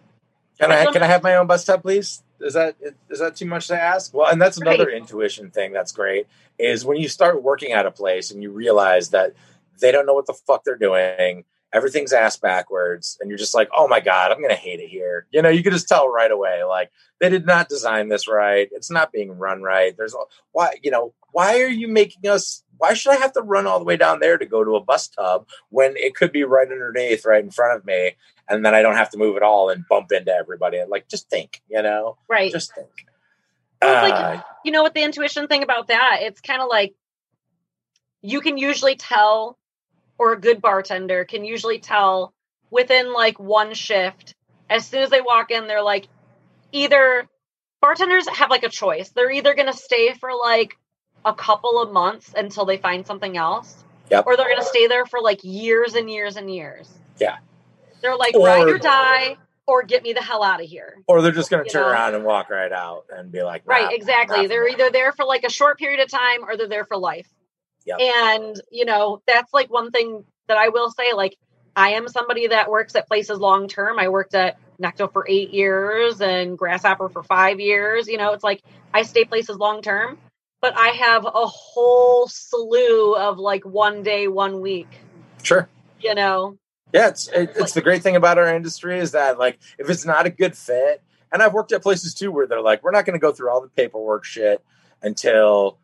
Can 0.58 0.72
I 0.72 0.82
I 0.86 0.92
can 0.92 1.02
I 1.04 1.06
have 1.06 1.22
my 1.22 1.36
own 1.36 1.46
bus 1.46 1.64
tub, 1.64 1.82
please? 1.82 2.22
Is 2.40 2.54
that 2.54 2.76
is 3.08 3.20
that 3.20 3.36
too 3.36 3.46
much 3.46 3.68
to 3.68 3.80
ask? 3.80 4.12
Well, 4.12 4.26
and 4.28 4.42
that's 4.42 4.58
another 4.58 4.86
Right. 4.86 4.96
intuition 4.96 5.50
thing 5.50 5.72
that's 5.72 5.92
great 5.92 6.26
is 6.58 6.84
when 6.84 6.96
you 6.96 7.08
start 7.08 7.42
working 7.42 7.72
at 7.72 7.86
a 7.86 7.90
place 7.92 8.30
and 8.32 8.42
you 8.42 8.50
realize 8.50 9.10
that 9.10 9.34
they 9.80 9.92
don't 9.92 10.06
know 10.06 10.14
what 10.14 10.26
the 10.26 10.32
fuck 10.34 10.64
they're 10.64 10.76
doing. 10.76 11.44
Everything's 11.72 12.12
ass 12.14 12.36
backwards, 12.36 13.18
and 13.20 13.28
you're 13.30 13.38
just 13.38 13.54
like, 13.54 13.68
"Oh 13.76 13.86
my 13.88 14.00
god, 14.00 14.32
I'm 14.32 14.40
gonna 14.40 14.54
hate 14.54 14.80
it 14.80 14.88
here." 14.88 15.26
You 15.30 15.42
know, 15.42 15.48
you 15.50 15.62
can 15.62 15.72
just 15.72 15.88
tell 15.88 16.08
right 16.08 16.30
away, 16.30 16.62
like 16.64 16.90
they 17.20 17.28
did 17.28 17.44
not 17.46 17.68
design 17.68 18.08
this 18.08 18.26
right. 18.26 18.68
It's 18.72 18.90
not 18.90 19.12
being 19.12 19.36
run 19.36 19.62
right. 19.62 19.94
There's 19.96 20.14
a- 20.14 20.18
why, 20.52 20.74
you 20.82 20.90
know, 20.90 21.12
why 21.32 21.60
are 21.60 21.68
you 21.68 21.88
making 21.88 22.28
us 22.30 22.62
why 22.78 22.94
should 22.94 23.10
I 23.10 23.16
have 23.16 23.32
to 23.32 23.42
run 23.42 23.66
all 23.66 23.80
the 23.80 23.84
way 23.84 23.96
down 23.96 24.20
there 24.20 24.38
to 24.38 24.46
go 24.46 24.62
to 24.62 24.76
a 24.76 24.80
bus 24.80 25.08
tub 25.08 25.48
when 25.70 25.96
it 25.96 26.14
could 26.14 26.30
be 26.30 26.44
right 26.44 26.70
underneath, 26.70 27.26
right 27.26 27.42
in 27.42 27.50
front 27.50 27.76
of 27.76 27.84
me, 27.84 28.12
and 28.48 28.64
then 28.64 28.72
I 28.72 28.82
don't 28.82 28.94
have 28.96 29.10
to 29.10 29.18
move 29.18 29.36
at 29.36 29.42
all 29.42 29.68
and 29.68 29.84
bump 29.88 30.12
into 30.12 30.32
everybody? 30.32 30.80
Like, 30.86 31.08
just 31.08 31.28
think, 31.28 31.60
you 31.68 31.82
know, 31.82 32.18
Right. 32.28 32.52
just 32.52 32.72
think. 32.76 32.86
Well, 33.82 34.04
it's 34.06 34.12
Uh, 34.12 34.16
like, 34.36 34.44
you 34.64 34.70
know, 34.70 34.84
what 34.84 34.94
the 34.94 35.02
intuition 35.02 35.48
thing 35.48 35.64
about 35.64 35.88
that, 35.88 36.18
it's 36.22 36.40
kind 36.40 36.62
of 36.62 36.68
like 36.68 36.94
you 38.22 38.40
can 38.40 38.56
usually 38.58 38.94
tell, 38.94 39.57
or 40.18 40.32
a 40.32 40.40
good 40.40 40.60
bartender 40.60 41.24
can 41.24 41.44
usually 41.44 41.78
tell 41.78 42.34
within 42.70 43.12
like 43.12 43.38
one 43.38 43.74
shift. 43.74 44.34
As 44.68 44.86
soon 44.86 45.02
as 45.02 45.10
they 45.10 45.20
walk 45.20 45.50
in, 45.50 45.66
they're 45.66 45.82
like, 45.82 46.08
either 46.72 47.26
bartenders 47.80 48.28
have 48.28 48.50
like 48.50 48.64
a 48.64 48.68
choice. 48.68 49.08
They're 49.10 49.30
either 49.30 49.54
going 49.54 49.68
to 49.72 49.76
stay 49.78 50.12
for 50.14 50.30
like 50.34 50.76
a 51.24 51.32
couple 51.34 51.80
of 51.80 51.92
months 51.92 52.32
until 52.36 52.64
they 52.66 52.76
find 52.76 53.06
something 53.06 53.36
else, 53.36 53.84
Yep. 54.10 54.24
or 54.26 54.36
they're 54.36 54.48
going 54.48 54.58
to 54.60 54.64
stay 54.64 54.86
there 54.86 55.06
for 55.06 55.20
like 55.20 55.40
years 55.42 55.94
and 55.94 56.10
years 56.10 56.36
and 56.36 56.52
years. 56.52 56.88
Yeah. 57.18 57.38
They're 58.02 58.16
like, 58.16 58.34
Or- 58.34 58.46
ride 58.46 58.68
or 58.68 58.78
die, 58.78 59.36
or 59.66 59.82
get 59.82 60.02
me 60.02 60.12
the 60.14 60.22
hell 60.22 60.42
out 60.42 60.62
of 60.62 60.66
here. 60.68 60.96
or 61.06 61.20
they're 61.22 61.32
just 61.32 61.50
going 61.50 61.64
to 61.64 61.70
turn 61.70 61.82
know? 61.82 61.88
around 61.90 62.14
and 62.14 62.24
walk 62.24 62.48
right 62.50 62.72
out 62.72 63.04
and 63.14 63.30
be 63.30 63.42
like, 63.42 63.62
Right, 63.66 63.92
exactly. 63.92 64.46
They're 64.46 64.68
either 64.68 64.90
there 64.90 65.12
for 65.12 65.24
like 65.24 65.44
a 65.44 65.50
short 65.50 65.78
period 65.78 66.00
of 66.00 66.10
time 66.10 66.44
or 66.44 66.56
they're 66.56 66.68
there 66.68 66.84
for 66.86 66.96
life. 66.96 67.28
Yep. 67.88 67.98
And, 68.00 68.60
you 68.70 68.84
know, 68.84 69.22
that's 69.26 69.52
like 69.52 69.70
one 69.70 69.90
thing 69.90 70.24
that 70.46 70.58
I 70.58 70.68
will 70.68 70.90
say. 70.90 71.12
Like, 71.14 71.36
I 71.74 71.90
am 71.90 72.08
somebody 72.08 72.48
that 72.48 72.70
works 72.70 72.94
at 72.96 73.08
places 73.08 73.38
long 73.38 73.66
term. 73.66 73.98
I 73.98 74.08
worked 74.08 74.34
at 74.34 74.58
Necto 74.80 75.10
for 75.12 75.24
eight 75.28 75.50
years 75.50 76.20
and 76.20 76.58
Grasshopper 76.58 77.08
for 77.08 77.22
five 77.22 77.60
years. 77.60 78.08
You 78.08 78.18
know, 78.18 78.32
it's 78.32 78.44
like 78.44 78.62
I 78.92 79.02
stay 79.02 79.24
places 79.24 79.56
long 79.56 79.80
term, 79.82 80.18
but 80.60 80.76
I 80.76 80.88
have 80.88 81.24
a 81.24 81.46
whole 81.46 82.28
slew 82.28 83.14
of 83.14 83.38
like 83.38 83.64
one 83.64 84.02
day, 84.02 84.28
one 84.28 84.60
week, 84.60 84.88
Sure. 85.42 85.68
you 86.00 86.14
know. 86.14 86.58
Yeah, 86.92 87.08
it's 87.08 87.28
it, 87.28 87.52
it's 87.56 87.72
the 87.74 87.82
great 87.82 88.02
thing 88.02 88.16
about 88.16 88.38
our 88.38 88.54
industry 88.54 88.98
is 88.98 89.12
that 89.12 89.38
like 89.38 89.58
if 89.78 89.90
it's 89.90 90.04
not 90.04 90.26
a 90.26 90.30
good 90.30 90.56
fit, 90.56 91.02
and 91.30 91.42
I've 91.42 91.52
worked 91.52 91.72
at 91.72 91.82
places 91.82 92.14
too 92.14 92.30
where 92.32 92.46
they're 92.46 92.62
like, 92.62 92.82
we're 92.82 92.90
not 92.90 93.04
going 93.04 93.18
to 93.18 93.20
go 93.20 93.32
through 93.32 93.50
all 93.50 93.60
the 93.60 93.68
paperwork 93.68 94.24
shit 94.24 94.64
until 95.02 95.78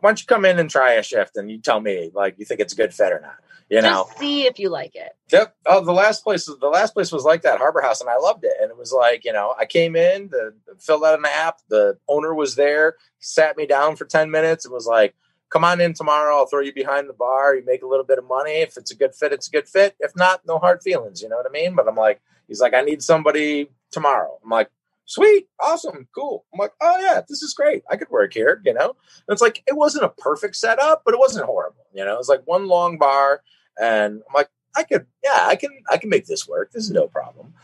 why 0.00 0.10
don't 0.10 0.20
you 0.20 0.26
come 0.26 0.44
in 0.44 0.58
and 0.58 0.70
try 0.70 0.92
a 0.92 1.02
shift 1.02 1.36
and 1.36 1.50
you 1.50 1.58
tell 1.58 1.80
me 1.80 2.10
like 2.14 2.38
you 2.38 2.44
think 2.44 2.60
it's 2.60 2.72
a 2.72 2.76
good 2.76 2.94
fit 2.94 3.12
or 3.12 3.20
not. 3.20 3.36
You 3.68 3.82
know, 3.82 4.04
Just 4.06 4.18
see 4.20 4.46
if 4.46 4.60
you 4.60 4.68
like 4.68 4.94
it. 4.94 5.16
Yep. 5.32 5.56
Oh, 5.66 5.84
the 5.84 5.92
last 5.92 6.22
place, 6.22 6.46
the 6.46 6.68
last 6.68 6.94
place 6.94 7.10
was 7.10 7.24
like 7.24 7.42
that, 7.42 7.58
Harbor 7.58 7.80
House, 7.80 8.00
and 8.00 8.08
I 8.08 8.16
loved 8.16 8.44
it. 8.44 8.52
And 8.60 8.70
it 8.70 8.76
was 8.76 8.92
like, 8.92 9.24
you 9.24 9.32
know, 9.32 9.56
I 9.58 9.66
came 9.66 9.96
in, 9.96 10.28
the 10.28 10.54
filled 10.78 11.02
out 11.02 11.18
an 11.18 11.24
app. 11.24 11.58
The 11.68 11.98
owner 12.08 12.32
was 12.32 12.54
there, 12.54 12.94
sat 13.18 13.56
me 13.56 13.66
down 13.66 13.96
for 13.96 14.04
ten 14.04 14.30
minutes, 14.30 14.64
and 14.64 14.72
was 14.72 14.86
like, 14.86 15.16
"Come 15.50 15.64
on 15.64 15.80
in 15.80 15.94
tomorrow. 15.94 16.36
I'll 16.36 16.46
throw 16.46 16.60
you 16.60 16.72
behind 16.72 17.08
the 17.08 17.12
bar. 17.12 17.56
You 17.56 17.64
make 17.64 17.82
a 17.82 17.88
little 17.88 18.04
bit 18.04 18.18
of 18.18 18.28
money. 18.28 18.60
If 18.60 18.76
it's 18.76 18.92
a 18.92 18.96
good 18.96 19.16
fit, 19.16 19.32
it's 19.32 19.48
a 19.48 19.50
good 19.50 19.68
fit. 19.68 19.96
If 19.98 20.14
not, 20.14 20.42
no 20.46 20.58
hard 20.58 20.80
feelings. 20.84 21.20
You 21.20 21.28
know 21.28 21.36
what 21.36 21.46
I 21.46 21.50
mean?" 21.50 21.74
But 21.74 21.88
I'm 21.88 21.96
like, 21.96 22.20
he's 22.46 22.60
like, 22.60 22.72
"I 22.72 22.82
need 22.82 23.02
somebody 23.02 23.68
tomorrow." 23.90 24.38
I'm 24.44 24.50
like. 24.50 24.70
Sweet, 25.08 25.48
awesome, 25.60 26.08
cool. 26.14 26.44
I'm 26.52 26.58
like, 26.58 26.72
oh 26.80 26.98
yeah, 27.00 27.20
this 27.28 27.40
is 27.42 27.54
great. 27.54 27.84
I 27.90 27.96
could 27.96 28.10
work 28.10 28.34
here, 28.34 28.60
you 28.64 28.74
know. 28.74 28.88
And 28.90 29.32
it's 29.32 29.40
like 29.42 29.62
it 29.66 29.76
wasn't 29.76 30.04
a 30.04 30.08
perfect 30.08 30.56
setup, 30.56 31.02
but 31.04 31.14
it 31.14 31.20
wasn't 31.20 31.46
horrible, 31.46 31.86
you 31.94 32.04
know. 32.04 32.14
It 32.14 32.18
was 32.18 32.28
like 32.28 32.42
one 32.44 32.66
long 32.66 32.98
bar, 32.98 33.40
and 33.80 34.14
I'm 34.28 34.34
like, 34.34 34.48
I 34.76 34.82
could, 34.82 35.06
yeah, 35.24 35.46
I 35.46 35.56
can, 35.56 35.70
I 35.90 35.96
can 35.96 36.10
make 36.10 36.26
this 36.26 36.46
work. 36.48 36.72
This 36.72 36.84
is 36.84 36.90
no 36.90 37.06
problem. 37.06 37.54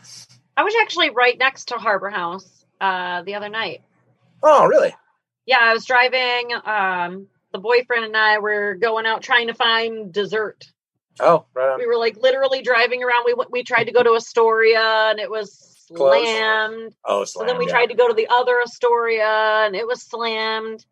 I 0.55 0.63
was 0.63 0.73
actually 0.81 1.09
right 1.09 1.37
next 1.37 1.67
to 1.67 1.75
Harbor 1.75 2.09
House 2.09 2.65
uh, 2.79 3.23
the 3.23 3.35
other 3.35 3.49
night. 3.49 3.81
Oh, 4.41 4.65
really? 4.65 4.95
yeah, 5.45 5.59
I 5.61 5.73
was 5.73 5.85
driving. 5.85 6.51
Um, 6.65 7.27
the 7.51 7.59
boyfriend 7.59 8.05
and 8.05 8.17
I 8.17 8.39
were 8.39 8.75
going 8.75 9.05
out 9.05 9.21
trying 9.21 9.47
to 9.47 9.53
find 9.53 10.11
dessert. 10.13 10.65
Oh, 11.19 11.45
right 11.53 11.73
on. 11.73 11.79
We 11.79 11.85
were 11.87 11.97
like 11.97 12.17
literally 12.17 12.61
driving 12.61 13.03
around. 13.03 13.23
We 13.25 13.33
went- 13.33 13.51
we 13.51 13.63
tried 13.63 13.83
to 13.85 13.91
go 13.91 14.01
to 14.01 14.15
Astoria 14.15 15.09
and 15.11 15.19
it 15.19 15.29
was 15.29 15.72
Closed. 15.87 16.27
slammed. 16.27 16.95
Oh, 17.05 17.23
So 17.25 17.45
then 17.45 17.57
we 17.57 17.67
tried 17.67 17.87
to 17.87 17.95
go 17.95 18.07
to 18.07 18.13
the 18.13 18.27
other 18.29 18.61
Astoria 18.61 19.65
and 19.65 19.75
it 19.75 19.87
was 19.87 20.01
slammed. 20.01 20.85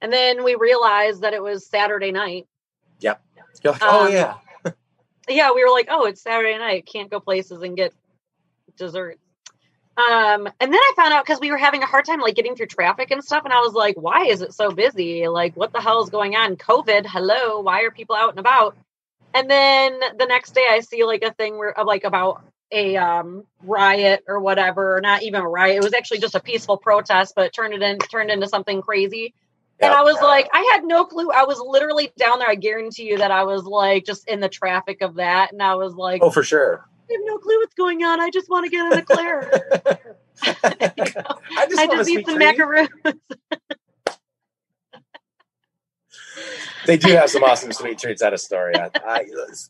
And 0.00 0.12
then 0.12 0.44
we 0.44 0.54
realized 0.54 1.22
that 1.22 1.32
it 1.32 1.42
was 1.42 1.66
Saturday 1.66 2.12
night. 2.12 2.46
You're 3.62 3.72
like, 3.72 3.82
oh 3.82 4.06
um, 4.06 4.12
yeah. 4.12 4.34
Yeah, 5.28 5.50
we 5.54 5.64
were 5.64 5.70
like, 5.70 5.88
oh, 5.90 6.06
it's 6.06 6.22
Saturday 6.22 6.56
night. 6.56 6.86
Can't 6.86 7.10
go 7.10 7.18
places 7.18 7.60
and 7.62 7.76
get 7.76 7.92
dessert. 8.76 9.18
Um, 9.96 10.46
and 10.60 10.72
then 10.72 10.74
I 10.74 10.92
found 10.94 11.14
out 11.14 11.24
because 11.24 11.40
we 11.40 11.50
were 11.50 11.56
having 11.56 11.82
a 11.82 11.86
hard 11.86 12.04
time 12.04 12.20
like 12.20 12.36
getting 12.36 12.54
through 12.54 12.66
traffic 12.66 13.10
and 13.10 13.24
stuff, 13.24 13.44
and 13.44 13.52
I 13.52 13.60
was 13.60 13.72
like, 13.72 13.96
why 13.96 14.26
is 14.26 14.42
it 14.42 14.52
so 14.52 14.70
busy? 14.70 15.26
Like, 15.26 15.56
what 15.56 15.72
the 15.72 15.80
hell 15.80 16.02
is 16.04 16.10
going 16.10 16.36
on? 16.36 16.56
COVID, 16.56 17.06
hello, 17.06 17.60
why 17.60 17.82
are 17.82 17.90
people 17.90 18.14
out 18.14 18.30
and 18.30 18.38
about? 18.38 18.76
And 19.32 19.50
then 19.50 19.98
the 20.18 20.26
next 20.26 20.54
day 20.54 20.66
I 20.68 20.80
see 20.80 21.04
like 21.04 21.22
a 21.22 21.32
thing 21.32 21.56
where 21.56 21.76
of 21.76 21.86
like 21.86 22.04
about 22.04 22.44
a 22.72 22.96
um 22.96 23.44
riot 23.62 24.24
or 24.26 24.40
whatever, 24.40 24.96
or 24.96 25.00
not 25.00 25.22
even 25.22 25.40
a 25.40 25.48
riot. 25.48 25.76
It 25.76 25.84
was 25.84 25.94
actually 25.94 26.18
just 26.18 26.34
a 26.34 26.40
peaceful 26.40 26.76
protest, 26.76 27.34
but 27.36 27.52
turned 27.52 27.74
it 27.74 27.82
in 27.82 27.98
turned 27.98 28.30
into 28.30 28.48
something 28.48 28.82
crazy. 28.82 29.34
And 29.78 29.92
I 29.92 30.02
was 30.02 30.16
like, 30.22 30.48
I 30.52 30.70
had 30.72 30.84
no 30.84 31.04
clue. 31.04 31.30
I 31.30 31.44
was 31.44 31.60
literally 31.60 32.10
down 32.16 32.38
there. 32.38 32.48
I 32.48 32.54
guarantee 32.54 33.10
you 33.10 33.18
that 33.18 33.30
I 33.30 33.44
was 33.44 33.64
like 33.64 34.06
just 34.06 34.26
in 34.26 34.40
the 34.40 34.48
traffic 34.48 35.02
of 35.02 35.16
that. 35.16 35.52
And 35.52 35.62
I 35.62 35.74
was 35.74 35.94
like, 35.94 36.22
oh, 36.22 36.30
for 36.30 36.42
sure. 36.42 36.84
I 37.08 37.12
have 37.12 37.20
no 37.24 37.38
clue 37.38 37.58
what's 37.58 37.74
going 37.74 38.02
on. 38.02 38.20
I 38.20 38.30
just 38.30 38.48
want 38.48 38.64
to 38.64 38.70
get 38.70 38.86
in 38.86 38.90
the 38.90 39.02
clear. 39.02 39.50
I 40.42 41.66
just, 41.68 41.78
I 41.78 41.86
just 41.86 42.08
need 42.08 42.26
some 42.26 42.38
macaroons. 42.38 42.88
They 46.86 46.96
do 46.96 47.08
have 47.12 47.30
some 47.30 47.42
awesome 47.42 47.72
sweet 47.72 47.98
treats 47.98 48.22
at 48.22 48.32
Astoria. 48.32 48.90
I, 48.94 49.26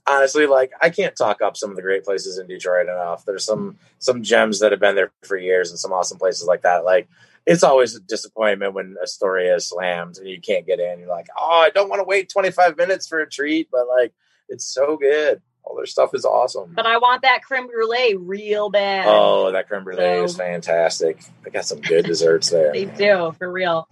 honestly, 0.06 0.46
like 0.46 0.72
I 0.80 0.90
can't 0.90 1.16
talk 1.16 1.40
up 1.40 1.56
some 1.56 1.70
of 1.70 1.76
the 1.76 1.82
great 1.82 2.04
places 2.04 2.38
in 2.38 2.46
Detroit 2.46 2.88
enough. 2.88 3.24
There's 3.24 3.44
some 3.44 3.78
some 3.98 4.22
gems 4.22 4.60
that 4.60 4.72
have 4.72 4.80
been 4.80 4.94
there 4.96 5.12
for 5.22 5.36
years, 5.36 5.70
and 5.70 5.78
some 5.78 5.92
awesome 5.92 6.18
places 6.18 6.46
like 6.46 6.62
that. 6.62 6.84
Like 6.84 7.08
it's 7.46 7.62
always 7.62 7.94
a 7.94 8.00
disappointment 8.00 8.74
when 8.74 8.96
Astoria 9.02 9.54
is 9.54 9.68
slammed 9.68 10.18
and 10.18 10.28
you 10.28 10.40
can't 10.40 10.66
get 10.66 10.80
in. 10.80 10.98
You're 10.98 11.08
like, 11.08 11.28
oh, 11.38 11.60
I 11.64 11.70
don't 11.70 11.88
want 11.88 12.00
to 12.00 12.04
wait 12.04 12.28
25 12.28 12.76
minutes 12.76 13.06
for 13.06 13.20
a 13.20 13.28
treat, 13.28 13.68
but 13.70 13.86
like 13.88 14.12
it's 14.48 14.64
so 14.64 14.96
good. 14.96 15.40
All 15.62 15.74
their 15.76 15.86
stuff 15.86 16.10
is 16.14 16.24
awesome. 16.24 16.72
But 16.76 16.86
I 16.86 16.98
want 16.98 17.22
that 17.22 17.42
creme 17.42 17.66
brulee 17.66 18.14
real 18.14 18.70
bad. 18.70 19.04
Oh, 19.08 19.50
that 19.50 19.68
creme 19.68 19.82
brulee 19.84 19.98
So- 20.00 20.24
is 20.24 20.36
fantastic. 20.36 21.20
They 21.44 21.50
got 21.50 21.64
some 21.64 21.80
good 21.80 22.04
desserts 22.04 22.50
there. 22.50 22.72
They 22.72 22.84
do, 22.84 23.32
for 23.38 23.50
real. 23.50 23.88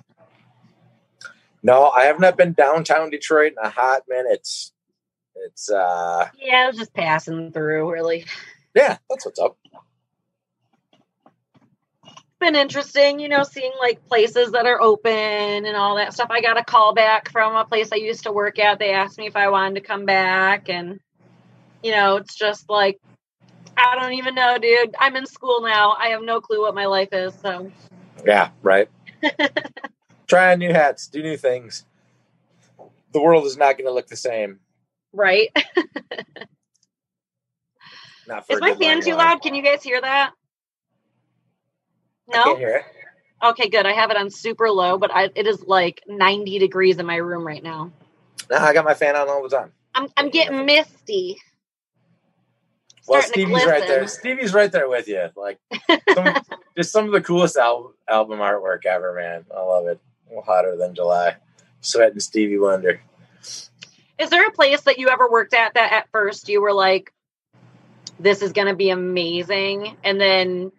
No, 1.64 1.88
I 1.88 2.04
have 2.04 2.20
not 2.20 2.36
been 2.36 2.52
downtown 2.52 3.08
Detroit 3.10 3.52
in 3.52 3.64
a 3.66 3.70
hot 3.70 4.02
minute. 4.06 4.32
It's 4.32 4.72
it's 5.34 5.70
uh 5.70 6.28
Yeah, 6.38 6.64
I 6.64 6.66
was 6.68 6.76
just 6.76 6.92
passing 6.94 7.52
through, 7.52 7.90
really. 7.90 8.26
yeah, 8.74 8.98
that's 9.08 9.24
what's 9.24 9.40
up. 9.40 9.56
been 12.38 12.54
interesting, 12.54 13.18
you 13.20 13.28
know, 13.30 13.42
seeing 13.42 13.72
like 13.80 14.06
places 14.06 14.52
that 14.52 14.66
are 14.66 14.80
open 14.80 15.10
and 15.10 15.76
all 15.76 15.96
that 15.96 16.12
stuff. 16.12 16.28
I 16.30 16.42
got 16.42 16.58
a 16.58 16.64
call 16.64 16.92
back 16.92 17.30
from 17.32 17.56
a 17.56 17.64
place 17.64 17.90
I 17.92 17.96
used 17.96 18.24
to 18.24 18.32
work 18.32 18.58
at. 18.58 18.78
They 18.78 18.92
asked 18.92 19.16
me 19.16 19.26
if 19.26 19.36
I 19.36 19.48
wanted 19.48 19.76
to 19.76 19.86
come 19.86 20.04
back 20.04 20.68
and 20.68 21.00
you 21.82 21.92
know, 21.92 22.16
it's 22.16 22.34
just 22.34 22.68
like 22.68 22.98
I 23.76 23.98
don't 23.98 24.12
even 24.14 24.34
know, 24.34 24.58
dude. 24.58 24.94
I'm 24.98 25.16
in 25.16 25.26
school 25.26 25.62
now. 25.62 25.92
I 25.98 26.08
have 26.08 26.22
no 26.22 26.40
clue 26.42 26.60
what 26.60 26.74
my 26.74 26.86
life 26.86 27.08
is, 27.12 27.34
so 27.40 27.70
Yeah, 28.26 28.50
right. 28.62 28.88
Try 30.34 30.52
on 30.52 30.58
new 30.58 30.72
hats, 30.72 31.06
do 31.06 31.22
new 31.22 31.36
things. 31.36 31.84
The 33.12 33.22
world 33.22 33.46
is 33.46 33.56
not 33.56 33.78
going 33.78 33.86
to 33.86 33.92
look 33.92 34.08
the 34.08 34.16
same. 34.16 34.58
right. 35.12 35.48
Not 38.26 38.44
for 38.44 38.54
Is 38.54 38.60
my 38.60 38.74
fan 38.74 39.00
too 39.00 39.14
loud? 39.14 39.42
Can 39.42 39.54
you 39.54 39.62
guys 39.62 39.80
hear 39.84 40.00
that? 40.00 40.32
No? 42.26 42.56
hear 42.56 42.76
it. 42.78 42.84
Okay, 43.44 43.68
good. 43.68 43.86
I 43.86 43.92
have 43.92 44.10
it 44.10 44.16
on 44.16 44.28
super 44.28 44.70
low, 44.70 44.98
but 44.98 45.12
I, 45.14 45.30
it 45.36 45.46
is 45.46 45.62
like 45.68 46.02
90 46.08 46.58
degrees 46.58 46.98
in 46.98 47.06
my 47.06 47.16
room 47.16 47.46
right 47.46 47.62
now. 47.62 47.92
No, 48.50 48.56
I 48.56 48.72
got 48.72 48.84
my 48.84 48.94
fan 48.94 49.14
on 49.14 49.28
all 49.28 49.42
the 49.44 49.56
time. 49.56 49.70
I'm 49.94 50.08
I'm 50.16 50.30
getting 50.30 50.66
misty. 50.66 51.36
Well, 53.06 53.22
Starting 53.22 53.46
Stevie's 53.46 53.66
right 53.66 53.86
there. 53.86 54.08
Stevie's 54.08 54.52
right 54.52 54.72
there 54.72 54.88
with 54.88 55.06
you. 55.06 55.28
Like 55.36 55.60
some, 56.12 56.34
just 56.76 56.90
some 56.90 57.04
of 57.04 57.12
the 57.12 57.20
coolest 57.20 57.56
al- 57.56 57.94
album 58.08 58.40
artwork 58.40 58.84
ever, 58.84 59.14
man. 59.14 59.44
I 59.54 59.60
love 59.60 59.86
it. 59.86 60.00
Hotter 60.42 60.76
than 60.76 60.94
July. 60.94 61.36
Sweating 61.80 62.20
Stevie 62.20 62.58
Wonder. 62.58 63.00
Is 64.18 64.30
there 64.30 64.46
a 64.46 64.52
place 64.52 64.82
that 64.82 64.98
you 64.98 65.08
ever 65.08 65.28
worked 65.30 65.54
at 65.54 65.74
that 65.74 65.92
at 65.92 66.08
first 66.10 66.48
you 66.48 66.62
were 66.62 66.72
like, 66.72 67.12
this 68.18 68.42
is 68.42 68.52
going 68.52 68.68
to 68.68 68.74
be 68.74 68.90
amazing? 68.90 69.96
And 70.04 70.20
then 70.20 70.72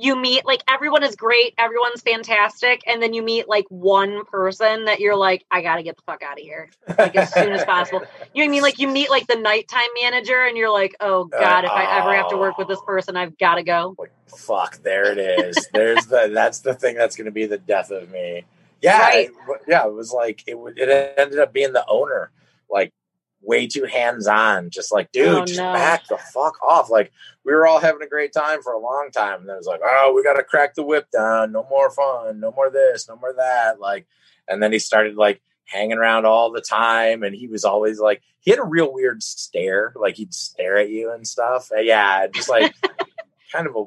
you 0.00 0.16
meet, 0.16 0.46
like, 0.46 0.62
everyone 0.68 1.02
is 1.02 1.14
great, 1.14 1.54
everyone's 1.58 2.00
fantastic. 2.00 2.82
And 2.86 3.02
then 3.02 3.12
you 3.12 3.22
meet, 3.22 3.48
like, 3.48 3.66
one 3.68 4.24
person 4.24 4.86
that 4.86 5.00
you're 5.00 5.16
like, 5.16 5.44
I 5.50 5.62
got 5.62 5.76
to 5.76 5.82
get 5.82 5.96
the 5.96 6.02
fuck 6.02 6.22
out 6.22 6.38
of 6.38 6.44
here. 6.44 6.70
Like, 6.98 7.14
as 7.16 7.32
soon 7.32 7.52
as 7.52 7.64
possible. 7.64 8.00
You 8.00 8.06
know 8.06 8.08
what 8.32 8.44
I 8.44 8.48
mean? 8.48 8.62
Like, 8.62 8.78
you 8.78 8.88
meet, 8.88 9.10
like, 9.10 9.26
the 9.26 9.36
nighttime 9.36 9.88
manager, 10.02 10.44
and 10.44 10.56
you're 10.56 10.70
like, 10.70 10.96
oh, 11.00 11.28
uh, 11.32 11.40
God, 11.40 11.64
if 11.64 11.70
I 11.70 11.98
ever 11.98 12.14
have 12.14 12.28
to 12.30 12.36
work 12.36 12.58
with 12.58 12.68
this 12.68 12.78
oh. 12.80 12.86
person, 12.86 13.16
I've 13.16 13.36
got 13.38 13.56
to 13.56 13.62
go. 13.62 13.94
Like, 13.98 14.12
fuck, 14.36 14.82
there 14.82 15.12
it 15.12 15.18
is. 15.18 15.68
There's 15.72 16.06
the 16.06 16.30
that's 16.32 16.60
the 16.60 16.74
thing 16.74 16.96
that's 16.96 17.16
gonna 17.16 17.30
be 17.30 17.46
the 17.46 17.58
death 17.58 17.90
of 17.90 18.10
me. 18.10 18.44
Yeah, 18.80 19.00
Right. 19.00 19.28
it- 19.28 19.62
yeah. 19.68 19.86
It 19.86 19.92
was 19.92 20.12
like 20.12 20.42
it. 20.46 20.56
It 20.76 21.14
ended 21.18 21.38
up 21.38 21.52
being 21.52 21.72
the 21.72 21.84
owner, 21.86 22.30
like 22.70 22.92
way 23.42 23.66
too 23.66 23.84
hands 23.84 24.26
on. 24.26 24.70
Just 24.70 24.92
like, 24.92 25.10
dude, 25.12 25.28
Oh, 25.28 25.44
just 25.44 25.58
no. 25.58 25.72
back 25.72 26.06
the 26.08 26.18
fuck 26.18 26.54
off. 26.62 26.90
Like 26.90 27.12
we 27.44 27.52
were 27.52 27.66
all 27.66 27.80
having 27.80 28.02
a 28.02 28.08
great 28.08 28.32
time 28.32 28.62
for 28.62 28.72
a 28.72 28.78
long 28.78 29.10
time, 29.12 29.40
and 29.40 29.48
then 29.48 29.54
it 29.54 29.58
was 29.58 29.66
like, 29.66 29.80
oh, 29.84 30.12
we 30.14 30.22
got 30.22 30.34
to 30.34 30.42
crack 30.42 30.74
the 30.74 30.82
whip 30.82 31.06
down. 31.10 31.52
No 31.52 31.66
more 31.70 31.90
fun. 31.90 32.40
No 32.40 32.52
more 32.52 32.70
this. 32.70 33.08
No 33.08 33.16
more 33.16 33.32
that. 33.36 33.80
Like, 33.80 34.06
and 34.48 34.62
then 34.62 34.72
he 34.72 34.78
started 34.78 35.16
like 35.16 35.40
hanging 35.64 35.98
around 35.98 36.26
all 36.26 36.50
the 36.50 36.60
time, 36.60 37.22
and 37.22 37.34
he 37.34 37.46
was 37.46 37.64
always 37.64 37.98
like, 38.00 38.22
he 38.40 38.50
had 38.50 38.60
a 38.60 38.64
real 38.64 38.92
weird 38.92 39.22
stare. 39.22 39.92
Like 39.96 40.16
he'd 40.16 40.34
stare 40.34 40.76
at 40.78 40.90
you 40.90 41.12
and 41.12 41.26
stuff. 41.26 41.70
Uh, 41.74 41.80
Yeah, 41.80 42.26
just 42.26 42.48
like 42.48 42.74
kind 43.52 43.66
of 43.66 43.74
a 43.76 43.84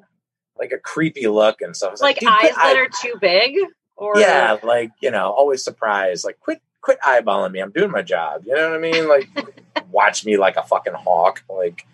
like 0.58 0.72
a 0.72 0.78
creepy 0.78 1.28
look 1.28 1.62
and 1.62 1.76
stuff. 1.76 1.90
I 1.90 1.92
was 1.92 2.02
Like 2.02 2.18
eyes 2.26 2.52
that 2.56 2.76
eye- 2.78 2.80
are 2.80 2.90
too 3.02 3.16
big, 3.20 3.56
or 3.96 4.14
yeah, 4.18 4.58
like 4.64 4.92
you 5.02 5.12
know, 5.12 5.32
always 5.32 5.64
surprised. 5.64 6.24
Like, 6.26 6.40
quit, 6.40 6.62
quit 6.84 7.00
eyeballing 7.02 7.52
me. 7.52 7.62
I'm 7.62 7.72
doing 7.72 7.90
my 7.90 8.04
job. 8.04 8.44
You 8.46 8.54
know 8.54 8.70
what 8.70 8.78
I 8.78 8.82
mean? 8.82 9.08
Like, 9.08 9.30
watch 9.92 10.24
me 10.24 10.38
like 10.38 10.58
a 10.58 10.64
fucking 10.64 10.94
hawk. 10.94 11.44
Like, 11.50 11.88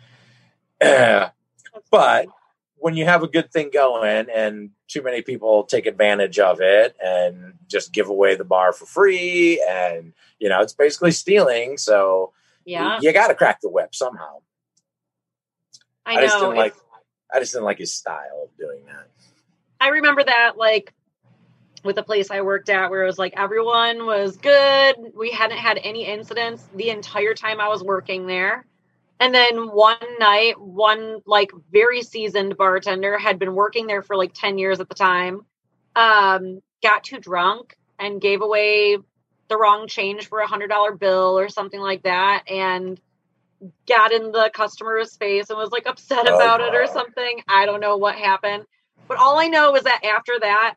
but 1.92 2.28
when 2.76 2.96
you 2.96 3.06
have 3.06 3.24
a 3.24 3.28
good 3.28 3.52
thing 3.52 3.70
going 3.72 4.28
and 4.34 4.72
too 4.88 5.02
many 5.02 5.22
people 5.22 5.64
take 5.64 5.86
advantage 5.86 6.40
of 6.40 6.60
it 6.60 6.96
and 7.04 7.54
just 7.68 7.94
give 7.94 8.10
away 8.10 8.36
the 8.36 8.44
bar 8.44 8.74
for 8.74 8.86
free, 8.86 9.64
and 9.70 10.14
you 10.40 10.50
know, 10.50 10.62
it's 10.62 10.74
basically 10.74 11.12
stealing. 11.12 11.78
So 11.78 12.34
yeah, 12.66 13.00
you 13.02 13.14
got 13.14 13.28
to 13.28 13.36
crack 13.36 13.62
the 13.62 13.70
whip 13.70 13.94
somehow. 13.94 14.40
I 16.06 16.16
I, 16.16 16.22
just 16.22 16.40
didn't 16.40 16.56
like. 16.56 16.76
I 17.34 17.40
just 17.40 17.54
didn't 17.54 17.66
like 17.66 17.78
his 17.78 17.94
style 17.94 18.44
of 18.44 18.58
doing 18.58 18.86
that. 18.88 19.08
I 19.80 19.90
remember 19.90 20.24
that 20.24 20.58
like 20.58 20.94
with 21.84 21.96
the 21.96 22.04
place 22.04 22.32
I 22.32 22.42
worked 22.42 22.70
at 22.70 22.90
where 22.90 23.04
it 23.04 23.08
was 23.08 23.20
like 23.20 23.34
everyone 23.38 24.06
was 24.06 24.38
good. 24.38 24.96
We 25.16 25.32
hadn't 25.32 25.58
had 25.58 25.80
any 25.84 26.06
incidents 26.06 26.68
the 26.76 26.90
entire 26.90 27.34
time 27.34 27.60
I 27.60 27.70
was 27.70 27.84
working 27.84 28.28
there. 28.28 28.66
And 29.20 29.36
then 29.36 29.68
one 29.70 29.98
night, 30.20 30.60
one 30.60 31.20
like 31.26 31.52
very 31.72 32.04
seasoned 32.04 32.58
bartender 32.58 33.18
had 33.18 33.38
been 33.40 33.54
working 33.56 33.88
there 33.88 34.02
for 34.02 34.16
like 34.16 34.34
10 34.34 34.58
years 34.58 34.80
at 34.80 34.88
the 34.90 34.96
time, 34.96 35.42
um, 35.96 36.62
got 36.82 37.04
too 37.04 37.20
drunk 37.20 37.76
and 38.00 38.22
gave 38.22 38.42
away 38.42 38.98
the 39.50 39.58
wrong 39.58 39.88
change 39.88 40.28
for 40.28 40.40
a 40.40 40.48
hundred 40.48 40.68
dollar 40.70 40.96
bill 40.96 41.38
or 41.38 41.50
something 41.50 41.80
like 41.82 42.04
that. 42.04 42.44
And 42.50 43.00
got 43.88 44.14
in 44.14 44.32
the 44.32 44.50
customer's 44.54 45.18
face 45.18 45.50
and 45.50 45.58
was 45.58 45.72
like 45.72 45.86
upset 45.86 46.28
Oh, 46.28 46.36
about 46.36 46.62
it 46.62 46.74
or 46.76 46.88
something. 46.88 47.42
I 47.48 47.66
don't 47.66 47.82
know 47.82 47.98
what 47.98 48.16
happened. 48.16 48.66
But 49.08 49.18
all 49.18 49.40
I 49.40 49.48
know 49.48 49.76
is 49.76 49.84
that 49.84 50.04
after 50.06 50.34
that, 50.40 50.76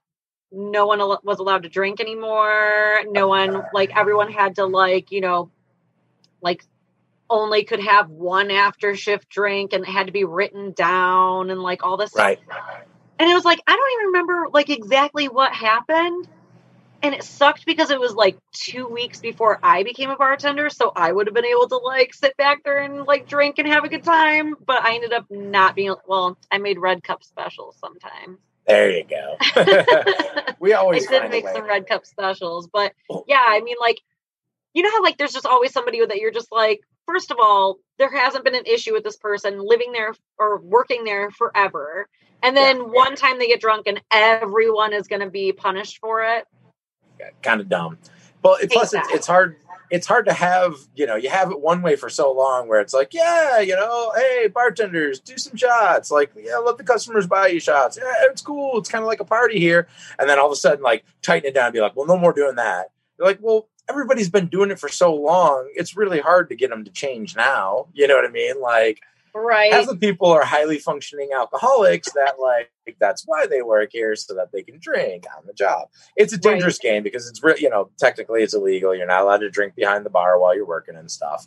no 0.53 0.87
one 0.87 1.01
al- 1.01 1.21
was 1.25 1.39
allowed 1.39 1.63
to 1.65 1.69
drink 1.69 2.01
anymore. 2.01 3.01
No 3.09 3.25
oh, 3.25 3.29
one, 3.29 3.63
like, 3.73 3.97
everyone 3.97 4.31
had 4.31 4.57
to, 4.57 4.67
like, 4.67 5.11
you 5.11 5.21
know, 5.21 5.51
like, 6.41 6.65
only 7.33 7.65
could 7.65 7.81
have 7.81 8.11
one 8.11 8.51
after 8.51 8.95
shift 8.95 9.29
drink 9.29 9.73
and 9.73 9.85
it 9.85 9.91
had 9.91 10.07
to 10.07 10.13
be 10.13 10.25
written 10.25 10.73
down 10.73 11.51
and 11.51 11.61
like 11.61 11.83
all 11.83 11.97
this 11.97 12.11
stuff. 12.11 12.23
Right. 12.23 12.39
And 13.19 13.31
it 13.31 13.35
was 13.35 13.45
like, 13.45 13.61
I 13.67 13.75
don't 13.75 13.93
even 13.95 14.07
remember 14.07 14.49
like 14.53 14.69
exactly 14.69 15.29
what 15.29 15.53
happened. 15.53 16.29
And 17.05 17.15
it 17.15 17.25
sucked 17.25 17.67
because 17.67 17.91
it 17.91 17.99
was 17.99 18.15
like 18.15 18.37
two 18.53 18.87
weeks 18.87 19.19
before 19.19 19.59
I 19.61 19.83
became 19.83 20.11
a 20.11 20.17
bartender. 20.17 20.71
So 20.71 20.93
I 20.95 21.11
would 21.11 21.27
have 21.27 21.35
been 21.35 21.45
able 21.45 21.69
to 21.69 21.77
like 21.79 22.15
sit 22.15 22.37
back 22.37 22.63
there 22.65 22.79
and 22.79 23.05
like 23.05 23.27
drink 23.27 23.59
and 23.59 23.67
have 23.67 23.83
a 23.83 23.89
good 23.89 24.05
time. 24.05 24.55
But 24.65 24.83
I 24.83 24.95
ended 24.95 25.13
up 25.13 25.27
not 25.31 25.75
being, 25.75 25.95
well, 26.07 26.37
I 26.51 26.59
made 26.59 26.79
red 26.79 27.03
cup 27.03 27.25
specials 27.25 27.77
sometimes. 27.81 28.39
There 28.67 28.91
you 28.91 29.05
go. 29.05 29.37
we 30.63 30.73
I 30.73 30.79
always 30.79 31.07
did 31.09 31.29
make 31.29 31.47
some 31.49 31.67
red 31.67 31.87
cup 31.89 32.07
specials. 32.07 32.69
But 32.73 32.93
Oh. 33.11 33.25
yeah, 33.27 33.43
I 33.45 33.61
mean, 33.61 33.77
like, 33.81 34.01
you 34.75 34.83
know 34.83 34.91
how 34.91 35.03
like 35.03 35.19
there's 35.19 35.33
just 35.33 35.45
always 35.45 35.73
somebody 35.73 36.05
that 36.07 36.17
you're 36.19 36.31
just 36.31 36.53
like, 36.53 36.81
first 37.05 37.31
of 37.33 37.39
all, 37.41 37.79
there 37.99 38.09
hasn't 38.11 38.45
been 38.45 38.55
an 38.55 38.65
issue 38.65 38.93
with 38.93 39.03
this 39.03 39.17
person 39.17 39.59
living 39.59 39.91
there 39.93 40.15
or 40.39 40.61
working 40.61 41.03
there 41.05 41.31
forever. 41.33 42.07
And 42.45 42.57
then 42.57 42.77
Yeah. 42.77 42.83
one 42.85 43.17
time 43.17 43.39
they 43.41 43.49
get 43.49 43.61
drunk 43.61 43.87
and 43.89 44.01
everyone 44.13 44.93
is 44.93 45.09
going 45.09 45.21
to 45.21 45.31
be 45.31 45.53
punished 45.53 45.99
for 45.99 46.23
it. 46.23 46.47
kind 47.43 47.61
of 47.61 47.69
dumb. 47.69 47.99
Well, 48.43 48.57
plus 48.71 48.95
it's, 48.95 49.09
it's 49.13 49.27
hard. 49.27 49.57
It's 49.93 50.07
hard 50.07 50.25
to 50.25 50.33
have 50.33 50.75
you 50.97 51.07
know 51.07 51.17
you 51.17 51.29
have 51.29 51.51
it 51.51 51.61
one 51.61 51.83
way 51.83 51.97
for 51.97 52.09
so 52.09 52.33
long 52.33 52.67
where 52.67 52.81
it's 52.81 52.95
like 52.95 53.13
yeah 53.13 53.61
you 53.61 53.77
know 53.77 54.13
hey 54.17 54.49
bartenders 54.49 55.21
do 55.21 55.37
some 55.37 55.57
shots. 55.57 56.11
Like 56.11 56.33
yeah 56.35 56.57
let 56.57 56.79
the 56.79 56.85
customers 56.85 57.27
buy 57.27 57.49
you 57.49 57.61
shots. 57.61 57.99
Yeah 58.01 58.13
it's 58.23 58.43
cool. 58.43 58.79
It's 58.79 58.89
kind 58.89 59.03
of 59.03 59.07
like 59.07 59.21
a 59.21 59.25
party 59.25 59.61
here. 59.61 59.87
And 60.19 60.29
then 60.29 60.39
all 60.39 60.47
of 60.47 60.53
a 60.53 60.57
sudden 60.57 60.83
like 60.83 61.05
tighten 61.21 61.49
it 61.49 61.55
down 61.55 61.67
and 61.67 61.75
be 61.75 61.81
like 61.81 61.95
well 61.95 62.07
no 62.07 62.17
more 62.17 62.33
doing 62.33 62.57
that. 62.57 62.91
You're 63.19 63.29
like 63.29 63.39
well 63.43 63.69
everybody's 63.89 64.31
been 64.31 64.47
doing 64.47 64.71
it 64.71 64.79
for 64.79 64.89
so 64.89 65.15
long 65.15 65.69
it's 65.75 65.97
really 65.97 66.21
hard 66.21 66.49
to 66.49 66.57
get 66.57 66.71
them 66.71 66.85
to 66.85 66.91
change 66.91 67.37
now. 67.37 67.89
You 67.93 68.09
know 68.09 68.17
what 68.17 68.25
I 68.25 68.31
mean? 68.31 68.61
Like 68.61 69.03
Right. 69.35 69.73
half 69.73 69.87
the 69.87 69.97
people 69.97 70.31
are 70.31 70.45
highly 70.45 70.79
functioning 70.79 71.31
alcoholics 71.35 72.13
that 72.13 72.35
like 72.41 72.71
that's 73.01 73.23
why 73.27 73.47
they 73.47 73.63
work 73.63 73.91
here 73.93 74.15
so 74.15 74.35
that 74.35 74.53
they 74.53 74.63
can 74.63 74.79
drink 74.79 75.25
on 75.37 75.45
the 75.47 75.55
job 75.55 75.89
it's 76.17 76.33
a 76.33 76.37
Right. 76.37 76.43
dangerous 76.43 76.79
game 76.79 77.03
because 77.03 77.29
it's 77.29 77.43
real 77.43 77.57
you 77.57 77.71
know 77.71 77.91
technically 77.99 78.43
it's 78.43 78.55
illegal 78.55 78.95
you're 78.95 79.07
not 79.07 79.23
allowed 79.23 79.39
to 79.39 79.49
drink 79.51 79.75
behind 79.75 80.05
the 80.05 80.11
bar 80.11 80.39
while 80.39 80.55
you're 80.55 80.67
working 80.67 80.97
and 80.97 81.11
stuff 81.11 81.47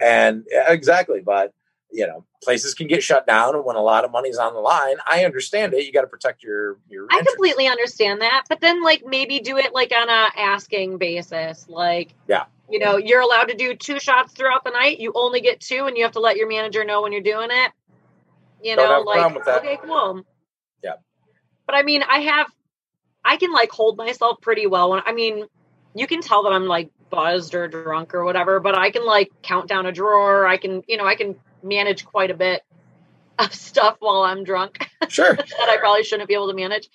and 0.00 0.44
exactly 0.50 1.20
but 1.20 1.52
you 1.96 2.06
know 2.06 2.24
places 2.42 2.74
can 2.74 2.86
get 2.86 3.02
shut 3.02 3.26
down 3.26 3.54
and 3.54 3.64
when 3.64 3.74
a 3.76 3.80
lot 3.80 4.04
of 4.04 4.10
money's 4.12 4.36
on 4.36 4.52
the 4.52 4.60
line 4.60 4.96
i 5.08 5.24
understand 5.24 5.72
it 5.72 5.84
you 5.86 5.92
got 5.92 6.02
to 6.02 6.06
protect 6.06 6.42
your 6.42 6.78
your 6.90 7.06
I 7.10 7.18
interests. 7.18 7.34
completely 7.34 7.66
understand 7.68 8.20
that, 8.20 8.44
but 8.48 8.60
then 8.60 8.82
like 8.82 9.02
maybe 9.06 9.40
do 9.40 9.56
it 9.56 9.72
like 9.72 9.92
on 9.96 10.08
a 10.08 10.28
asking 10.38 10.98
basis. 10.98 11.66
Like, 11.68 12.14
Yeah. 12.28 12.44
you 12.68 12.78
know, 12.78 12.96
you're 12.96 13.20
allowed 13.22 13.46
to 13.48 13.54
do 13.54 13.74
two 13.74 13.98
shots 13.98 14.32
throughout 14.34 14.64
the 14.64 14.70
night. 14.70 14.98
You 14.98 15.12
only 15.14 15.40
get 15.40 15.60
two, 15.60 15.86
and 15.86 15.96
you 15.96 16.02
have 16.04 16.12
to 16.12 16.20
let 16.20 16.36
your 16.36 16.48
manager 16.48 16.84
know 16.84 17.02
when 17.02 17.12
you're 17.12 17.22
doing 17.22 17.48
it. 17.50 17.72
You 18.62 18.76
Don't 18.76 18.88
know, 18.90 19.00
like 19.10 19.18
problem 19.18 19.34
with 19.34 19.44
that. 19.46 19.58
okay, 19.58 19.78
cool. 19.84 20.22
Yeah. 20.82 20.94
But 21.66 21.76
I 21.76 21.82
mean, 21.82 22.02
I 22.02 22.20
have, 22.20 22.46
I 23.24 23.36
can 23.36 23.52
like 23.52 23.70
hold 23.70 23.96
myself 23.96 24.40
pretty 24.40 24.66
well. 24.66 24.90
When 24.90 25.02
I 25.06 25.12
mean, 25.12 25.44
you 25.94 26.06
can 26.06 26.20
tell 26.20 26.42
that 26.44 26.52
I'm 26.52 26.66
like 26.66 26.90
buzzed 27.10 27.54
or 27.54 27.68
drunk 27.68 28.14
or 28.14 28.24
whatever, 28.24 28.60
but 28.60 28.76
I 28.76 28.90
can 28.90 29.04
like 29.06 29.30
count 29.42 29.68
down 29.68 29.86
a 29.86 29.92
drawer. 29.92 30.46
I 30.46 30.56
can, 30.56 30.82
you 30.88 30.96
know, 30.96 31.06
I 31.06 31.14
can 31.14 31.36
manage 31.62 32.04
quite 32.04 32.30
a 32.30 32.34
bit 32.34 32.62
of 33.38 33.54
stuff 33.54 33.96
while 34.00 34.22
I'm 34.22 34.44
drunk 34.44 34.88
sure 35.08 35.34
that 35.34 35.68
I 35.68 35.76
probably 35.78 36.04
shouldn't 36.04 36.28
be 36.28 36.34
able 36.34 36.48
to 36.48 36.54
manage. 36.54 36.88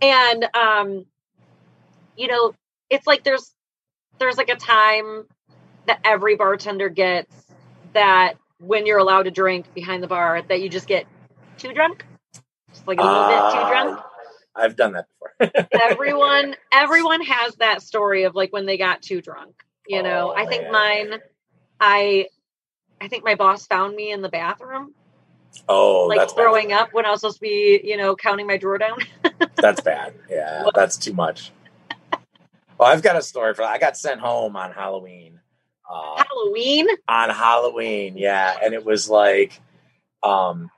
And 0.00 0.44
um, 0.54 1.06
you 2.16 2.28
know, 2.28 2.54
it's 2.90 3.06
like 3.06 3.24
there's 3.24 3.54
there's 4.18 4.36
like 4.36 4.50
a 4.50 4.56
time 4.56 5.26
that 5.86 6.00
every 6.04 6.36
bartender 6.36 6.88
gets 6.88 7.34
that 7.94 8.34
when 8.58 8.84
you're 8.86 8.98
allowed 8.98 9.22
to 9.22 9.30
drink 9.30 9.72
behind 9.74 10.02
the 10.02 10.06
bar 10.06 10.42
that 10.42 10.60
you 10.60 10.68
just 10.68 10.86
get 10.86 11.06
too 11.56 11.72
drunk. 11.72 12.04
Just 12.72 12.86
like 12.86 12.98
a 12.98 13.02
little 13.02 13.26
bit 13.28 13.52
too 13.52 13.68
drunk. 13.70 13.98
Uh, 13.98 14.02
i've 14.56 14.76
done 14.76 14.92
that 14.92 15.06
before 15.08 15.66
Everyone 15.90 16.54
everyone 16.72 17.22
has 17.22 17.54
that 17.56 17.82
story 17.82 18.24
of 18.24 18.34
like 18.34 18.52
when 18.52 18.66
they 18.66 18.76
got 18.76 19.00
too 19.02 19.20
drunk. 19.22 19.54
You 19.86 20.02
know, 20.02 20.32
Oh, 20.32 20.36
I 20.36 20.46
think 20.46 20.64
man. 20.64 20.72
mine 20.72 21.20
I 21.80 22.26
I 23.00 23.08
think 23.08 23.24
my 23.24 23.34
boss 23.34 23.66
found 23.66 23.96
me 23.96 24.12
in 24.12 24.22
the 24.22 24.28
bathroom, 24.28 24.94
oh 25.68 26.06
like 26.08 26.18
that's 26.18 26.32
bad. 26.32 26.42
throwing 26.42 26.72
up 26.72 26.92
when 26.92 27.06
I 27.06 27.10
was 27.10 27.20
supposed 27.20 27.36
to 27.36 27.42
be, 27.42 27.80
you 27.82 27.96
know, 27.96 28.14
counting 28.14 28.46
my 28.46 28.56
drawer 28.56 28.78
down. 28.78 28.98
That's 29.56 29.80
bad. 29.82 30.14
Yeah, 30.30 30.64
that's 30.74 30.96
too 30.96 31.12
much. 31.12 31.52
Well, 32.78 32.88
I've 32.88 33.02
got 33.02 33.16
a 33.16 33.20
story 33.20 33.52
for. 33.52 33.62
I 33.62 33.76
got 33.76 33.94
sent 33.96 34.20
home 34.20 34.56
on 34.56 34.72
Halloween. 34.72 35.38
Uh, 35.90 36.22
Halloween. 36.24 36.88
on 37.08 37.28
Halloween, 37.28 38.16
yeah, 38.16 38.56
and 38.62 38.72
it 38.72 38.86
was 38.86 39.10
like, 39.10 39.60
um, 40.22 40.70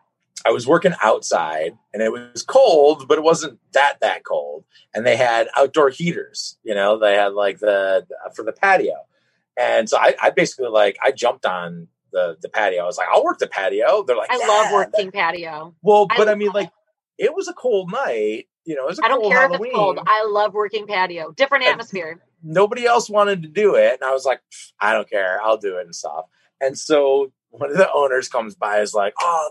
I 0.44 0.50
was 0.50 0.66
working 0.66 0.94
outside, 1.00 1.78
and 1.94 2.02
it 2.02 2.10
was 2.10 2.42
cold, 2.42 3.06
but 3.06 3.18
it 3.18 3.24
wasn't 3.24 3.60
that 3.72 4.00
that 4.00 4.24
cold. 4.24 4.64
And 4.94 5.06
they 5.06 5.16
had 5.16 5.48
outdoor 5.56 5.90
heaters. 5.90 6.58
You 6.64 6.74
know, 6.74 6.98
they 6.98 7.14
had 7.14 7.34
like 7.34 7.60
the 7.60 8.04
for 8.34 8.42
the 8.42 8.52
patio, 8.52 8.96
and 9.56 9.88
so 9.88 9.96
I, 9.96 10.16
I 10.20 10.30
basically 10.30 10.70
like 10.70 10.98
I 11.04 11.12
jumped 11.12 11.46
on 11.46 11.86
the 12.12 12.36
the 12.40 12.48
patio. 12.48 12.82
I 12.82 12.86
was 12.86 12.98
like, 12.98 13.08
I'll 13.12 13.24
work 13.24 13.38
the 13.38 13.46
patio. 13.48 14.02
They're 14.04 14.16
like, 14.16 14.30
I 14.30 14.38
"Yeah, 14.38 14.46
love 14.46 14.64
that- 14.66 14.74
working 14.74 15.10
patio. 15.10 15.74
Well, 15.82 16.06
but 16.06 16.20
I 16.28 16.32
love 16.32 16.38
mean, 16.38 16.48
it. 16.48 16.54
like, 16.54 16.70
it 17.18 17.34
was 17.34 17.48
a 17.48 17.52
cold 17.54 17.90
night. 17.90 18.46
You 18.64 18.76
know, 18.76 18.84
it 18.84 18.88
was 18.90 18.98
a 19.00 19.04
I 19.04 19.08
don't 19.08 19.20
cold 19.20 19.32
care 19.32 19.40
Halloween. 19.42 19.62
if 19.62 19.66
it's 19.70 19.76
cold. 19.76 19.98
I 20.06 20.24
love 20.26 20.54
working 20.54 20.86
patio. 20.86 21.32
Different 21.32 21.64
And- 21.64 21.72
atmosphere. 21.72 22.20
Nobody 22.44 22.84
else 22.86 23.08
wanted 23.08 23.42
to 23.42 23.48
do 23.48 23.76
it, 23.76 23.94
and 24.00 24.02
I 24.02 24.12
was 24.12 24.24
like, 24.24 24.40
I 24.80 24.92
don't 24.92 25.08
care. 25.08 25.40
I'll 25.42 25.58
do 25.58 25.78
it 25.78 25.84
and 25.86 25.94
stuff. 25.94 26.24
And 26.60 26.76
so 26.78 27.32
one 27.50 27.70
of 27.70 27.76
the 27.76 27.88
owners 27.92 28.28
comes 28.28 28.54
by, 28.56 28.80
is 28.80 28.94
like, 28.94 29.14
"Oh, 29.20 29.50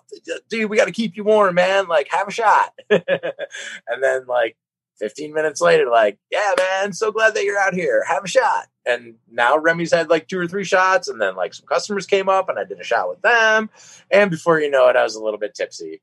dude, 0.49 0.70
we 0.70 0.76
got 0.76 0.86
to 0.86 0.91
keep 0.91 1.16
you 1.16 1.24
warm, 1.24 1.55
man. 1.55 1.88
Like, 1.88 2.07
have 2.12 2.28
a 2.28 2.32
shot." 2.32 2.74
and 2.89 4.01
then 4.03 4.26
like 4.28 4.57
15 4.99 5.34
minutes 5.34 5.62
later, 5.62 5.89
like, 5.89 6.18
"Yeah, 6.32 6.51
man, 6.57 6.93
so 6.93 7.12
glad 7.12 7.34
that 7.36 7.43
you're 7.45 7.59
out 7.59 7.74
here. 7.74 8.03
Have 8.07 8.24
a 8.26 8.28
shot." 8.28 8.68
And 8.86 9.15
now 9.32 9.57
Remy's 9.57 9.93
had 9.93 10.09
like 10.09 10.27
two 10.27 10.39
or 10.39 10.47
three 10.47 10.63
shots, 10.63 11.07
and 11.07 11.21
then 11.21 11.36
like 11.36 11.53
some 11.53 11.67
customers 11.67 12.05
came 12.05 12.29
up, 12.29 12.49
and 12.49 12.57
I 12.57 12.63
did 12.63 12.79
a 12.79 12.84
shot 12.84 13.09
with 13.09 13.21
them. 13.21 13.69
And 14.09 14.32
before 14.32 14.59
you 14.59 14.69
know 14.69 14.88
it, 14.88 14.95
I 14.95 15.03
was 15.03 15.15
a 15.15 15.23
little 15.23 15.39
bit 15.39 15.53
tipsy. 15.53 16.01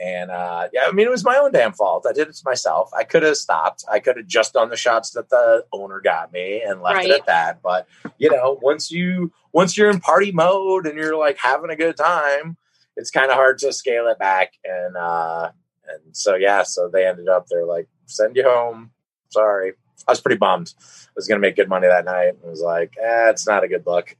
And 0.00 0.30
uh, 0.30 0.68
yeah, 0.72 0.84
I 0.88 0.92
mean, 0.92 1.06
it 1.06 1.10
was 1.10 1.24
my 1.24 1.36
own 1.36 1.52
damn 1.52 1.72
fault. 1.72 2.06
I 2.08 2.14
did 2.14 2.28
it 2.28 2.34
to 2.34 2.42
myself. 2.44 2.90
I 2.96 3.04
could 3.04 3.22
have 3.22 3.36
stopped. 3.36 3.84
I 3.90 3.98
could 4.00 4.16
have 4.16 4.26
just 4.26 4.54
done 4.54 4.70
the 4.70 4.76
shots 4.76 5.10
that 5.10 5.28
the 5.28 5.66
owner 5.74 6.00
got 6.00 6.32
me 6.32 6.62
and 6.62 6.80
left 6.80 7.04
it 7.04 7.10
at 7.10 7.26
that. 7.26 7.60
But 7.62 7.86
you 8.16 8.30
know, 8.30 8.58
once 8.62 8.90
you 8.90 9.30
once 9.52 9.76
you're 9.76 9.90
in 9.90 10.00
party 10.00 10.32
mode 10.32 10.86
and 10.86 10.96
you're 10.96 11.18
like 11.18 11.36
having 11.36 11.68
a 11.68 11.76
good 11.76 11.98
time, 11.98 12.56
it's 12.96 13.10
kind 13.10 13.30
of 13.30 13.34
hard 13.34 13.58
to 13.58 13.74
scale 13.74 14.06
it 14.06 14.18
back. 14.18 14.54
And 14.64 14.96
uh, 14.96 15.50
and 15.86 16.16
so 16.16 16.34
yeah, 16.34 16.62
so 16.62 16.88
they 16.88 17.06
ended 17.06 17.28
up 17.28 17.46
they're 17.50 17.66
like, 17.66 17.88
send 18.06 18.36
you 18.36 18.44
home. 18.44 18.92
Sorry, 19.28 19.74
I 20.06 20.12
was 20.12 20.20
pretty 20.20 20.38
bummed. 20.38 20.72
I 20.80 21.12
was 21.16 21.26
gonna 21.26 21.40
make 21.40 21.56
good 21.56 21.68
money 21.68 21.86
that 21.86 22.04
night. 22.04 22.34
I 22.44 22.48
was 22.48 22.60
like, 22.60 22.94
eh, 23.00 23.30
it's 23.30 23.46
not 23.46 23.64
a 23.64 23.68
good 23.68 23.86
look. 23.86 24.16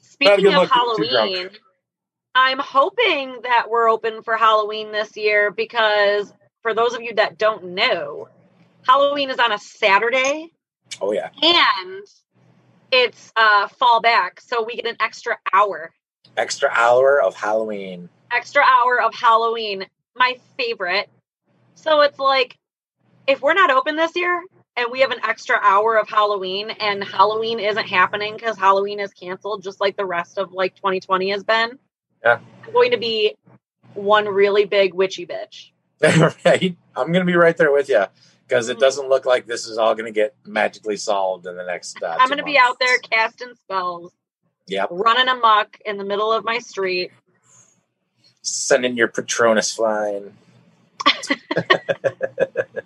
Speaking 0.00 0.44
good 0.44 0.54
of 0.54 0.68
drunk. 0.68 0.72
Halloween, 0.72 1.50
I'm 2.34 2.58
hoping 2.58 3.40
that 3.42 3.66
we're 3.68 3.90
open 3.90 4.22
for 4.22 4.36
Halloween 4.36 4.92
this 4.92 5.16
year 5.16 5.50
because 5.50 6.32
for 6.62 6.74
those 6.74 6.94
of 6.94 7.02
you 7.02 7.14
that 7.14 7.38
don't 7.38 7.74
know, 7.74 8.28
Halloween 8.86 9.30
is 9.30 9.38
on 9.38 9.52
a 9.52 9.58
Saturday 9.58 10.50
Oh 11.00 11.12
yeah, 11.12 11.30
and 11.42 12.04
it's 12.90 13.32
uh 13.36 13.68
fall 13.68 14.00
back, 14.00 14.40
so 14.40 14.64
we 14.64 14.76
get 14.76 14.86
an 14.86 14.96
extra 15.00 15.38
hour. 15.52 15.92
extra 16.36 16.70
hour 16.70 17.22
of 17.22 17.34
Halloween. 17.34 18.08
Extra 18.30 18.62
hour 18.62 19.00
of 19.00 19.14
Halloween. 19.14 19.86
My 20.16 20.38
favorite. 20.58 21.08
So 21.74 22.02
it's 22.02 22.18
like 22.18 22.58
if 23.26 23.40
we're 23.40 23.54
not 23.54 23.70
open 23.70 23.96
this 23.96 24.12
year 24.14 24.42
and 24.76 24.90
we 24.90 25.00
have 25.00 25.10
an 25.10 25.20
extra 25.24 25.58
hour 25.60 25.96
of 25.98 26.08
Halloween 26.08 26.70
and 26.70 27.02
Halloween 27.04 27.60
isn't 27.60 27.86
happening 27.86 28.34
because 28.34 28.56
Halloween 28.56 29.00
is 29.00 29.12
canceled 29.12 29.62
just 29.62 29.80
like 29.80 29.96
the 29.96 30.06
rest 30.06 30.38
of 30.38 30.52
like 30.52 30.74
2020 30.76 31.30
has 31.30 31.44
been. 31.44 31.78
Yeah. 32.24 32.38
I'm 32.66 32.72
going 32.72 32.92
to 32.92 32.96
be 32.98 33.34
one 33.94 34.26
really 34.26 34.64
big 34.64 34.94
witchy 34.94 35.26
bitch. 35.26 35.70
right? 36.44 36.76
I'm 36.96 37.12
going 37.12 37.24
to 37.24 37.30
be 37.30 37.36
right 37.36 37.56
there 37.56 37.72
with 37.72 37.88
you 37.88 38.04
because 38.48 38.68
it 38.68 38.78
Mhm. 38.78 38.80
doesn't 38.80 39.08
look 39.08 39.26
like 39.26 39.46
this 39.46 39.66
is 39.66 39.78
all 39.78 39.94
going 39.94 40.06
to 40.06 40.12
get 40.12 40.34
magically 40.46 40.96
solved 40.96 41.46
in 41.46 41.56
the 41.56 41.64
next. 41.64 42.02
Uh, 42.02 42.16
I'm 42.18 42.28
going 42.28 42.38
to 42.38 42.44
be 42.44 42.58
out 42.58 42.78
there 42.80 42.98
casting 42.98 43.54
spells, 43.64 44.12
Yep. 44.68 44.88
running 44.90 45.28
amok 45.28 45.78
in 45.84 45.98
the 45.98 46.04
middle 46.04 46.32
of 46.32 46.44
my 46.44 46.58
street. 46.58 47.12
Sending 48.42 48.96
your 48.96 49.08
Patronus 49.08 49.72
flying. 49.72 50.32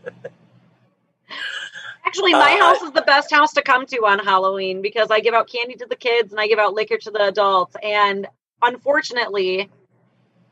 Actually, 2.17 2.33
my 2.33 2.51
Uh, 2.51 2.57
house 2.59 2.81
is 2.81 2.93
the 2.93 3.03
best 3.03 3.31
house 3.31 3.53
to 3.53 3.63
come 3.63 3.85
to 3.85 3.99
on 4.07 4.19
Halloween 4.19 4.81
because 4.81 5.11
I 5.11 5.21
give 5.21 5.35
out 5.35 5.51
candy 5.51 5.75
to 5.75 5.87
the 5.87 5.97
kids 5.97 6.33
and 6.33 6.41
I 6.41 6.47
give 6.47 6.59
out 6.59 6.73
liquor 6.73 6.97
to 6.97 7.11
the 7.11 7.27
adults. 7.27 7.77
And 7.83 8.27
unfortunately, 8.63 9.71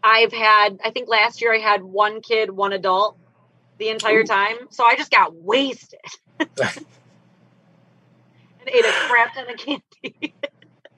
I've 0.02 0.32
had, 0.32 0.78
I 0.84 0.90
think 0.90 1.08
last 1.08 1.40
year 1.40 1.54
I 1.54 1.58
had 1.60 1.82
one 1.82 2.20
kid, 2.20 2.50
one 2.50 2.74
adult 2.74 3.16
the 3.78 3.88
entire 3.88 4.22
Ooh. 4.22 4.24
time. 4.24 4.56
So 4.72 4.84
I 4.84 4.96
just 4.96 5.10
got 5.10 5.34
wasted 5.34 6.00
and 6.60 6.84
ate 8.68 8.84
a 8.84 8.92
crap 8.92 9.32
ton 9.34 9.50
of 9.50 9.56
candy. 9.56 10.34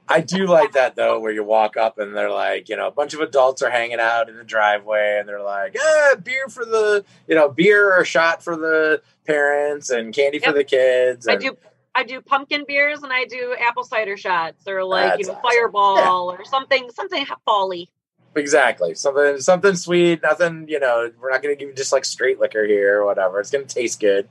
I 0.08 0.20
do 0.20 0.46
like 0.48 0.72
that 0.72 0.96
though, 0.96 1.20
where 1.20 1.32
you 1.32 1.44
walk 1.44 1.76
up 1.76 1.98
and 1.98 2.14
they're 2.16 2.30
like, 2.30 2.68
you 2.68 2.76
know, 2.76 2.88
a 2.88 2.92
bunch 2.92 3.14
of 3.14 3.20
adults 3.20 3.62
are 3.62 3.70
hanging 3.70 4.00
out 4.00 4.28
in 4.28 4.36
the 4.36 4.44
driveway 4.44 5.18
and 5.20 5.28
they're 5.28 5.42
like, 5.42 5.76
ah, 5.80 6.16
beer 6.22 6.48
for 6.48 6.64
the, 6.64 7.04
you 7.28 7.36
know, 7.36 7.48
beer 7.48 7.96
or 7.96 8.04
shot 8.04 8.42
for 8.42 8.56
the 8.56 9.00
parents 9.26 9.90
and 9.90 10.14
candy 10.14 10.38
for 10.38 10.52
the 10.52 10.64
kids. 10.64 11.28
I 11.28 11.36
do. 11.36 11.56
I 11.94 12.04
do 12.04 12.20
pumpkin 12.20 12.64
beers 12.68 13.02
and 13.02 13.10
I 13.10 13.24
do 13.24 13.56
apple 13.58 13.82
cider 13.82 14.18
shots 14.18 14.68
or 14.68 14.84
like 14.84 15.18
you 15.18 15.26
know 15.26 15.32
awesome. 15.32 15.42
fireball 15.50 16.30
or 16.30 16.44
something 16.44 16.90
something 16.90 17.24
folly. 17.46 17.90
Exactly. 18.36 18.94
Something 18.94 19.40
something 19.40 19.74
sweet, 19.74 20.22
nothing, 20.22 20.66
you 20.68 20.78
know, 20.78 21.10
we're 21.20 21.30
not 21.30 21.42
gonna 21.42 21.56
give 21.56 21.70
you 21.70 21.74
just 21.74 21.92
like 21.92 22.04
straight 22.04 22.38
liquor 22.38 22.66
here 22.66 23.00
or 23.00 23.06
whatever. 23.06 23.40
It's 23.40 23.50
gonna 23.50 23.64
taste 23.64 23.98
good. 23.98 24.28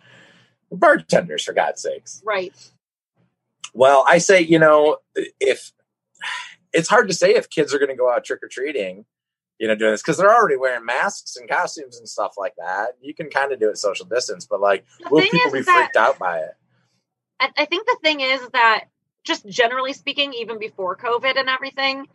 We're 0.69 0.77
bartenders, 0.77 1.43
for 1.43 1.53
God's 1.53 1.81
sakes. 1.81 2.21
Right. 2.23 2.53
Well, 3.73 4.05
I 4.07 4.19
say, 4.19 4.41
you 4.41 4.59
know, 4.59 4.97
if 5.15 5.71
it's 6.73 6.87
hard 6.87 7.07
to 7.07 7.15
say 7.15 7.33
if 7.33 7.49
kids 7.49 7.73
are 7.73 7.79
gonna 7.79 7.95
go 7.95 8.11
out 8.11 8.23
trick 8.23 8.43
or 8.43 8.47
treating, 8.47 9.05
you 9.59 9.67
know, 9.67 9.75
doing 9.75 9.91
this 9.91 10.01
because 10.01 10.17
they're 10.17 10.33
already 10.33 10.57
wearing 10.57 10.85
masks 10.85 11.35
and 11.37 11.49
costumes 11.49 11.97
and 11.97 12.07
stuff 12.07 12.33
like 12.37 12.53
that. 12.57 12.89
You 13.01 13.13
can 13.13 13.29
kind 13.29 13.51
of 13.51 13.59
do 13.59 13.69
it 13.69 13.77
social 13.77 14.05
distance, 14.05 14.45
but 14.45 14.59
like 14.61 14.85
The 15.01 15.09
will 15.09 15.21
people 15.21 15.51
be 15.51 15.61
that- 15.61 15.75
freaked 15.75 15.95
out 15.97 16.19
by 16.19 16.39
it? 16.39 16.51
I, 17.39 17.49
I 17.57 17.65
think 17.65 17.85
the 17.85 17.97
thing 18.01 18.21
is 18.21 18.47
that 18.53 18.85
just 19.23 19.47
generally 19.47 19.93
speaking, 19.93 20.33
even 20.33 20.59
before 20.59 20.95
COVID 20.95 21.37
and 21.37 21.49
everything, 21.49 22.07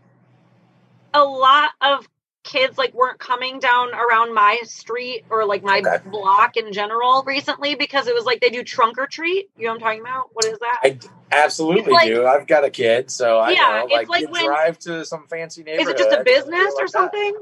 a 1.12 1.24
lot 1.24 1.70
of 1.80 2.08
kids 2.42 2.78
like 2.78 2.94
weren't 2.94 3.18
coming 3.18 3.58
down 3.58 3.94
around 3.94 4.34
my 4.34 4.58
street 4.64 5.24
or 5.30 5.44
like 5.44 5.62
my 5.62 5.80
Okay. 5.84 5.98
block 6.10 6.56
in 6.56 6.72
general 6.72 7.22
recently 7.26 7.74
because 7.74 8.06
it 8.06 8.14
was 8.14 8.24
like 8.24 8.40
they 8.40 8.48
do 8.48 8.62
trunk 8.64 8.96
or 8.98 9.06
treat. 9.06 9.50
You 9.56 9.64
know 9.66 9.72
what 9.72 9.74
I'm 9.74 9.80
talking 9.80 10.00
about? 10.00 10.30
What 10.32 10.44
is 10.46 10.58
that? 10.58 10.80
I 10.82 10.98
absolutely 11.30 11.92
like- 11.92 12.06
do. 12.06 12.26
I've 12.26 12.46
got 12.46 12.64
a 12.64 12.70
kid, 12.70 13.10
so 13.10 13.38
I 13.38 13.50
Yeah, 13.50 13.56
know. 13.60 13.84
it's 13.84 13.92
Like, 13.92 14.08
like 14.08 14.20
you 14.22 14.28
when- 14.28 14.44
drive 14.46 14.78
to 14.80 15.04
some 15.04 15.26
fancy 15.28 15.62
neighborhood. 15.62 15.94
is 15.94 16.00
it 16.00 16.04
just 16.04 16.16
a 16.18 16.24
business 16.24 16.74
like 16.74 16.82
or 16.84 16.86
that. 16.86 16.90
something? 16.90 17.34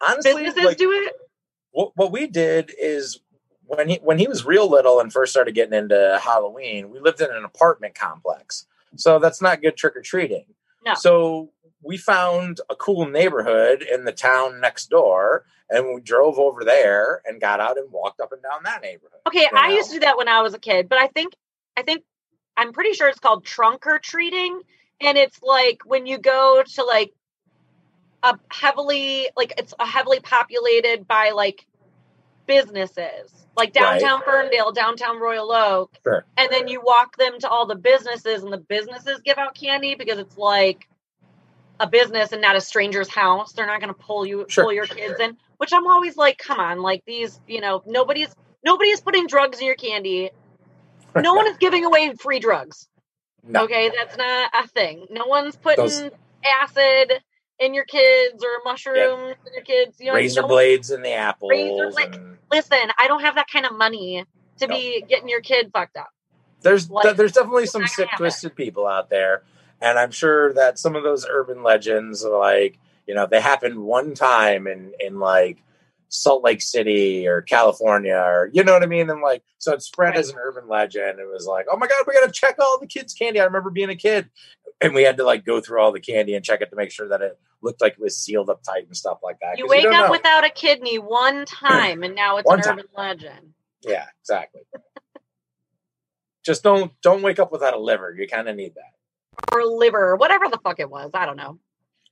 Honestly, 0.00 0.32
Businesses 0.44 0.64
like, 0.64 0.76
do 0.78 0.90
it? 0.92 1.14
what, 1.70 1.92
what 1.94 2.10
we 2.10 2.26
did 2.26 2.72
is 2.78 3.20
when 3.66 3.88
he 3.88 3.96
when 4.02 4.18
he 4.18 4.26
was 4.26 4.44
real 4.44 4.68
little 4.68 4.98
and 4.98 5.12
first 5.12 5.30
started 5.32 5.54
getting 5.54 5.74
into 5.78 6.18
Halloween, 6.20 6.90
we 6.90 6.98
lived 6.98 7.20
in 7.20 7.30
an 7.30 7.44
apartment 7.44 7.94
complex, 7.94 8.66
so 8.96 9.20
that's 9.20 9.40
not 9.40 9.62
good 9.62 9.76
trick 9.76 9.94
or 9.94 10.02
treating. 10.02 10.44
No. 10.84 10.94
So 10.94 11.50
we 11.82 11.96
found 11.96 12.60
a 12.68 12.76
cool 12.76 13.06
neighborhood 13.06 13.82
in 13.82 14.04
the 14.04 14.12
town 14.12 14.60
next 14.60 14.90
door, 14.90 15.44
and 15.68 15.94
we 15.94 16.00
drove 16.00 16.38
over 16.38 16.64
there 16.64 17.22
and 17.24 17.40
got 17.40 17.60
out 17.60 17.78
and 17.78 17.90
walked 17.90 18.20
up 18.20 18.32
and 18.32 18.42
down 18.42 18.62
that 18.64 18.82
neighborhood. 18.82 19.20
Okay, 19.26 19.42
you 19.42 19.48
I 19.54 19.70
used 19.70 19.88
to 19.88 19.94
do 19.94 20.00
that 20.00 20.18
when 20.18 20.28
I 20.28 20.42
was 20.42 20.54
a 20.54 20.58
kid, 20.58 20.88
but 20.88 20.98
I 20.98 21.06
think 21.08 21.34
I 21.76 21.82
think 21.82 22.04
I'm 22.56 22.72
pretty 22.72 22.92
sure 22.92 23.08
it's 23.08 23.20
called 23.20 23.44
trunk 23.44 23.86
or 23.86 23.98
treating, 23.98 24.60
and 25.00 25.16
it's 25.16 25.42
like 25.42 25.80
when 25.84 26.06
you 26.06 26.18
go 26.18 26.62
to 26.74 26.84
like 26.84 27.12
a 28.22 28.38
heavily 28.50 29.30
like 29.36 29.54
it's 29.56 29.72
a 29.78 29.86
heavily 29.86 30.20
populated 30.20 31.08
by 31.08 31.30
like 31.30 31.66
businesses, 32.46 33.46
like 33.56 33.74
Right. 33.74 34.00
downtown 34.00 34.22
Ferndale, 34.22 34.72
downtown 34.72 35.18
Royal 35.18 35.50
Oak, 35.52 35.96
Sure. 36.04 36.24
and 36.36 36.50
then 36.50 36.68
you 36.68 36.80
walk 36.82 37.16
them 37.16 37.38
to 37.40 37.48
all 37.48 37.66
the 37.66 37.76
businesses, 37.76 38.42
and 38.42 38.52
the 38.52 38.58
businesses 38.58 39.20
give 39.24 39.38
out 39.38 39.54
candy 39.54 39.94
because 39.94 40.18
it's 40.18 40.36
like 40.36 40.86
a 41.80 41.86
business 41.88 42.30
and 42.32 42.40
not 42.40 42.54
a 42.54 42.60
stranger's 42.60 43.08
house. 43.08 43.52
They're 43.52 43.66
not 43.66 43.80
going 43.80 43.92
to 43.92 43.98
pull 43.98 44.24
you 44.26 44.46
Sure. 44.48 44.64
pull 44.64 44.72
your 44.72 44.86
kids 44.86 45.18
in, 45.18 45.36
which 45.56 45.72
I'm 45.72 45.86
always 45.86 46.16
like, 46.16 46.38
come 46.38 46.60
on, 46.60 46.80
like 46.82 47.02
these, 47.06 47.40
you 47.48 47.60
know, 47.60 47.82
nobody's 47.86 48.28
nobody 48.64 48.90
is 48.90 49.00
putting 49.00 49.26
drugs 49.26 49.58
in 49.58 49.66
your 49.66 49.74
candy. 49.76 50.30
No 51.16 51.34
one 51.34 51.48
is 51.48 51.56
giving 51.56 51.84
away 51.84 52.14
free 52.14 52.38
drugs. 52.38 52.88
No. 53.42 53.64
Okay, 53.64 53.90
that's 53.96 54.16
not 54.16 54.50
a 54.62 54.68
thing. 54.68 55.06
No 55.10 55.26
one's 55.26 55.56
putting 55.56 55.84
Those- 55.86 56.08
acid 56.62 57.12
in 57.58 57.74
your 57.74 57.84
kids 57.84 58.44
or 58.44 58.50
mushrooms 58.64 59.34
in 59.46 59.52
your 59.54 59.64
kids. 59.64 59.96
You 59.98 60.06
know, 60.08 60.14
Razor 60.14 60.42
no- 60.42 60.46
blades 60.48 60.90
in 60.92 61.02
the 61.02 61.10
apples. 61.12 61.50
Razor 61.50 61.90
and 62.00 62.36
Listen, 62.52 62.78
I 62.96 63.08
don't 63.08 63.22
have 63.22 63.34
that 63.34 63.48
kind 63.52 63.66
of 63.66 63.72
money 63.76 64.24
to 64.58 64.66
No. 64.68 64.74
be 64.76 65.02
getting 65.08 65.28
your 65.28 65.40
kid 65.40 65.70
fucked 65.72 65.96
up. 65.96 66.10
there's 66.62 66.88
Like, 66.90 67.16
there's 67.16 67.32
definitely 67.32 67.66
some 67.66 67.86
sick 67.88 68.08
twisted 68.16 68.54
people 68.54 68.86
out 68.86 69.08
there 69.10 69.42
and 69.80 69.98
i'm 69.98 70.10
sure 70.10 70.52
that 70.54 70.78
some 70.78 70.96
of 70.96 71.02
those 71.02 71.26
urban 71.28 71.62
legends 71.62 72.24
are 72.24 72.38
like 72.38 72.78
you 73.06 73.14
know 73.14 73.26
they 73.26 73.40
happened 73.40 73.78
one 73.78 74.14
time 74.14 74.66
in 74.66 74.92
in 75.00 75.18
like 75.18 75.62
salt 76.08 76.42
lake 76.42 76.60
city 76.60 77.26
or 77.28 77.40
california 77.42 78.16
or 78.16 78.50
you 78.52 78.64
know 78.64 78.72
what 78.72 78.82
i 78.82 78.86
mean? 78.86 79.08
And 79.10 79.20
like 79.20 79.44
so 79.58 79.72
it 79.72 79.80
spread 79.82 80.16
as 80.16 80.30
an 80.30 80.36
urban 80.42 80.66
legend. 80.68 81.20
It 81.20 81.28
was 81.30 81.46
like 81.46 81.66
oh 81.70 81.76
my 81.76 81.86
god 81.86 82.04
we 82.06 82.14
gotta 82.14 82.32
check 82.32 82.56
all 82.60 82.80
the 82.80 82.86
kids 82.88 83.14
candy. 83.14 83.38
I 83.40 83.44
remember 83.44 83.70
being 83.70 83.90
a 83.90 83.94
kid 83.94 84.28
and 84.80 84.92
we 84.92 85.04
had 85.04 85.18
to 85.18 85.24
like 85.24 85.44
go 85.44 85.60
through 85.60 85.80
all 85.80 85.92
the 85.92 86.00
candy 86.00 86.34
and 86.34 86.44
check 86.44 86.62
it 86.62 86.70
to 86.70 86.76
make 86.76 86.90
sure 86.90 87.06
that 87.08 87.20
it 87.22 87.38
looked 87.62 87.80
like 87.80 87.92
it 87.92 88.00
was 88.00 88.16
sealed 88.16 88.50
up 88.50 88.62
tight 88.64 88.86
and 88.86 88.96
stuff 88.96 89.18
like 89.22 89.38
that 89.40 89.56
You 89.58 89.68
wake 89.68 89.84
don't 89.84 89.94
up 89.94 90.06
know. 90.06 90.10
without 90.10 90.44
a 90.44 90.50
kidney 90.50 90.98
one 90.98 91.44
time, 91.46 92.02
and 92.02 92.14
now 92.16 92.38
it's 92.38 92.46
One 92.46 92.58
an 92.58 92.64
time. 92.64 92.78
urban 92.80 92.86
legend. 92.96 93.54
yeah 93.82 94.06
exactly. 94.20 94.62
Just 96.44 96.62
don't 96.64 96.90
don't 97.02 97.22
wake 97.22 97.38
up 97.38 97.52
without 97.52 97.74
a 97.74 97.78
liver. 97.78 98.12
You 98.18 98.26
kind 98.26 98.48
of 98.48 98.56
need 98.56 98.74
that 98.74 98.94
Or 99.52 99.64
liver, 99.64 100.10
or 100.10 100.16
whatever 100.16 100.48
the 100.48 100.58
fuck 100.62 100.78
it 100.80 100.88
was. 100.90 101.10
I 101.14 101.26
don't 101.26 101.36
know. 101.36 101.58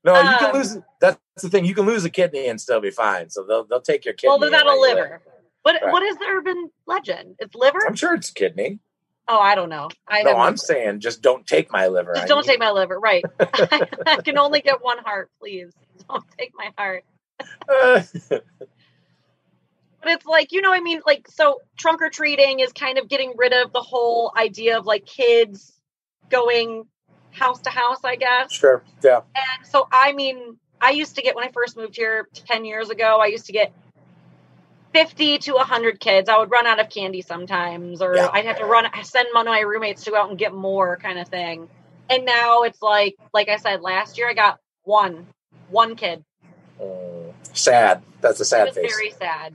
No, 0.05 0.15
you 0.21 0.37
can 0.39 0.51
Um, 0.51 0.57
lose. 0.57 0.79
That's 1.01 1.19
the 1.43 1.49
thing. 1.49 1.65
You 1.65 1.75
can 1.75 1.87
lose 1.87 2.05
a 2.05 2.11
kidney 2.11 2.47
and 2.49 2.61
still 2.61 2.81
be 2.81 2.91
fine. 2.91 3.31
So 3.31 3.43
they'll 3.45 3.65
they'll 3.65 3.81
take 3.81 4.05
your 4.05 4.15
kidney. 4.15 4.29
well, 4.39 4.39
a 4.39 4.51
let 4.51 4.65
you 4.65 4.81
live. 4.83 4.97
liver. 4.97 5.23
What 5.63 5.83
Right. 5.83 5.93
what 5.93 6.03
is 6.03 6.17
the 6.17 6.25
urban 6.27 6.71
legend? 6.87 7.37
It's 7.41 7.55
liver? 7.55 7.81
I'm 7.87 7.95
sure 7.97 8.15
it's 8.15 8.31
kidney. 8.31 8.79
oh, 9.31 9.39
I 9.39 9.55
don't 9.55 9.69
know. 9.69 9.89
I 10.07 10.23
no, 10.23 10.37
I'm 10.37 10.57
saying 10.57 11.01
just 11.01 11.21
don't 11.21 11.47
take 11.47 11.71
my 11.73 11.89
liver. 11.89 12.15
just 12.15 12.25
I 12.25 12.29
don't 12.29 12.47
need- 12.47 12.53
take 12.53 12.61
my 12.61 12.71
liver. 12.71 12.99
Right. 12.99 13.25
I 13.41 14.17
can 14.25 14.39
only 14.39 14.61
get 14.63 14.83
one 14.83 14.99
heart, 14.99 15.31
please. 15.41 15.73
Don't 16.09 16.25
take 16.39 16.53
my 16.57 16.71
heart. 16.79 17.05
Uh, 17.69 18.03
But 20.01 20.13
it's 20.13 20.27
like, 20.27 20.53
you 20.53 20.61
know, 20.63 20.73
I 20.73 20.81
mean, 20.81 21.01
like, 21.05 21.27
so 21.29 21.61
trunk 21.77 22.01
or 22.03 22.09
treating 22.09 22.61
is 22.61 22.73
kind 22.73 22.99
of 22.99 23.09
getting 23.09 23.33
rid 23.37 23.53
of 23.53 23.73
the 23.73 23.81
whole 23.83 24.33
idea 24.37 24.79
of 24.79 24.87
like 24.87 25.05
kids 25.07 25.73
going 26.31 26.85
house 27.39 27.61
to 27.63 27.71
house, 27.71 27.99
I 28.05 28.17
guess. 28.17 28.53
sure. 28.53 28.83
Yeah. 29.03 29.21
And 29.35 29.67
so, 29.67 29.89
I 29.91 30.13
mean, 30.13 30.59
I 30.81 30.91
used 30.91 31.17
to 31.17 31.23
get 31.23 31.35
when 31.35 31.45
I 31.45 31.51
first 31.53 31.77
moved 31.77 31.97
here 31.97 32.29
10 32.35 32.65
years 32.65 32.91
ago, 32.91 33.19
I 33.21 33.27
used 33.27 33.47
to 33.47 33.53
get 33.53 33.73
50 34.95 35.39
to 35.39 35.53
100 35.53 36.01
kids. 36.01 36.29
I 36.29 36.39
would 36.39 36.51
run 36.51 36.67
out 36.67 36.81
of 36.81 36.89
candy 36.89 37.23
sometimes, 37.23 38.01
or 38.01 38.17
Yeah. 38.17 38.31
I'd 38.33 38.47
have 38.47 38.59
to 38.59 38.65
run, 38.65 38.87
send 39.03 39.29
one 39.33 39.47
of 39.47 39.53
my 39.53 39.61
roommates 39.61 40.05
to 40.05 40.11
go 40.11 40.17
out 40.17 40.31
and 40.31 40.39
get 40.39 40.55
more 40.55 40.97
kind 40.97 41.19
of 41.19 41.29
thing. 41.29 41.69
And 42.11 42.25
now 42.25 42.63
it's 42.63 42.81
like, 42.81 43.17
like 43.35 43.49
I 43.49 43.57
said, 43.57 43.83
last 43.83 44.19
year 44.19 44.29
I 44.29 44.35
got 44.35 44.59
one, 44.85 45.27
one 45.69 45.95
kid. 45.95 46.25
Mm, 46.81 47.33
sad. 47.53 48.03
That's 48.21 48.41
a 48.41 48.45
sad 48.45 48.73
face. 48.75 48.93
very 48.93 49.11
sad. 49.11 49.55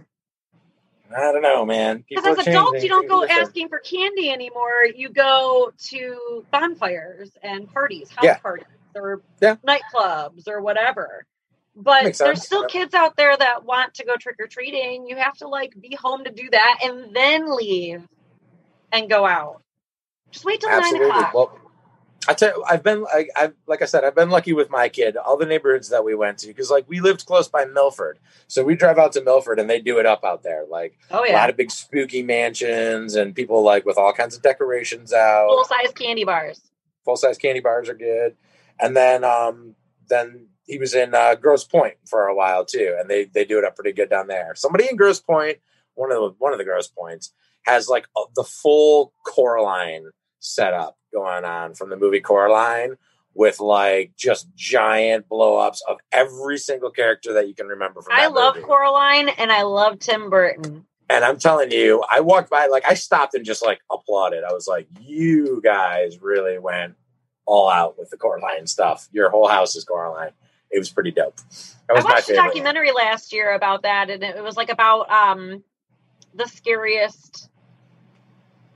I 1.16 1.32
don't 1.32 1.41
know, 1.41 1.66
man. 1.66 2.03
Because 2.09 2.26
as 2.26 2.47
adults, 2.47 2.84
you 2.84 2.89
don't 2.89 3.07
go 3.07 3.22
different. 3.22 3.49
asking 3.49 3.70
for 3.70 3.80
candy 3.80 4.32
anymore. 4.32 4.86
You 4.95 5.09
go 5.09 5.72
to 5.89 6.45
bonfires 6.51 7.32
and 7.41 7.72
parties, 7.72 8.09
house 8.11 8.26
Yeah. 8.26 8.38
parties, 8.39 8.66
or 8.95 9.22
Yeah. 9.41 9.55
nightclubs, 9.68 10.47
or 10.47 10.61
whatever. 10.61 11.26
But 11.76 12.18
there's 12.18 12.43
still 12.43 12.66
kids 12.68 12.93
out 12.93 13.16
there 13.16 13.36
that 13.36 13.66
want 13.66 13.95
to 13.95 14.05
go 14.05 14.16
trick 14.16 14.36
or 14.39 14.47
treating. 14.47 15.07
You 15.07 15.16
have 15.18 15.38
to 15.39 15.47
like 15.47 15.74
be 15.80 15.95
home 15.95 16.24
to 16.26 16.32
do 16.32 16.49
that 16.51 16.80
and 16.84 17.16
then 17.16 17.55
leave 17.55 18.07
and 18.91 19.09
go 19.09 19.26
out. 19.26 19.61
Just 20.32 20.45
wait 20.45 20.61
till 20.61 20.70
Absolutely. 20.70 21.09
nine 21.09 21.11
o'clock. 21.11 21.34
Well, 21.34 21.59
I 22.28 22.34
tell 22.34 22.55
you, 22.55 22.63
I've 22.69 22.84
been, 22.84 23.05
I, 23.11 23.28
I've, 23.36 23.53
like 23.67 23.82
I 23.82 23.86
said, 23.86 24.03
I've 24.03 24.15
been 24.15 24.30
lucky 24.30 24.53
with 24.53 24.69
my 24.69 24.88
kid. 24.88 25.17
All 25.17 25.38
the 25.38 25.45
neighborhoods 25.45 25.89
that 25.89 26.05
we 26.05 26.15
went 26.15 26.38
to, 26.39 26.47
because 26.47 26.71
like 26.71 26.88
we 26.88 26.99
lived 26.99 27.26
close 27.26 27.47
by 27.47 27.65
Milford, 27.65 28.19
so 28.47 28.63
we 28.63 28.76
drive 28.76 28.97
out 28.97 29.11
to 29.13 29.24
Milford 29.24 29.59
and 29.59 29.69
they 29.69 29.82
do 29.82 29.99
it 29.99 30.05
up 30.05 30.24
out 30.24 30.43
there, 30.43 30.65
like 30.69 30.97
oh 31.11 31.26
a 31.28 31.34
lot 31.34 31.49
of 31.49 31.57
big 31.57 31.71
spooky 31.71 32.24
mansions 32.24 33.15
and 33.15 33.36
people 33.36 33.61
like 33.63 33.86
with 33.86 33.97
all 33.97 34.13
kinds 34.13 34.36
of 34.36 34.41
decorations 34.41 35.11
out. 35.11 35.47
full 35.47 35.65
size 35.65 35.91
candy 35.93 36.24
bars. 36.24 36.61
Full 37.03 37.17
size 37.17 37.38
candy 37.38 37.59
bars 37.59 37.89
are 37.89 37.95
good, 37.95 38.36
and 38.80 38.95
then 38.95 39.24
um, 39.24 39.76
then 40.07 40.47
he 40.65 40.78
was 40.78 40.93
in 40.93 41.13
uh, 41.13 41.36
Grosse 41.36 41.65
Pointe 41.65 41.97
for 42.05 42.28
a 42.28 42.36
while 42.36 42.63
too, 42.63 42.95
and 42.99 43.09
they 43.09 43.26
they 43.26 43.43
do 43.43 43.57
it 43.57 43.65
up 43.65 43.76
pretty 43.76 43.91
good 43.91 44.09
down 44.09 44.28
there. 44.28 44.53
Somebody 44.55 44.88
in 44.89 44.95
Grosse 44.95 45.19
Pointe, 45.19 45.59
one 45.95 46.11
of 46.11 46.17
the 46.17 46.36
one 46.38 46.53
of 46.53 46.57
the 46.57 46.65
Grosse 46.65 46.89
Pointes, 46.89 47.32
has 47.65 47.89
like 47.89 48.07
a, 48.15 48.21
the 48.36 48.43
full 48.43 49.13
Coraline 49.26 50.11
setup 50.39 50.97
going 51.14 51.45
on 51.45 51.76
from 51.76 51.89
the 51.89 51.97
movie 51.97 52.20
Coraline 52.20 52.97
with 53.36 53.59
like 53.59 54.14
just 54.18 54.47
giant 54.55 55.28
blow 55.30 55.57
ups 55.57 55.82
of 55.88 55.97
every 56.11 56.57
single 56.57 56.91
character 56.91 57.34
that 57.34 57.47
you 57.47 57.55
can 57.55 57.68
remember 57.68 58.01
from. 58.01 58.14
I 58.16 58.28
love 58.28 58.55
movie. 58.55 58.66
Coraline 58.66 59.30
and 59.30 59.51
I 59.51 59.64
love 59.64 59.99
Tim 59.99 60.30
Burton. 60.30 60.86
And 61.09 61.24
I'm 61.24 61.38
telling 61.38 61.72
you, 61.72 62.03
I 62.09 62.22
walked 62.22 62.49
by, 62.49 62.68
like, 62.68 62.86
I 62.89 62.93
stopped 62.93 63.36
and 63.36 63.45
just 63.45 63.64
like 63.64 63.82
applauded. 63.91 64.43
I 64.43 64.53
was 64.53 64.68
like, 64.68 64.88
you 65.01 65.61
guys 65.64 66.22
really 66.22 66.57
went 66.57 66.95
all 67.45 67.70
out 67.70 67.99
with 67.99 68.09
the 68.09 68.18
Coraline 68.18 68.68
stuff. 68.68 69.09
Your 69.11 69.30
whole 69.30 69.47
house 69.47 69.76
is 69.76 69.84
Coraline. 69.84 70.32
It 70.72 70.80
was 70.80 70.89
pretty 70.89 71.11
dope. 71.11 71.36
That 71.88 71.97
I 71.97 72.03
watched 72.03 72.30
a 72.30 72.36
documentary 72.36 72.91
last 72.93 73.34
year 73.34 73.53
about 73.53 73.84
that, 73.84 74.09
and 74.09 74.24
it 74.24 74.43
was 74.43 74.57
like 74.57 74.70
about 74.70 75.11
um 75.11 75.64
the 76.34 76.47
scariest 76.47 77.49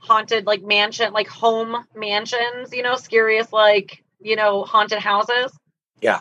haunted 0.08 0.46
like 0.46 0.62
mansion, 0.62 1.12
like 1.12 1.28
home 1.28 1.84
mansions. 1.94 2.72
You 2.72 2.82
know, 2.82 2.96
scariest 2.96 3.52
like 3.52 4.02
you 4.20 4.36
know 4.36 4.64
haunted 4.64 4.98
houses. 4.98 5.56
Yeah. 6.00 6.20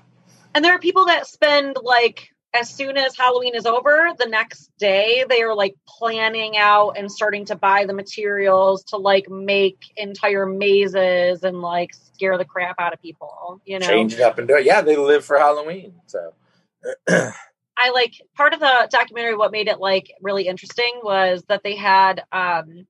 And 0.54 0.64
there 0.64 0.74
are 0.74 0.80
people 0.80 1.06
that 1.06 1.28
spend 1.28 1.78
like 1.82 2.30
as 2.54 2.70
soon 2.70 2.98
as 2.98 3.16
Halloween 3.16 3.56
is 3.56 3.66
over, 3.66 4.10
the 4.18 4.26
next 4.26 4.72
day 4.80 5.26
they 5.30 5.42
are 5.42 5.54
like 5.54 5.76
planning 5.88 6.58
out 6.58 6.92
and 6.98 7.12
starting 7.12 7.46
to 7.46 7.56
buy 7.56 7.86
the 7.86 7.94
materials 7.94 8.84
to 8.86 8.98
like 8.98 9.30
make 9.30 9.92
entire 9.96 10.46
mazes 10.46 11.44
and 11.44 11.62
like 11.62 11.94
scare 11.94 12.38
the 12.38 12.46
crap 12.46 12.76
out 12.80 12.94
of 12.94 13.02
people. 13.02 13.62
You 13.66 13.80
know, 13.80 13.88
Change 13.88 14.14
it 14.14 14.22
up 14.22 14.40
and 14.40 14.48
do 14.48 14.56
it. 14.56 14.66
Yeah, 14.66 14.82
they 14.82 14.98
live 14.98 15.26
for 15.26 15.38
Halloween. 15.38 15.94
So, 16.08 16.34
I 17.10 17.92
like 17.92 18.14
part 18.36 18.54
of 18.54 18.60
the 18.60 18.88
documentary. 18.90 19.36
What 19.36 19.52
made 19.52 19.68
it 19.68 19.80
like 19.80 20.12
really 20.22 20.48
interesting 20.48 21.02
was 21.04 21.44
that 21.48 21.62
they 21.64 21.76
had 21.76 22.24
um, 22.32 22.88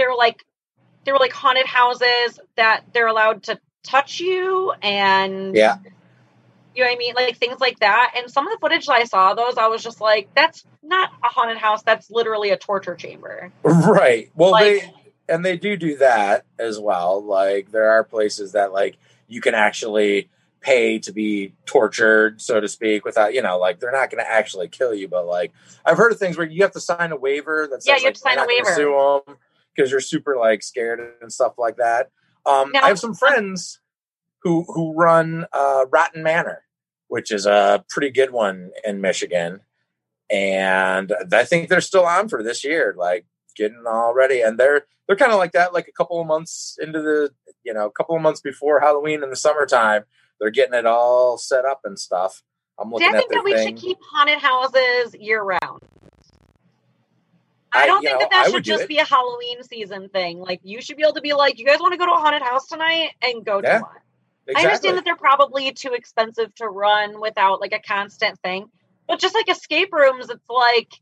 they 0.00 0.06
were 0.06 0.16
like 0.16 0.44
they 1.04 1.12
were 1.12 1.18
like 1.18 1.32
haunted 1.32 1.66
houses 1.66 2.40
that 2.56 2.84
they're 2.94 3.06
allowed 3.08 3.44
to 3.44 3.58
touch 3.84 4.20
you 4.20 4.72
and 4.82 5.54
yeah, 5.56 5.78
you 6.74 6.82
know 6.84 6.88
what 6.90 6.94
I 6.94 6.98
mean, 6.98 7.14
like 7.14 7.36
things 7.36 7.60
like 7.60 7.80
that. 7.80 8.14
And 8.16 8.30
some 8.30 8.46
of 8.46 8.52
the 8.52 8.58
footage 8.60 8.86
that 8.86 8.94
I 8.94 9.04
saw, 9.04 9.34
those 9.34 9.58
I 9.58 9.66
was 9.68 9.82
just 9.82 10.00
like, 10.00 10.28
that's 10.34 10.64
not 10.82 11.10
a 11.24 11.28
haunted 11.28 11.58
house. 11.58 11.82
That's 11.82 12.10
literally 12.10 12.50
a 12.50 12.56
torture 12.56 12.94
chamber. 12.94 13.52
right. 13.64 14.30
Well, 14.34 14.52
Like- 14.52 14.64
they 14.82 14.94
and 15.28 15.44
they 15.44 15.56
do 15.56 15.76
do 15.76 15.96
that 15.98 16.44
as 16.58 16.78
well. 16.80 17.22
Like, 17.24 17.70
there 17.70 17.90
are 17.90 18.04
places 18.04 18.52
that 18.52 18.72
like 18.72 18.96
you 19.28 19.40
can 19.40 19.54
actually 19.54 20.28
pay 20.60 20.98
to 21.00 21.12
be 21.12 21.54
tortured, 21.66 22.40
so 22.40 22.60
to 22.60 22.68
speak, 22.68 23.04
without 23.04 23.34
you 23.34 23.42
know, 23.42 23.58
like 23.58 23.80
they're 23.80 23.92
not 23.92 24.10
going 24.10 24.22
to 24.24 24.30
actually 24.30 24.68
kill 24.68 24.94
you, 24.94 25.08
but 25.08 25.26
like 25.26 25.52
I've 25.84 25.96
heard 25.98 26.12
of 26.12 26.18
things 26.18 26.36
where 26.38 26.46
you 26.46 26.62
have 26.62 26.72
to 26.72 26.80
sign 26.80 27.12
a 27.12 27.16
waiver 27.16 27.66
that 27.70 27.82
says 27.82 27.88
Yeah, 27.88 27.94
you 27.96 28.00
have 28.00 28.04
like, 28.06 28.14
to 28.14 28.20
sign 28.20 28.38
a 28.38 28.46
waiver. 28.46 28.74
sue 28.74 29.22
them 29.26 29.36
because 29.80 29.90
you're 29.90 30.00
super 30.00 30.36
like 30.36 30.62
scared 30.62 31.00
and 31.22 31.32
stuff 31.32 31.54
like 31.56 31.76
that. 31.78 32.10
Um, 32.44 32.70
Now- 32.72 32.82
I 32.82 32.88
have 32.88 32.98
some 32.98 33.14
friends 33.14 33.80
who 34.42 34.64
who 34.68 34.94
run 34.94 35.46
uh, 35.52 35.86
Rotten 35.90 36.22
Manor, 36.22 36.64
which 37.08 37.30
is 37.30 37.46
a 37.46 37.84
pretty 37.88 38.10
good 38.10 38.30
one 38.30 38.70
in 38.84 39.00
Michigan, 39.00 39.60
and 40.30 41.12
I 41.32 41.44
think 41.44 41.68
they're 41.68 41.80
still 41.80 42.06
on 42.06 42.28
for 42.28 42.42
this 42.42 42.64
year, 42.64 42.94
like 42.96 43.26
getting 43.56 43.84
all 43.86 44.14
ready, 44.14 44.40
and 44.42 44.58
they're 44.58 44.84
they're 45.06 45.16
kind 45.16 45.32
of 45.32 45.38
like 45.38 45.52
that, 45.52 45.72
like 45.74 45.88
a 45.88 45.92
couple 45.92 46.20
of 46.20 46.26
months 46.26 46.76
into 46.80 47.00
the 47.02 47.30
you 47.64 47.74
know, 47.74 47.86
a 47.86 47.90
couple 47.92 48.16
of 48.16 48.22
months 48.22 48.40
before 48.40 48.80
Halloween 48.80 49.22
in 49.22 49.28
the 49.30 49.36
summertime, 49.36 50.04
they're 50.40 50.50
getting 50.50 50.74
it 50.74 50.86
all 50.86 51.36
set 51.36 51.64
up 51.66 51.80
and 51.84 51.98
stuff. 51.98 52.42
I'm 52.78 52.88
See, 52.88 52.92
looking 52.94 53.08
I 53.08 53.10
at 53.10 53.16
think 53.18 53.32
that 53.32 53.44
we 53.44 53.52
thing. 53.52 53.68
should 53.68 53.76
keep 53.76 53.98
haunted 54.12 54.38
houses 54.38 55.14
year 55.20 55.42
round. 55.42 55.82
I 57.72 57.82
I- 57.82 57.86
don't 57.86 58.02
you 58.02 58.08
think 58.08 58.20
know, 58.20 58.24
that 58.24 58.30
that 58.30 58.46
I 58.46 58.50
should 58.50 58.64
just 58.64 58.88
be 58.88 58.98
a 58.98 59.04
Halloween 59.04 59.62
season 59.62 60.08
thing. 60.08 60.38
Like 60.38 60.60
you 60.64 60.80
should 60.82 60.96
be 60.96 61.02
able 61.02 61.14
to 61.14 61.20
be 61.20 61.32
like, 61.34 61.58
you 61.58 61.66
guys 61.66 61.78
want 61.80 61.92
to 61.92 61.98
go 61.98 62.06
to 62.06 62.12
a 62.12 62.16
haunted 62.18 62.42
house 62.42 62.66
tonight 62.66 63.10
and 63.22 63.44
go 63.44 63.60
Yeah, 63.62 63.78
to 63.78 63.84
one. 63.84 64.56
I 64.56 64.62
understand 64.64 64.96
that 64.96 65.04
they're 65.04 65.14
probably 65.16 65.70
too 65.72 65.92
expensive 65.92 66.52
to 66.56 66.66
run 66.68 67.20
without 67.20 67.60
like 67.60 67.72
a 67.72 67.78
constant 67.78 68.38
thing. 68.40 68.68
But 69.06 69.20
just 69.20 69.34
like 69.34 69.48
escape 69.48 69.92
rooms, 69.92 70.28
it's 70.30 70.48
like 70.48 70.92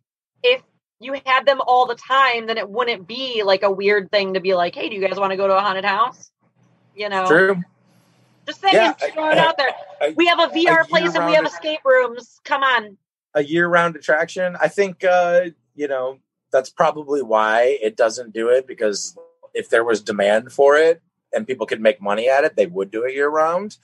if 0.42 0.62
you 1.00 1.14
had 1.24 1.46
them 1.46 1.60
all 1.66 1.86
the 1.86 1.94
time, 1.94 2.46
then 2.46 2.58
it 2.58 2.68
wouldn't 2.68 3.06
be 3.06 3.42
like 3.44 3.62
a 3.62 3.70
weird 3.70 4.10
thing 4.10 4.34
to 4.34 4.40
be 4.40 4.54
like, 4.54 4.74
hey, 4.74 4.88
do 4.88 4.96
you 4.96 5.06
guys 5.06 5.18
want 5.18 5.30
to 5.30 5.36
go 5.36 5.46
to 5.46 5.56
a 5.56 5.60
haunted 5.60 5.84
house? 5.84 6.30
You 6.94 7.08
know, 7.08 7.26
True. 7.26 7.62
just 8.46 8.60
saying, 8.60 8.74
Yeah, 8.74 8.92
just 8.98 9.14
throw 9.14 9.30
it 9.30 9.38
out 9.38 9.56
there. 9.56 9.70
I- 10.00 10.14
We 10.16 10.26
have 10.26 10.40
a 10.40 10.48
VR 10.48 10.86
place 10.86 11.14
and 11.14 11.24
we 11.26 11.34
have 11.34 11.46
escape 11.46 11.80
rooms. 11.84 12.40
Come 12.44 12.62
on. 12.62 12.98
a 13.34 13.44
year-round 13.44 13.94
attraction. 13.96 14.56
I 14.60 14.68
think 14.68 15.04
uh, 15.04 15.42
you 15.76 15.86
know 15.86 16.18
that's 16.52 16.70
probably 16.70 17.22
why 17.22 17.78
it 17.82 17.96
doesn't 17.96 18.32
do 18.32 18.48
it 18.48 18.66
because 18.66 19.16
if 19.54 19.68
there 19.68 19.84
was 19.84 20.00
demand 20.00 20.52
for 20.52 20.76
it 20.76 21.02
and 21.32 21.46
people 21.46 21.66
could 21.66 21.80
make 21.80 22.00
money 22.00 22.28
at 22.28 22.44
it, 22.44 22.56
they 22.56 22.66
would 22.66 22.90
do 22.90 23.04
it 23.04 23.14
year-round. 23.14 23.76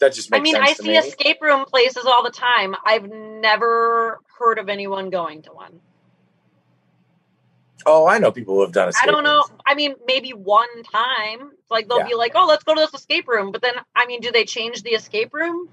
That 0.00 0.14
just 0.14 0.30
makes 0.30 0.40
I 0.40 0.42
mean, 0.42 0.56
I 0.56 0.72
see 0.72 0.88
me. 0.90 0.96
escape 0.98 1.42
room 1.42 1.64
places 1.66 2.06
all 2.06 2.22
the 2.22 2.30
time. 2.30 2.74
I've 2.84 3.08
never 3.08 4.18
heard 4.38 4.58
of 4.58 4.68
anyone 4.68 5.10
going 5.10 5.42
to 5.42 5.52
one. 5.52 5.80
oh, 7.86 8.06
I 8.06 8.18
know 8.18 8.32
people 8.32 8.54
who 8.54 8.62
have 8.62 8.72
done 8.72 8.92
I 9.02 9.06
don't 9.06 9.24
know. 9.24 9.34
rooms. 9.34 9.62
I 9.66 9.74
mean, 9.74 9.94
maybe 10.06 10.30
one 10.30 10.82
time. 10.90 11.52
Like 11.70 11.88
they'll 11.88 11.98
Yeah. 11.98 12.08
be 12.08 12.14
like, 12.14 12.32
"Oh, 12.34 12.46
let's 12.46 12.64
go 12.64 12.74
to 12.74 12.80
this 12.80 12.94
escape 12.94 13.28
room," 13.28 13.52
but 13.52 13.62
then, 13.62 13.74
I 13.94 14.06
mean, 14.06 14.20
do 14.20 14.32
they 14.32 14.44
change 14.44 14.82
the 14.82 14.90
escape 14.90 15.32
room 15.34 15.68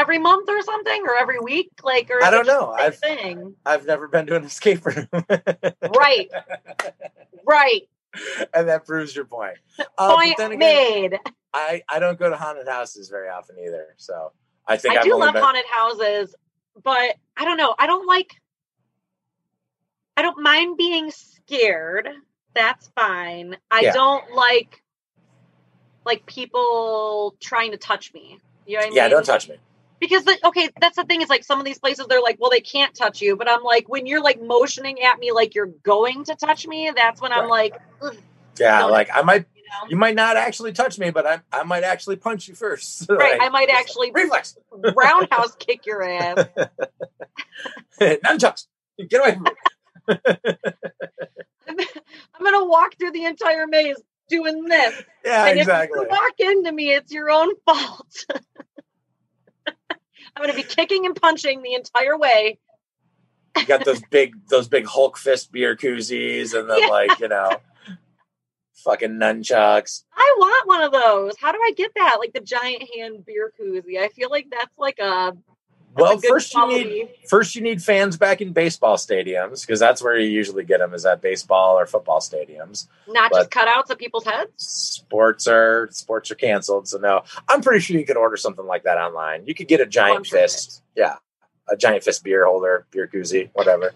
every 0.00 0.18
month 0.18 0.48
or 0.48 0.62
something, 0.62 1.02
or 1.06 1.16
every 1.16 1.38
week? 1.40 1.70
Like, 1.82 2.10
or 2.10 2.22
I 2.24 2.30
don't 2.30 2.46
know. 2.46 2.70
I've- 2.70 2.96
thing? 2.96 3.54
I've 3.66 3.86
never 3.86 4.08
been 4.08 4.26
to 4.26 4.36
an 4.36 4.44
escape 4.44 4.84
room. 4.86 5.06
Right, 5.96 6.30
right. 7.46 7.82
and 8.54 8.68
that 8.68 8.86
proves 8.86 9.14
your 9.14 9.24
point. 9.24 9.56
Uh, 9.98 10.14
Point 10.16 10.34
again, 10.38 10.58
made. 10.58 11.18
I, 11.52 11.82
I 11.88 11.98
don't 11.98 12.18
go 12.18 12.30
to 12.30 12.36
haunted 12.36 12.66
houses 12.68 13.08
very 13.08 13.28
often 13.28 13.56
either. 13.64 13.94
So 13.96 14.32
I 14.66 14.76
think 14.76 14.94
I 14.94 14.98
I've 14.98 15.04
do 15.04 15.16
love 15.18 15.34
been, 15.34 15.42
haunted 15.42 15.64
houses, 15.72 16.34
but 16.82 17.16
I 17.36 17.44
don't 17.44 17.56
know. 17.56 17.74
I 17.78 17.86
don't 17.86 18.06
like. 18.06 18.34
I 20.16 20.22
don't 20.22 20.40
mind 20.42 20.76
being 20.76 21.10
scared. 21.10 22.08
That's 22.54 22.88
fine. 22.96 23.56
I 23.70 23.80
Yeah. 23.82 23.92
don't 23.92 24.32
like 24.34 24.82
like 26.04 26.24
people 26.26 27.36
trying 27.40 27.72
to 27.72 27.76
touch 27.76 28.12
me. 28.14 28.38
You 28.66 28.74
know 28.74 28.78
what 28.80 28.86
I 28.86 28.88
mean? 28.90 28.96
Yeah, 28.96 29.08
don't 29.08 29.24
touch 29.26 29.48
me. 29.48 29.56
Because 30.00 30.24
the, 30.24 30.36
okay 30.46 30.68
that's 30.80 30.96
the 30.96 31.04
thing 31.04 31.22
is 31.22 31.28
like 31.28 31.44
some 31.44 31.58
of 31.58 31.64
these 31.64 31.78
places 31.78 32.06
they're 32.08 32.22
like 32.22 32.38
well 32.40 32.50
they 32.50 32.60
can't 32.60 32.94
touch 32.94 33.20
you 33.20 33.36
but 33.36 33.48
i'm 33.50 33.62
like 33.62 33.88
when 33.88 34.06
you're 34.06 34.22
like 34.22 34.40
motioning 34.42 35.00
at 35.02 35.18
me 35.18 35.32
like 35.32 35.54
you're 35.54 35.70
going 35.84 36.24
to 36.24 36.34
touch 36.34 36.66
me 36.66 36.90
that's 36.94 37.20
when 37.20 37.32
i'm 37.32 37.48
Right. 37.48 37.72
like 37.72 37.74
Yeah, 38.58 38.84
like 38.86 39.08
I 39.14 39.22
might 39.22 39.46
you 39.54 39.62
know 39.62 39.90
you 39.90 39.96
might 39.96 40.14
not 40.14 40.36
actually 40.36 40.72
touch 40.72 40.98
me, 40.98 41.10
but 41.10 41.26
I 41.26 41.40
I 41.52 41.62
might 41.64 41.82
actually 41.84 42.16
punch 42.16 42.48
you 42.48 42.54
first. 42.54 43.06
right 43.10 43.32
Like, 43.32 43.42
i 43.42 43.48
might 43.48 43.70
actually 43.70 44.10
reflex. 44.10 44.56
roundhouse 44.94 45.54
kick 45.56 45.86
your 45.86 46.02
ass 46.02 46.38
Nunchucks. 48.00 48.66
Get 49.08 49.20
away 49.20 49.32
from 49.34 49.44
me. 49.44 49.50
i'm 51.68 52.44
gonna 52.44 52.64
walk 52.64 52.96
through 52.98 53.12
the 53.12 53.24
entire 53.24 53.66
maze 53.66 53.96
doing 54.28 54.64
this 54.64 54.94
Yeah, 55.24 55.46
and 55.46 55.58
exactly. 55.58 55.98
if 55.98 56.04
you 56.04 56.08
walk 56.10 56.34
into 56.40 56.72
me 56.72 56.92
it's 56.92 57.12
your 57.12 57.30
own 57.30 57.54
fault 57.66 58.26
i'm 60.36 60.42
gonna 60.42 60.54
be 60.54 60.62
kicking 60.62 61.06
and 61.06 61.14
punching 61.16 61.62
the 61.62 61.74
entire 61.74 62.16
way 62.18 62.58
You 63.58 63.66
got 63.66 63.84
those 63.84 64.00
big 64.10 64.34
those 64.48 64.68
big 64.68 64.86
Hulk 64.86 65.16
fist 65.18 65.50
beer 65.52 65.76
koozies, 65.76 66.58
and 66.58 66.68
then 66.70 66.80
Yeah. 66.80 66.86
like 66.86 67.18
you 67.18 67.28
know, 67.28 67.50
fucking 68.84 69.10
nunchucks. 69.10 70.04
I 70.14 70.34
want 70.38 70.68
one 70.68 70.82
of 70.82 70.92
those. 70.92 71.34
How 71.38 71.52
do 71.52 71.58
I 71.62 71.72
get 71.76 71.92
that? 71.96 72.16
Like 72.20 72.32
the 72.32 72.40
giant 72.40 72.84
hand 72.96 73.26
beer 73.26 73.52
koozie. 73.60 73.98
I 73.98 74.08
feel 74.08 74.30
like 74.30 74.46
that's 74.50 74.78
like 74.78 74.98
a 75.00 75.36
Well, 75.94 76.18
first 76.18 76.54
you 76.54 76.68
need 76.68 77.08
first 77.28 77.56
you 77.56 77.62
need 77.62 77.82
fans 77.82 78.16
back 78.16 78.40
in 78.40 78.52
baseball 78.52 78.96
stadiums 78.96 79.62
because 79.62 79.80
that's 79.80 80.02
where 80.02 80.16
you 80.16 80.28
usually 80.28 80.64
get 80.64 80.78
them 80.78 80.94
is 80.94 81.04
at 81.04 81.20
baseball 81.20 81.78
or 81.78 81.86
football 81.86 82.20
stadiums. 82.20 82.86
not 83.08 83.30
but- 83.30 83.38
just 83.38 83.50
cutouts 83.50 83.90
of 83.90 83.98
people's 83.98 84.24
heads. 84.24 84.50
Sports 84.56 85.46
are 85.48 85.88
sports 85.90 86.30
are 86.30 86.36
canceled, 86.36 86.88
so 86.88 86.98
no. 86.98 87.22
I'm 87.48 87.60
pretty 87.60 87.80
sure 87.80 87.98
you 87.98 88.06
could 88.06 88.16
order 88.16 88.36
something 88.36 88.66
like 88.66 88.84
that 88.84 88.98
online. 88.98 89.46
You 89.46 89.54
could 89.54 89.68
get 89.68 89.80
a 89.80 89.84
oh, 89.84 89.86
giant 89.86 90.20
Oh, 90.20 90.22
sure 90.22 90.38
fist, 90.40 90.82
yeah, 90.94 91.16
a 91.68 91.76
giant 91.76 92.04
fist 92.04 92.22
beer 92.22 92.46
holder, 92.46 92.86
beer 92.90 93.08
koozie, 93.12 93.50
whatever. 93.52 93.92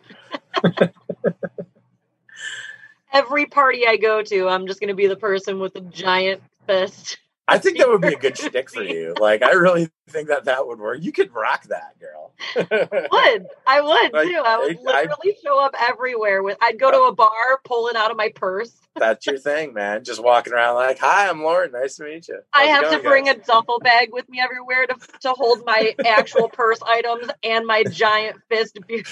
Every 3.13 3.47
party 3.47 3.87
I 3.87 3.97
go 3.97 4.23
to, 4.23 4.49
I'm 4.49 4.67
just 4.67 4.81
going 4.81 4.89
to 4.89 4.95
be 4.95 5.07
the 5.07 5.17
person 5.17 5.61
with 5.61 5.75
the 5.75 5.81
giant 5.81 6.43
fist. 6.67 7.19
I 7.47 7.59
think 7.59 7.77
that 7.79 7.89
would 7.89 8.01
be 8.01 8.15
a 8.15 8.19
good 8.19 8.39
shtick 8.39 8.71
for 8.71 8.83
you. 8.83 9.15
Like, 9.21 9.43
I 9.43 9.53
really 9.53 9.91
think 10.09 10.29
that 10.29 10.45
that 10.47 10.67
would 10.67 10.79
work. 10.79 10.99
You 11.03 11.13
could 11.13 11.33
rock 11.35 11.65
that, 11.65 11.95
girl. 12.01 12.33
Would 12.57 13.47
I 13.67 13.81
would 13.81 14.13
Like, 14.13 14.27
too? 14.29 14.43
I 14.45 14.59
would 14.59 14.77
I- 14.89 14.93
I- 14.93 15.03
literally 15.03 15.37
show 15.45 15.61
up 15.65 15.75
everywhere 15.79 16.43
with. 16.43 16.57
I'd 16.63 16.79
go 16.81 16.91
to 16.91 17.03
a 17.03 17.15
bar, 17.15 17.61
pull 17.65 17.89
it 17.89 17.97
out 17.97 18.11
of 18.11 18.17
my 18.17 18.33
purse. 18.35 18.73
That's 18.97 19.27
your 19.27 19.39
thing, 19.39 19.73
man. 19.75 20.05
Just 20.05 20.23
walking 20.23 20.53
around 20.53 20.75
like, 20.77 20.99
"Hi, 20.99 21.29
I'm 21.29 21.43
Lauren. 21.43 21.71
Nice 21.73 21.97
to 21.97 22.05
meet 22.05 22.29
you." 22.29 22.41
I 22.53 22.67
How's 22.67 22.83
it 22.85 22.93
have 22.93 23.03
to 23.03 23.09
bring 23.09 23.25
guys?" 23.27 23.37
a 23.37 23.41
duffel 23.41 23.79
bag 23.81 24.09
with 24.13 24.29
me 24.29 24.41
everywhere 24.41 24.87
to 24.87 24.95
to 25.21 25.31
hold 25.33 25.65
my 25.65 25.95
actual 26.07 26.49
purse 26.49 26.81
items 26.87 27.29
and 27.43 27.67
my 27.67 27.85
giant 27.85 28.37
fist 28.49 28.79
beer 28.89 29.03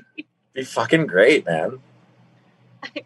Be 0.54 0.64
fucking 0.64 1.06
great, 1.06 1.46
man. 1.46 1.78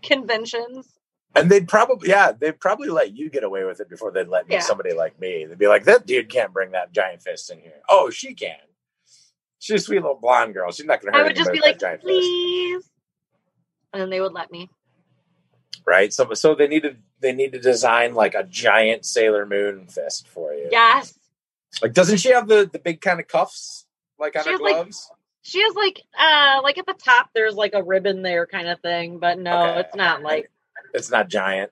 conventions. 0.03 0.87
And 1.35 1.49
they'd 1.51 1.68
probably, 1.68 2.09
yeah, 2.09 2.33
they'd 2.33 2.59
probably 2.59 2.89
let 2.89 3.16
you 3.16 3.31
get 3.31 3.45
away 3.45 3.64
with 3.64 3.81
it 3.81 3.89
before 3.89 4.11
they'd 4.11 4.26
let 4.28 4.49
me, 4.49 4.57
Yeah. 4.57 4.61
somebody 4.62 4.93
like 4.93 5.18
me. 5.20 5.45
They'd 5.45 5.59
be 5.59 5.68
like, 5.68 5.85
that 5.85 6.05
dude 6.07 6.28
can't 6.28 6.53
bring 6.53 6.72
that 6.72 6.91
giant 6.93 7.22
fist 7.22 7.51
in 7.53 7.61
here. 7.61 7.81
Oh, 7.89 8.11
she 8.11 8.35
can. 8.35 8.57
She's 9.61 9.83
a 9.83 9.85
sweet 9.85 10.01
little 10.01 10.18
blonde 10.20 10.55
girl. 10.55 10.72
She's 10.72 10.87
not 10.87 11.01
going 11.01 11.12
to 11.12 11.18
hurt 11.18 11.24
I 11.24 11.28
would 11.28 11.37
just 11.37 11.53
be 11.53 11.59
anybody 11.59 11.72
like, 11.72 11.78
that 11.81 11.97
fist, 12.01 12.05
please, 12.05 12.91
and 13.93 14.03
then 14.03 14.11
they 14.11 14.20
would 14.20 14.33
let 14.33 14.51
me. 14.51 14.70
right? 15.87 16.12
So, 16.12 16.33
so 16.35 16.55
they 16.55 16.66
need 16.66 16.83
to 16.83 16.97
they 17.20 17.33
need 17.33 17.53
to 17.53 17.59
design 17.61 18.14
like 18.14 18.35
a 18.35 18.43
giant 18.45 19.05
Sailor 19.05 19.45
Moon 19.47 19.87
fist 19.87 20.26
for 20.28 20.53
you. 20.55 20.68
Yes, 20.72 21.14
Like, 21.83 21.93
doesn't 21.93 22.16
she 22.18 22.31
have 22.33 22.49
the 22.49 22.68
the 22.72 22.78
big 22.78 23.01
kind 23.03 23.20
of 23.20 23.28
cuffs 23.28 23.87
like 24.18 24.35
on 24.37 24.43
She 24.45 24.49
her 24.49 24.55
has, 24.55 24.61
like, 24.61 24.74
gloves? 24.74 25.11
she 25.43 25.62
has 25.62 25.74
like 25.74 26.01
uh 26.18 26.61
like 26.62 26.78
at 26.78 26.87
the 26.87 26.95
top. 26.95 27.28
There's 27.35 27.55
like 27.55 27.74
a 27.74 27.83
ribbon 27.83 28.22
there, 28.22 28.47
kind 28.47 28.68
of 28.68 28.81
thing. 28.81 29.18
But 29.18 29.39
no, 29.39 29.53
Okay. 29.70 29.81
it's 29.81 29.95
not 29.95 30.22
like. 30.22 30.51
It's 30.95 31.11
not 31.11 31.28
giant. 31.28 31.70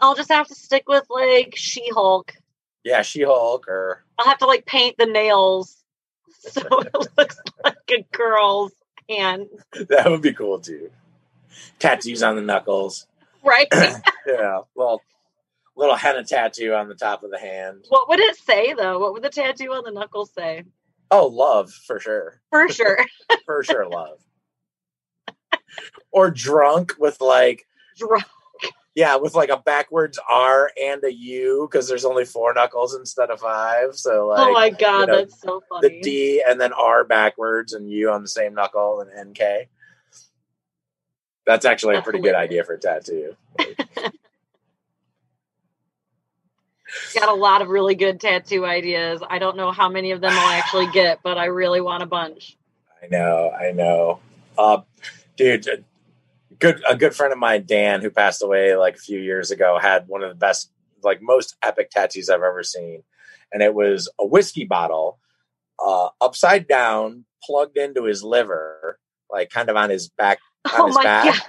I'll 0.00 0.14
just 0.14 0.30
have 0.30 0.46
to 0.48 0.54
stick 0.54 0.84
with 0.88 1.04
like 1.10 1.54
She 1.56 1.88
Hulk. 1.92 2.34
Yeah, 2.84 3.02
She 3.02 3.22
Hulk 3.22 3.66
or 3.68 4.04
I'll 4.18 4.26
have 4.26 4.38
to 4.38 4.46
like 4.46 4.66
paint 4.66 4.96
the 4.98 5.06
nails 5.06 5.76
so 6.40 6.62
it 6.80 6.94
looks 7.18 7.38
like 7.64 7.76
a 7.90 8.04
girl's 8.12 8.72
hand, 9.08 9.48
that 9.88 10.10
would 10.10 10.22
be 10.22 10.32
cool 10.32 10.58
too. 10.60 10.90
Tattoos 11.78 12.22
on 12.22 12.36
the 12.36 12.42
knuckles. 12.42 13.06
right? 13.44 13.68
Yeah, 14.26 14.60
little 14.74 15.02
little 15.76 15.96
henna 15.96 16.24
tattoo 16.24 16.72
on 16.72 16.88
the 16.88 16.94
top 16.94 17.24
of 17.24 17.30
the 17.30 17.38
hand. 17.38 17.84
what 17.90 18.08
would 18.08 18.20
it 18.20 18.36
say 18.36 18.72
though? 18.72 18.98
What 18.98 19.12
would 19.12 19.22
the 19.22 19.28
tattoo 19.28 19.72
on 19.74 19.84
the 19.84 19.90
knuckles 19.90 20.30
say? 20.32 20.64
Oh, 21.10 21.26
love 21.26 21.70
for 21.70 22.00
sure, 22.00 22.40
For 22.50 22.68
sure, 22.70 23.04
for 23.44 23.62
sure, 23.62 23.86
love. 23.86 24.18
or 26.10 26.30
drunk 26.30 26.94
with 26.98 27.20
like 27.20 27.66
Drunk. 27.98 28.24
yeah, 28.94 29.16
with 29.16 29.34
like 29.34 29.50
a 29.50 29.56
backwards 29.56 30.18
R 30.28 30.70
and 30.80 31.02
a 31.04 31.12
U 31.12 31.68
because 31.70 31.88
there's 31.88 32.04
only 32.04 32.24
four 32.24 32.54
knuckles 32.54 32.94
instead 32.94 33.30
of 33.30 33.40
five. 33.40 33.94
So 33.94 34.28
like 34.28 34.40
oh 34.40 34.52
my 34.52 34.70
god, 34.70 35.00
you 35.00 35.06
know, 35.06 35.16
that's 35.18 35.40
so 35.40 35.62
funny. 35.68 35.88
the 35.88 36.00
D 36.00 36.44
and 36.46 36.60
then 36.60 36.72
R 36.72 37.04
backwards 37.04 37.72
and 37.72 37.90
U 37.90 38.10
on 38.10 38.22
the 38.22 38.28
same 38.28 38.54
knuckle 38.54 39.00
and 39.00 39.30
NK. 39.30 39.68
That's 41.46 41.64
actually 41.64 41.94
a 41.94 41.96
That's 41.98 42.04
pretty 42.04 42.20
good 42.20 42.34
idea 42.34 42.64
for 42.64 42.74
a 42.74 42.80
tattoo. 42.80 43.36
Got 47.14 47.28
a 47.28 47.34
lot 47.34 47.60
of 47.60 47.68
really 47.68 47.94
good 47.94 48.20
tattoo 48.20 48.64
ideas. 48.64 49.20
I 49.28 49.38
don't 49.38 49.56
know 49.56 49.72
how 49.72 49.88
many 49.88 50.12
of 50.12 50.20
them 50.20 50.32
I'll 50.32 50.52
actually 50.52 50.86
get, 50.92 51.20
but 51.22 51.38
I 51.38 51.46
really 51.46 51.80
want 51.80 52.02
a 52.02 52.06
bunch. 52.06 52.56
I 53.02 53.08
know, 53.08 53.50
I 53.50 53.72
know. 53.72 54.20
Uh, 54.56 54.82
dude, 55.36 55.66
a 55.66 55.78
good 56.58 56.82
a 56.88 56.96
good 56.96 57.14
friend 57.14 57.32
of 57.32 57.38
mine, 57.38 57.64
Dan, 57.66 58.00
who 58.00 58.10
passed 58.10 58.42
away 58.42 58.76
like 58.76 58.96
a 58.96 59.00
few 59.00 59.18
years 59.20 59.50
ago, 59.50 59.78
had 59.80 60.08
one 60.08 60.22
of 60.22 60.28
the 60.28 60.34
best, 60.34 60.70
like 61.02 61.20
most 61.22 61.56
epic 61.62 61.90
tattoos 61.90 62.28
I've 62.28 62.42
ever 62.42 62.62
seen, 62.62 63.02
and 63.52 63.62
it 63.62 63.74
was 63.74 64.10
a 64.18 64.26
whiskey 64.26 64.64
bottle, 64.64 65.18
uh, 65.84 66.08
upside 66.20 66.66
down, 66.68 67.24
plugged 67.42 67.76
into 67.76 68.04
his 68.04 68.22
liver, 68.22 68.98
like 69.30 69.50
kind 69.50 69.68
of 69.68 69.76
on 69.76 69.90
his 69.90 70.08
back, 70.08 70.38
on 70.66 70.80
Oh 70.82 70.86
his 70.86 70.98
back. 70.98 71.34
god. 71.34 71.42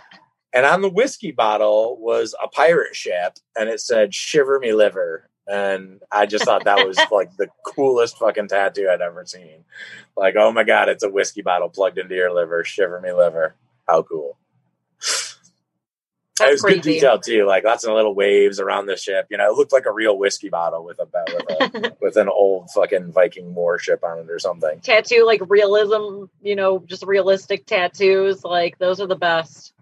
And 0.53 0.65
on 0.65 0.81
the 0.81 0.89
whiskey 0.89 1.31
bottle 1.31 1.97
was 1.99 2.33
a 2.41 2.47
pirate 2.47 2.95
ship, 2.95 3.33
and 3.57 3.67
it 3.69 3.81
said 3.81 4.13
"Shiver 4.13 4.59
me 4.59 4.71
liver." 4.73 5.29
And 5.47 5.99
I 6.11 6.25
just 6.25 6.45
thought 6.45 6.63
that 6.63 6.87
was 6.87 6.97
like 7.11 7.35
the 7.37 7.47
coolest 7.67 8.17
fucking 8.17 8.47
tattoo 8.47 8.89
I'd 8.89 9.01
ever 9.01 9.25
seen. 9.25 9.65
Like, 10.17 10.35
oh 10.37 10.51
my 10.53 10.63
god, 10.63 10.87
it's 10.89 11.03
a 11.03 11.09
whiskey 11.09 11.41
bottle 11.41 11.69
plugged 11.69 11.97
into 11.97 12.15
your 12.15 12.33
liver. 12.33 12.63
Shiver 12.63 13.01
me 13.01 13.11
liver. 13.11 13.55
How 13.87 14.01
cool! 14.03 14.37
It 16.35 16.43
That's 16.43 16.63
was 16.63 16.73
good 16.73 16.81
detail 16.81 17.17
too. 17.17 17.45
Like 17.45 17.63
lots 17.63 17.85
of 17.85 17.93
little 17.93 18.13
waves 18.13 18.59
around 18.59 18.87
the 18.87 18.97
ship. 18.97 19.27
You 19.29 19.37
know, 19.37 19.49
it 19.49 19.55
looked 19.55 19.71
like 19.71 19.85
a 19.85 19.91
real 19.91 20.17
whiskey 20.17 20.49
bottle 20.49 20.83
with 20.83 20.99
a 20.99 21.07
with, 21.13 21.75
a, 21.75 21.95
with 22.01 22.17
an 22.17 22.27
old 22.27 22.69
fucking 22.71 23.13
Viking 23.13 23.55
warship 23.55 24.03
on 24.03 24.19
it 24.19 24.29
or 24.29 24.37
something. 24.37 24.81
Tattoo 24.81 25.25
like 25.25 25.39
realism, 25.47 26.25
you 26.41 26.57
know, 26.57 26.79
just 26.79 27.05
realistic 27.05 27.65
tattoos. 27.65 28.43
Like 28.43 28.77
those 28.79 28.99
are 28.99 29.07
the 29.07 29.15
best. 29.15 29.73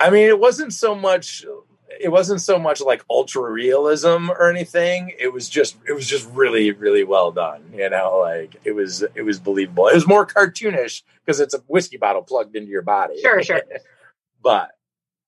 I 0.00 0.10
mean, 0.10 0.26
it 0.26 0.40
wasn't 0.40 0.72
so 0.72 0.96
much. 0.96 1.44
It 2.00 2.08
wasn't 2.08 2.40
so 2.40 2.58
much 2.58 2.80
like 2.80 3.04
ultra 3.08 3.48
realism 3.48 4.28
or 4.28 4.50
anything. 4.50 5.14
It 5.20 5.32
was 5.32 5.48
just. 5.48 5.76
It 5.86 5.92
was 5.92 6.08
just 6.08 6.28
really, 6.32 6.72
really 6.72 7.04
well 7.04 7.30
done. 7.30 7.62
You 7.72 7.88
know, 7.90 8.18
like 8.18 8.56
it 8.64 8.72
was. 8.72 9.04
It 9.14 9.22
was 9.22 9.38
believable. 9.38 9.86
It 9.86 9.94
was 9.94 10.08
more 10.08 10.26
cartoonish 10.26 11.02
because 11.24 11.38
it's 11.38 11.54
a 11.54 11.58
whiskey 11.68 11.96
bottle 11.96 12.22
plugged 12.22 12.56
into 12.56 12.70
your 12.70 12.82
body. 12.82 13.20
Sure, 13.20 13.40
sure. 13.40 13.62
but 14.42 14.72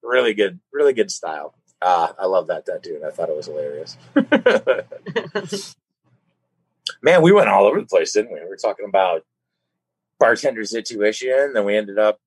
really 0.05 0.35
good, 0.35 0.61
really 0.73 0.93
good 0.93 1.11
style. 1.11 1.55
Ah, 1.83 2.15
I 2.19 2.27
love 2.27 2.47
that 2.49 2.67
tattoo, 2.67 2.97
and 2.97 3.05
I 3.05 3.11
thought 3.11 3.29
it 3.29 3.37
was 3.37 3.47
hilarious. 3.47 3.97
Man, 7.03 7.23
we 7.23 7.33
went 7.33 7.49
all 7.49 7.67
over 7.67 7.81
the 7.81 7.87
place, 7.87 8.13
didn't 8.13 8.33
we? 8.33 8.41
We 8.41 8.49
were 8.49 8.57
talking 8.57 8.87
about 8.89 9.25
bartender's 10.19 10.75
intuition, 10.75 11.53
then 11.53 11.65
we 11.65 11.77
ended 11.77 11.99
up 11.99 12.21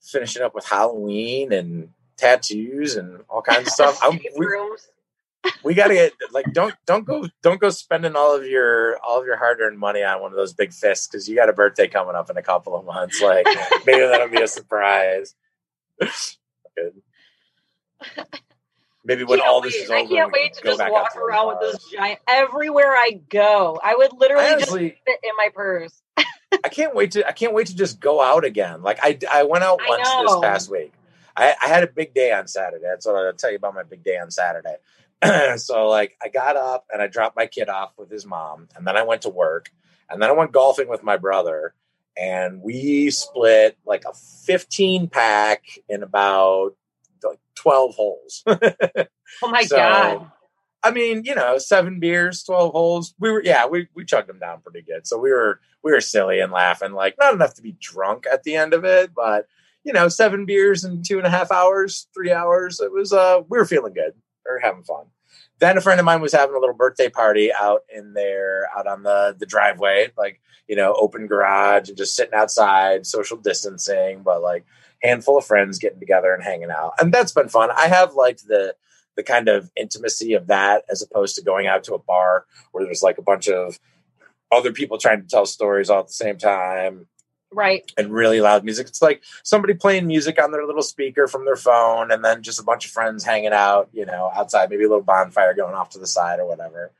finishing 0.00 0.42
up 0.42 0.54
with 0.54 0.66
Halloween 0.66 1.52
and 1.52 1.90
tattoos 2.16 2.96
and 2.96 3.22
all 3.28 3.42
kinds 3.42 3.68
of 3.68 3.72
stuff. 3.72 3.98
I'm, 4.02 4.20
we, 4.36 4.46
we 5.64 5.74
got 5.74 5.88
to 5.88 5.94
get 5.94 6.12
like 6.32 6.52
don't 6.52 6.74
don't 6.86 7.04
go 7.04 7.26
don't 7.42 7.60
go 7.60 7.70
spending 7.70 8.14
all 8.14 8.36
of 8.36 8.46
your 8.46 8.96
all 8.98 9.20
of 9.20 9.26
your 9.26 9.36
hard 9.36 9.60
earned 9.60 9.78
money 9.78 10.02
on 10.02 10.20
one 10.20 10.30
of 10.30 10.36
those 10.36 10.52
big 10.52 10.72
fists 10.72 11.08
because 11.08 11.28
you 11.28 11.34
got 11.34 11.48
a 11.48 11.52
birthday 11.52 11.88
coming 11.88 12.14
up 12.14 12.30
in 12.30 12.36
a 12.36 12.42
couple 12.42 12.76
of 12.76 12.84
months. 12.84 13.20
Like 13.20 13.46
maybe 13.86 14.00
that'll 14.00 14.28
be 14.28 14.42
a 14.42 14.48
surprise. 14.48 15.34
Good. 16.00 17.02
Maybe 19.04 19.24
when 19.24 19.40
all 19.40 19.60
this 19.60 19.74
wait. 19.74 19.82
is 19.82 19.90
over, 19.90 19.98
I 19.98 20.06
can't 20.06 20.32
wait 20.32 20.54
to 20.54 20.62
just 20.62 20.80
walk 20.88 21.16
around 21.16 21.48
with 21.48 21.60
this 21.60 21.90
giant 21.90 22.20
everywhere 22.28 22.92
I 22.92 23.20
go. 23.28 23.80
I 23.82 23.96
would 23.96 24.12
literally 24.12 24.44
I 24.44 24.58
just 24.60 24.70
fit 24.70 24.96
in 25.06 25.30
my 25.36 25.48
purse. 25.52 26.02
I 26.16 26.68
can't 26.70 26.94
wait 26.94 27.12
to 27.12 27.26
I 27.26 27.32
can't 27.32 27.52
wait 27.52 27.66
to 27.68 27.76
just 27.76 27.98
go 27.98 28.22
out 28.22 28.44
again. 28.44 28.82
Like 28.82 29.00
I 29.02 29.18
I 29.30 29.42
went 29.42 29.64
out 29.64 29.80
once 29.88 30.08
this 30.08 30.40
past 30.40 30.70
week. 30.70 30.92
I, 31.36 31.54
I 31.62 31.68
had 31.68 31.82
a 31.82 31.86
big 31.86 32.14
day 32.14 32.30
on 32.32 32.46
Saturday. 32.46 32.84
That's 32.84 33.06
what 33.06 33.16
I'll 33.16 33.32
tell 33.32 33.50
you 33.50 33.56
about 33.56 33.74
my 33.74 33.82
big 33.82 34.04
day 34.04 34.18
on 34.18 34.30
Saturday. 34.30 34.76
so 35.56 35.88
like 35.88 36.16
I 36.22 36.28
got 36.28 36.56
up 36.56 36.86
and 36.92 37.00
I 37.02 37.06
dropped 37.06 37.36
my 37.36 37.46
kid 37.46 37.68
off 37.68 37.92
with 37.96 38.10
his 38.10 38.26
mom, 38.26 38.68
and 38.76 38.86
then 38.86 38.96
I 38.96 39.02
went 39.02 39.22
to 39.22 39.30
work, 39.30 39.72
and 40.10 40.22
then 40.22 40.28
I 40.28 40.32
went 40.32 40.52
golfing 40.52 40.88
with 40.88 41.02
my 41.02 41.16
brother, 41.16 41.74
and 42.16 42.62
we 42.62 43.10
split 43.10 43.78
like 43.86 44.04
a 44.04 44.12
15 44.12 45.08
pack 45.08 45.64
in 45.88 46.02
about 46.02 46.76
12 47.56 47.94
holes. 47.94 48.44
Oh 49.42 49.48
my 49.48 49.62
So, 49.64 49.76
god. 49.76 50.30
I 50.84 50.90
mean, 50.90 51.22
you 51.24 51.34
know, 51.34 51.56
seven 51.58 52.00
beers, 52.00 52.42
twelve 52.42 52.72
holes. 52.72 53.14
We 53.18 53.30
were, 53.30 53.42
yeah, 53.42 53.66
we 53.66 53.88
we 53.94 54.04
chugged 54.04 54.28
them 54.28 54.38
down 54.38 54.60
pretty 54.60 54.82
good. 54.82 55.06
So 55.06 55.16
we 55.18 55.30
were 55.30 55.60
we 55.82 55.92
were 55.92 56.00
silly 56.00 56.40
and 56.40 56.52
laughing, 56.52 56.92
like 56.92 57.14
not 57.18 57.32
enough 57.34 57.54
to 57.54 57.62
be 57.62 57.76
drunk 57.80 58.26
at 58.30 58.42
the 58.42 58.56
end 58.56 58.74
of 58.74 58.84
it, 58.84 59.12
but 59.14 59.46
you 59.84 59.92
know, 59.92 60.08
seven 60.08 60.44
beers 60.44 60.84
in 60.84 61.02
two 61.02 61.18
and 61.18 61.26
a 61.26 61.30
half 61.30 61.50
hours, 61.50 62.08
three 62.14 62.32
hours. 62.32 62.80
It 62.80 62.92
was 62.92 63.12
uh, 63.12 63.40
we 63.48 63.58
were 63.58 63.64
feeling 63.64 63.94
good. 63.94 64.12
We 64.44 64.52
were 64.52 64.60
having 64.60 64.82
fun. 64.82 65.06
then 65.60 65.78
a 65.78 65.80
friend 65.80 65.98
of 66.00 66.04
mine 66.06 66.20
was 66.20 66.32
having 66.32 66.54
a 66.56 66.58
little 66.58 66.74
birthday 66.74 67.08
party 67.08 67.52
out 67.52 67.82
in 67.94 68.12
there, 68.12 68.66
out 68.76 68.86
on 68.86 69.02
the 69.04 69.34
the 69.38 69.46
driveway, 69.46 70.10
like 70.18 70.40
you 70.68 70.76
know, 70.76 70.94
open 70.98 71.26
garage 71.26 71.88
and 71.88 71.96
just 71.98 72.14
sitting 72.16 72.34
outside, 72.34 73.06
social 73.06 73.36
distancing, 73.36 74.22
but 74.22 74.42
like 74.42 74.64
handful 75.02 75.38
of 75.38 75.44
friends 75.44 75.78
getting 75.78 76.00
together 76.00 76.32
and 76.34 76.42
hanging 76.42 76.70
out, 76.70 76.92
and 77.00 77.12
that's 77.12 77.32
been 77.32 77.48
fun. 77.48 77.70
I 77.76 77.88
have 77.88 78.14
liked 78.14 78.46
the 78.46 78.74
the 79.16 79.22
kind 79.22 79.48
of 79.48 79.70
intimacy 79.76 80.32
of 80.34 80.46
that 80.46 80.84
as 80.90 81.02
opposed 81.02 81.36
to 81.36 81.42
going 81.42 81.66
out 81.66 81.84
to 81.84 81.94
a 81.94 81.98
bar 81.98 82.46
where 82.72 82.82
there's 82.84 83.02
like 83.02 83.18
a 83.18 83.22
bunch 83.22 83.46
of 83.48 83.78
other 84.50 84.72
people 84.72 84.96
trying 84.98 85.20
to 85.20 85.28
tell 85.28 85.44
stories 85.46 85.90
all 85.90 86.00
at 86.00 86.06
the 86.06 86.12
same 86.14 86.38
time 86.38 87.06
Right. 87.52 87.90
and 87.98 88.10
really 88.10 88.40
loud 88.40 88.64
music. 88.64 88.86
It's 88.86 89.02
like 89.02 89.22
somebody 89.42 89.74
playing 89.74 90.06
music 90.06 90.42
on 90.42 90.50
their 90.50 90.64
little 90.64 90.82
speaker 90.82 91.26
from 91.28 91.44
their 91.44 91.56
phone, 91.56 92.10
and 92.10 92.24
then 92.24 92.42
just 92.42 92.58
a 92.58 92.62
bunch 92.62 92.86
of 92.86 92.90
friends 92.90 93.22
hanging 93.24 93.52
out, 93.52 93.90
you 93.92 94.06
know, 94.06 94.30
outside, 94.34 94.70
maybe 94.70 94.84
a 94.84 94.88
little 94.88 95.02
bonfire 95.04 95.52
going 95.52 95.74
off 95.74 95.90
to 95.90 95.98
the 95.98 96.06
side 96.06 96.40
or 96.40 96.46
whatever. 96.46 96.90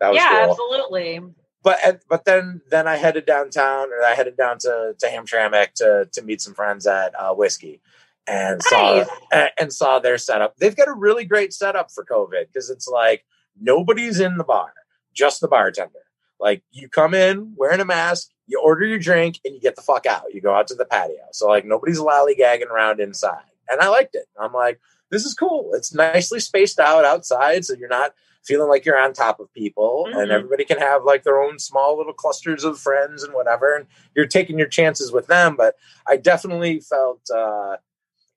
That 0.00 0.10
was 0.10 0.18
Yeah, 0.18 0.42
cool. 0.44 0.50
absolutely. 0.50 1.20
But 1.62 2.02
but 2.08 2.24
then 2.24 2.60
then 2.70 2.88
I 2.88 2.96
headed 2.96 3.26
downtown, 3.26 3.92
or 3.92 4.04
I 4.04 4.14
headed 4.14 4.36
down 4.36 4.58
to 4.60 4.94
to 4.98 5.06
Hamtramck 5.06 5.74
to 5.74 6.08
to 6.12 6.22
meet 6.22 6.40
some 6.40 6.54
friends 6.54 6.86
at 6.86 7.14
uh, 7.18 7.34
Whiskey, 7.34 7.80
and 8.26 8.62
saw 8.62 8.96
Nice. 8.96 9.08
and, 9.32 9.50
and 9.58 9.72
saw 9.72 9.98
their 9.98 10.18
setup. 10.18 10.56
They've 10.56 10.76
got 10.76 10.88
a 10.88 10.92
really 10.94 11.24
great 11.24 11.52
setup 11.52 11.90
for 11.92 12.04
COVID 12.04 12.48
because 12.48 12.68
it's 12.68 12.88
like 12.88 13.24
nobody's 13.60 14.18
in 14.18 14.38
the 14.38 14.44
bar, 14.44 14.72
just 15.14 15.40
the 15.40 15.48
bartender. 15.48 16.00
Like 16.40 16.62
you 16.72 16.88
come 16.88 17.14
in 17.14 17.54
wearing 17.56 17.80
a 17.80 17.84
mask, 17.84 18.30
you 18.48 18.60
order 18.60 18.84
your 18.84 18.98
drink, 18.98 19.38
and 19.44 19.54
you 19.54 19.60
get 19.60 19.76
the 19.76 19.82
fuck 19.82 20.04
out. 20.06 20.34
You 20.34 20.40
go 20.40 20.54
out 20.54 20.66
to 20.68 20.74
the 20.74 20.84
patio. 20.84 21.28
So 21.30 21.46
like 21.46 21.64
nobody's 21.64 22.00
lollygagging 22.00 22.66
around 22.68 22.98
inside, 22.98 23.44
and 23.68 23.80
I 23.80 23.88
liked 23.88 24.16
it. 24.16 24.26
I'm 24.40 24.52
like, 24.52 24.80
this 25.10 25.24
is 25.24 25.34
cool. 25.34 25.70
It's 25.74 25.94
nicely 25.94 26.40
spaced 26.40 26.80
out 26.80 27.04
outside, 27.04 27.64
so 27.64 27.74
you're 27.74 27.88
not 27.88 28.14
feeling 28.44 28.68
like 28.68 28.84
you're 28.84 28.98
on 28.98 29.12
top 29.12 29.40
of 29.40 29.52
people, 29.54 30.06
and 30.12 30.30
Mhm. 30.30 30.34
everybody 30.34 30.64
can 30.64 30.78
have 30.78 31.04
like 31.04 31.22
their 31.22 31.40
own 31.42 31.58
small 31.58 31.96
little 31.98 32.12
clusters 32.12 32.64
of 32.64 32.78
friends 32.78 33.22
and 33.22 33.34
whatever. 33.34 33.74
And 33.76 33.86
you're 34.14 34.26
taking 34.26 34.58
your 34.58 34.68
chances 34.68 35.12
with 35.12 35.26
them. 35.28 35.56
But 35.56 35.76
I 36.06 36.16
definitely 36.16 36.80
felt. 36.80 37.20
uh 37.30 37.76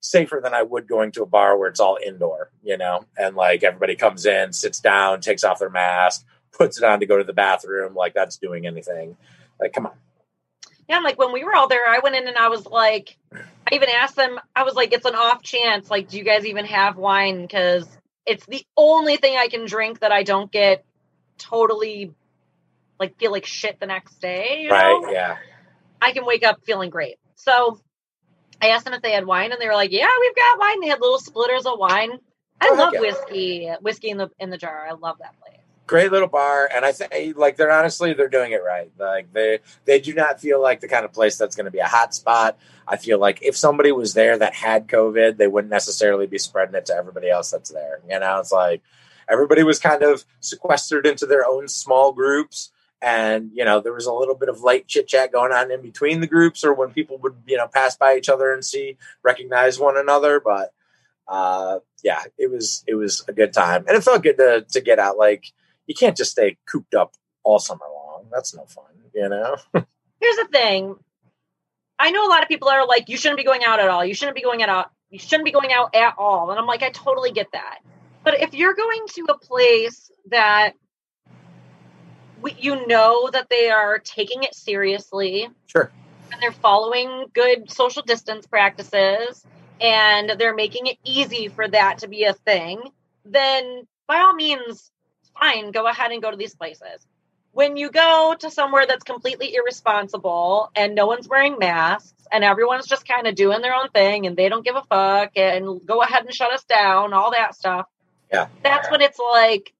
safer 0.01 0.39
than 0.43 0.53
I 0.53 0.61
would 0.61 0.87
going 0.87 1.11
to 1.13 1.23
a 1.23 1.25
bar 1.25 1.57
where 1.57 1.69
it's 1.69 1.79
all 1.79 1.97
indoor, 2.05 2.51
you 2.63 2.77
know, 2.77 3.05
and 3.17 3.35
like 3.35 3.63
everybody 3.63 3.95
comes 3.95 4.25
in, 4.25 4.53
sits 4.53 4.79
down, 4.79 5.21
takes 5.21 5.43
off 5.43 5.59
their 5.59 5.69
mask, 5.69 6.25
puts 6.51 6.77
it 6.77 6.83
on 6.83 6.99
to 6.99 7.05
go 7.05 7.17
to 7.17 7.23
the 7.23 7.33
bathroom, 7.33 7.95
like 7.95 8.13
that's 8.13 8.37
doing 8.37 8.67
anything. 8.67 9.17
Like, 9.59 9.73
come 9.73 9.87
on. 9.87 9.93
Yeah, 10.87 10.97
and 10.97 11.03
like 11.03 11.17
when 11.17 11.33
we 11.33 11.43
were 11.43 11.55
all 11.55 11.67
there, 11.67 11.87
I 11.87 11.99
went 11.99 12.15
in 12.15 12.27
and 12.27 12.37
I 12.37 12.49
was 12.49 12.67
like, 12.67 13.17
I 13.33 13.73
even 13.73 13.89
asked 13.89 14.15
them, 14.15 14.39
I 14.55 14.63
was 14.63 14.75
like, 14.75 14.93
it's 14.93 15.05
an 15.05 15.15
off 15.15 15.41
chance. 15.41 15.89
Like, 15.89 16.09
do 16.09 16.17
you 16.19 16.23
guys 16.23 16.45
even 16.45 16.65
have 16.65 16.97
wine? 16.97 17.41
Because 17.41 17.87
it's 18.25 18.45
the 18.45 18.65
only 18.77 19.17
thing 19.17 19.37
I 19.37 19.47
can 19.47 19.65
drink 19.65 19.99
that 19.99 20.11
I 20.11 20.23
don't 20.23 20.51
get 20.51 20.85
totally 21.37 22.13
like 22.99 23.17
feel 23.19 23.31
like 23.31 23.45
shit 23.45 23.79
the 23.79 23.87
next 23.87 24.15
day. 24.21 24.61
You 24.63 24.71
right? 24.71 24.99
know? 25.01 25.11
Yeah. 25.11 25.37
I 26.01 26.11
can 26.11 26.25
wake 26.25 26.45
up 26.45 26.59
feeling 26.65 26.89
great. 26.89 27.17
So 27.35 27.79
I 28.61 28.69
asked 28.69 28.85
them 28.85 28.93
if 28.93 29.01
they 29.01 29.11
had 29.11 29.25
wine, 29.25 29.51
and 29.51 29.61
they 29.61 29.67
were 29.67 29.73
like, 29.73 29.91
"Yeah, 29.91 30.07
we've 30.21 30.35
got 30.35 30.59
wine." 30.59 30.81
They 30.81 30.87
had 30.87 31.01
little 31.01 31.19
splitters 31.19 31.65
of 31.65 31.77
wine. 31.79 32.11
I 32.61 32.69
Oh, 32.69 32.75
love 32.75 32.93
whiskey, 32.97 33.69
whiskey 33.81 34.09
in 34.09 34.17
the 34.17 34.29
in 34.39 34.49
the 34.49 34.57
jar. 34.57 34.87
I 34.89 34.93
love 34.93 35.17
that. 35.19 35.35
Great 35.87 36.11
little 36.11 36.27
bar, 36.27 36.69
and 36.73 36.83
I 36.83 36.91
think 36.91 37.37
like 37.37 37.57
they're 37.57 37.71
honestly 37.71 38.13
they're 38.13 38.27
doing 38.27 38.53
it 38.53 38.63
right. 38.63 38.91
Like 38.97 39.31
they 39.33 39.59
they 39.85 39.99
do 39.99 40.13
not 40.13 40.41
feel 40.41 40.61
like 40.61 40.79
the 40.79 40.87
kind 40.87 41.05
of 41.05 41.13
place 41.13 41.37
that's 41.37 41.55
going 41.55 41.65
to 41.65 41.71
be 41.71 41.79
a 41.79 41.87
hot 41.87 42.15
spot. 42.15 42.57
I 42.87 42.97
feel 42.97 43.19
like 43.19 43.43
if 43.43 43.55
somebody 43.55 43.91
was 43.91 44.13
there 44.15 44.37
that 44.37 44.55
had 44.55 44.87
COVID, 44.87 45.37
they 45.37 45.47
wouldn't 45.47 45.71
necessarily 45.71 46.25
be 46.25 46.39
spreading 46.39 46.75
it 46.75 46.87
to 46.87 46.95
everybody 46.95 47.29
else 47.29 47.51
that's 47.51 47.69
there. 47.69 47.99
You 48.09 48.19
know, 48.19 48.39
it's 48.39 48.51
like 48.51 48.81
everybody 49.29 49.63
was 49.63 49.79
kind 49.79 50.01
of 50.01 50.25
sequestered 50.39 51.05
into 51.05 51.25
their 51.25 51.45
own 51.45 51.67
small 51.67 52.11
groups. 52.11 52.71
And 53.01 53.51
you 53.53 53.63
know 53.63 53.79
there 53.81 53.93
was 53.93 54.07
a 54.07 54.13
little 54.13 54.35
bit 54.35 54.49
of 54.49 54.61
light 54.61 54.87
chit 54.87 55.07
chat 55.07 55.31
going 55.31 55.51
on 55.51 55.69
in 55.71 55.83
between 55.83 56.21
the 56.21 56.27
groups, 56.27 56.63
or 56.63 56.73
when 56.73 56.91
people 56.91 57.17
would 57.19 57.35
you 57.45 57.57
know 57.57 57.67
pass 57.67 57.95
by 57.95 58.15
each 58.15 58.29
other 58.29 58.51
and 58.51 58.65
see 58.65 58.97
recognize 59.21 59.77
one 59.77 59.97
another. 59.97 60.39
But 60.39 60.73
uh, 61.27 61.79
yeah, 62.03 62.23
it 62.37 62.49
was 62.51 62.83
it 62.87 62.95
was 62.95 63.23
a 63.27 63.33
good 63.33 63.53
time, 63.53 63.85
and 63.87 63.97
it 63.97 64.03
felt 64.03 64.23
good 64.23 64.37
to 64.37 64.65
to 64.69 64.81
get 64.81 64.97
out. 64.97 65.17
Like 65.17 65.51
you 65.87 65.95
can't 65.95 66.17
just 66.17 66.31
stay 66.31 66.57
cooped 66.69 66.93
up 66.95 67.13
all 67.43 67.59
summer 67.59 67.85
long. 67.93 68.25
That's 68.31 68.55
no 68.55 68.65
fun, 68.65 68.85
you 69.13 69.29
know. 69.29 69.55
Here's 69.73 70.35
the 70.37 70.47
thing. 70.51 70.95
I 71.99 72.11
know 72.11 72.25
a 72.27 72.29
lot 72.29 72.43
of 72.43 72.49
people 72.49 72.67
are 72.67 72.85
like, 72.87 73.07
you 73.09 73.17
shouldn't 73.17 73.37
be 73.37 73.43
going 73.43 73.63
out 73.63 73.79
at 73.79 73.89
all. 73.89 74.03
You 74.03 74.13
shouldn't 74.13 74.35
be 74.35 74.41
going 74.41 74.61
out. 74.61 74.91
You 75.09 75.19
shouldn't 75.19 75.45
be 75.45 75.51
going 75.51 75.71
out 75.71 75.95
at 75.95 76.15
all. 76.17 76.51
And 76.51 76.59
I'm 76.59 76.65
like, 76.65 76.83
I 76.83 76.89
totally 76.89 77.31
get 77.31 77.47
that. 77.53 77.79
But 78.23 78.41
if 78.41 78.53
you're 78.53 78.73
going 78.73 79.01
to 79.15 79.25
a 79.29 79.37
place 79.37 80.11
that 80.29 80.73
you 82.59 82.85
know 82.87 83.29
that 83.31 83.49
they 83.49 83.69
are 83.69 83.99
taking 83.99 84.43
it 84.43 84.53
seriously 84.53 85.47
Sure. 85.67 85.91
and 86.31 86.41
they're 86.41 86.51
following 86.51 87.25
good 87.33 87.71
social 87.71 88.01
distance 88.03 88.45
practices 88.45 89.45
and 89.81 90.31
they're 90.37 90.55
making 90.55 90.87
it 90.87 90.97
easy 91.03 91.47
for 91.47 91.67
that 91.67 91.99
to 91.99 92.07
be 92.07 92.23
a 92.23 92.33
thing, 92.33 92.81
then 93.25 93.87
by 94.07 94.17
all 94.17 94.33
means, 94.33 94.91
fine, 95.39 95.71
go 95.71 95.87
ahead 95.87 96.11
and 96.11 96.21
go 96.21 96.31
to 96.31 96.37
these 96.37 96.55
places. 96.55 97.05
When 97.51 97.77
you 97.77 97.89
go 97.89 98.35
to 98.39 98.51
somewhere 98.51 98.85
that's 98.85 99.03
completely 99.03 99.55
irresponsible 99.55 100.71
and 100.75 100.93
no 100.93 101.07
one's 101.07 101.27
wearing 101.27 101.57
masks 101.57 102.13
and 102.29 102.43
everyone's 102.43 102.85
just 102.87 103.07
kind 103.07 103.27
of 103.27 103.35
doing 103.35 103.61
their 103.61 103.73
own 103.73 103.89
thing 103.89 104.25
and 104.27 104.35
they 104.35 104.49
don't 104.49 104.65
give 104.65 104.75
a 104.75 104.83
fuck 104.83 105.31
and 105.37 105.85
go 105.85 106.01
ahead 106.01 106.25
and 106.25 106.33
shut 106.33 106.51
us 106.51 106.65
down, 106.65 107.13
all 107.13 107.31
that 107.31 107.55
stuff. 107.55 107.87
Yeah. 108.33 108.47
That's 108.61 108.91
when 108.91 109.01
it's 109.01 109.19
like, 109.19 109.73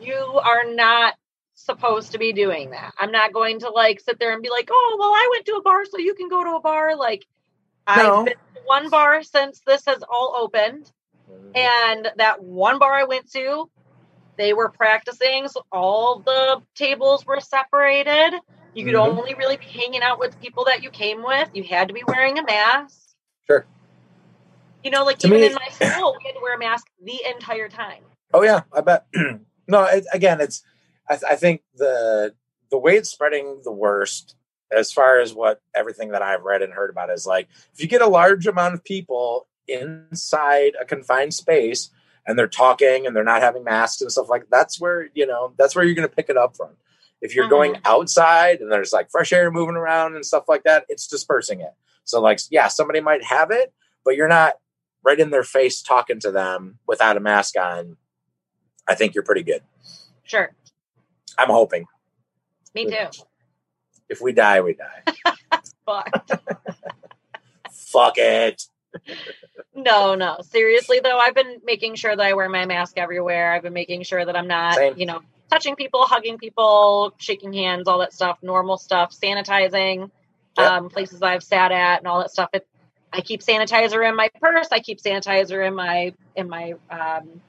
you 0.00 0.14
are 0.14 0.64
not 0.72 1.14
supposed 1.54 2.12
to 2.12 2.18
be 2.18 2.32
doing 2.32 2.70
that. 2.70 2.94
I'm 2.98 3.12
not 3.12 3.32
going 3.32 3.60
to 3.60 3.70
like 3.70 4.00
sit 4.00 4.18
there 4.18 4.32
and 4.32 4.42
be 4.42 4.50
like, 4.50 4.68
oh, 4.70 4.96
well, 4.98 5.10
I 5.10 5.28
went 5.32 5.46
to 5.46 5.52
a 5.54 5.62
bar, 5.62 5.84
so 5.84 5.98
you 5.98 6.14
can 6.14 6.28
go 6.28 6.42
to 6.44 6.56
a 6.56 6.60
bar. 6.60 6.96
Like, 6.96 7.26
No. 7.86 8.20
I've 8.20 8.24
been 8.24 8.34
to 8.34 8.60
one 8.64 8.90
bar 8.90 9.22
since 9.22 9.60
this 9.66 9.84
has 9.86 10.02
all 10.02 10.34
opened. 10.38 10.90
Mm-hmm. 11.30 11.56
And 11.56 12.08
that 12.16 12.42
one 12.42 12.78
bar 12.78 12.92
I 12.92 13.04
went 13.04 13.30
to, 13.32 13.70
they 14.36 14.52
were 14.52 14.68
practicing, 14.68 15.48
so 15.48 15.64
all 15.72 16.20
the 16.24 16.60
tables 16.74 17.24
were 17.26 17.40
separated. 17.40 18.34
You 18.74 18.84
could 18.84 18.94
Mhm. 18.94 19.18
only 19.18 19.34
really 19.34 19.56
be 19.56 19.66
hanging 19.66 20.02
out 20.02 20.18
with 20.18 20.38
people 20.40 20.64
that 20.64 20.82
you 20.82 20.90
came 20.90 21.22
with. 21.22 21.48
You 21.52 21.62
had 21.64 21.88
to 21.88 21.94
be 21.94 22.02
wearing 22.06 22.38
a 22.38 22.42
mask. 22.42 23.14
Sure. 23.46 23.66
You 24.82 24.90
know, 24.90 25.04
like 25.04 25.18
To 25.20 25.28
even 25.28 25.40
me- 25.40 25.46
in 25.46 25.54
my 25.54 25.68
school, 25.68 26.16
we 26.18 26.26
had 26.26 26.34
to 26.34 26.40
wear 26.42 26.54
a 26.56 26.58
mask 26.58 26.86
the 27.02 27.20
entire 27.34 27.68
time. 27.68 28.02
Oh 28.32 28.42
yeah, 28.42 28.62
I 28.72 28.80
bet. 28.80 29.06
no, 29.68 29.84
it, 29.84 30.04
again, 30.12 30.40
it's. 30.40 30.62
I, 31.08 31.18
I 31.30 31.36
think 31.36 31.62
the 31.74 32.34
the 32.70 32.78
way 32.78 32.96
it's 32.96 33.10
spreading 33.10 33.60
the 33.62 33.70
worst, 33.72 34.34
as 34.72 34.92
far 34.92 35.20
as 35.20 35.32
what 35.32 35.60
everything 35.74 36.10
that 36.10 36.22
I've 36.22 36.42
read 36.42 36.62
and 36.62 36.72
heard 36.72 36.90
about, 36.90 37.10
is 37.10 37.26
like 37.26 37.48
if 37.72 37.80
you 37.80 37.86
get 37.86 38.02
a 38.02 38.08
large 38.08 38.46
amount 38.46 38.74
of 38.74 38.82
people 38.82 39.46
inside 39.68 40.72
a 40.80 40.84
confined 40.84 41.32
space 41.32 41.90
and 42.26 42.38
they're 42.38 42.46
talking 42.48 43.06
and 43.06 43.14
they're 43.14 43.24
not 43.24 43.42
having 43.42 43.64
masks 43.64 44.00
and 44.00 44.10
stuff 44.10 44.28
like 44.28 44.44
that's 44.50 44.80
where 44.80 45.08
you 45.14 45.26
know 45.26 45.52
that's 45.58 45.74
where 45.76 45.84
you're 45.84 45.94
going 45.94 46.08
to 46.08 46.14
pick 46.14 46.28
it 46.28 46.36
up 46.36 46.56
from. 46.56 46.70
If 47.20 47.34
you're 47.34 47.46
Mhm. 47.46 47.50
going 47.50 47.76
outside 47.84 48.60
and 48.60 48.70
there's 48.70 48.92
like 48.92 49.10
fresh 49.10 49.32
air 49.32 49.50
moving 49.50 49.76
around 49.76 50.14
and 50.14 50.24
stuff 50.26 50.44
like 50.48 50.64
that, 50.64 50.84
it's 50.88 51.06
dispersing 51.06 51.60
it. 51.60 51.72
So 52.04 52.20
like, 52.20 52.38
yeah, 52.50 52.68
somebody 52.68 53.00
might 53.00 53.24
have 53.24 53.50
it, 53.50 53.72
but 54.04 54.14
you're 54.16 54.28
not 54.28 54.54
right 55.02 55.18
in 55.18 55.30
their 55.30 55.42
face 55.44 55.80
talking 55.82 56.20
to 56.20 56.30
them 56.30 56.78
without 56.86 57.16
a 57.16 57.20
mask 57.20 57.56
on. 57.58 57.96
I 58.86 58.94
think 58.94 59.14
you're 59.14 59.24
pretty 59.24 59.42
good. 59.42 59.62
Sure. 60.24 60.54
I'm 61.38 61.48
hoping. 61.48 61.86
Me 62.74 62.84
too. 62.86 63.06
If 64.10 64.20
we 64.20 64.32
die, 64.32 64.60
we 64.60 64.74
die. 64.74 65.02
But 65.86 66.40
Fuck 67.70 68.14
it. 68.18 68.62
No, 69.74 70.14
no. 70.16 70.38
Seriously 70.42 71.00
though, 71.02 71.18
I've 71.18 71.34
been 71.34 71.58
making 71.64 71.96
sure 71.96 72.16
that 72.16 72.24
I 72.26 72.34
wear 72.34 72.48
my 72.48 72.66
mask 72.66 72.98
everywhere. 72.98 73.52
I've 73.54 73.62
been 73.62 73.72
making 73.74 74.04
sure 74.04 74.24
that 74.24 74.36
I'm 74.36 74.48
not, 74.48 74.80
Same. 74.80 74.94
you 74.94 75.06
know, 75.06 75.20
touching 75.50 75.76
people, 75.76 76.04
hugging 76.06 76.38
people, 76.38 77.14
shaking 77.18 77.52
hands, 77.52 77.88
all 77.88 78.00
that 78.00 78.12
stuff, 78.12 78.38
normal 78.42 78.78
stuff, 78.78 79.12
sanitizing, 79.12 80.10
Yep. 80.58 80.74
um, 80.74 80.90
places 80.90 81.22
I've 81.22 81.42
sat 81.44 81.72
at 81.72 81.98
and 82.00 82.08
all 82.08 82.20
that 82.20 82.30
stuff. 82.32 82.50
It, 82.52 82.66
I 83.12 83.22
keep 83.22 83.42
sanitizer 83.42 84.08
in 84.08 84.16
my 84.16 84.30
purse. 84.40 84.68
I 84.72 84.80
keep 84.80 85.00
sanitizer 85.00 85.66
in 85.66 85.74
my 85.74 86.14
in 86.36 86.48
my 86.48 86.74
um, 86.90 87.40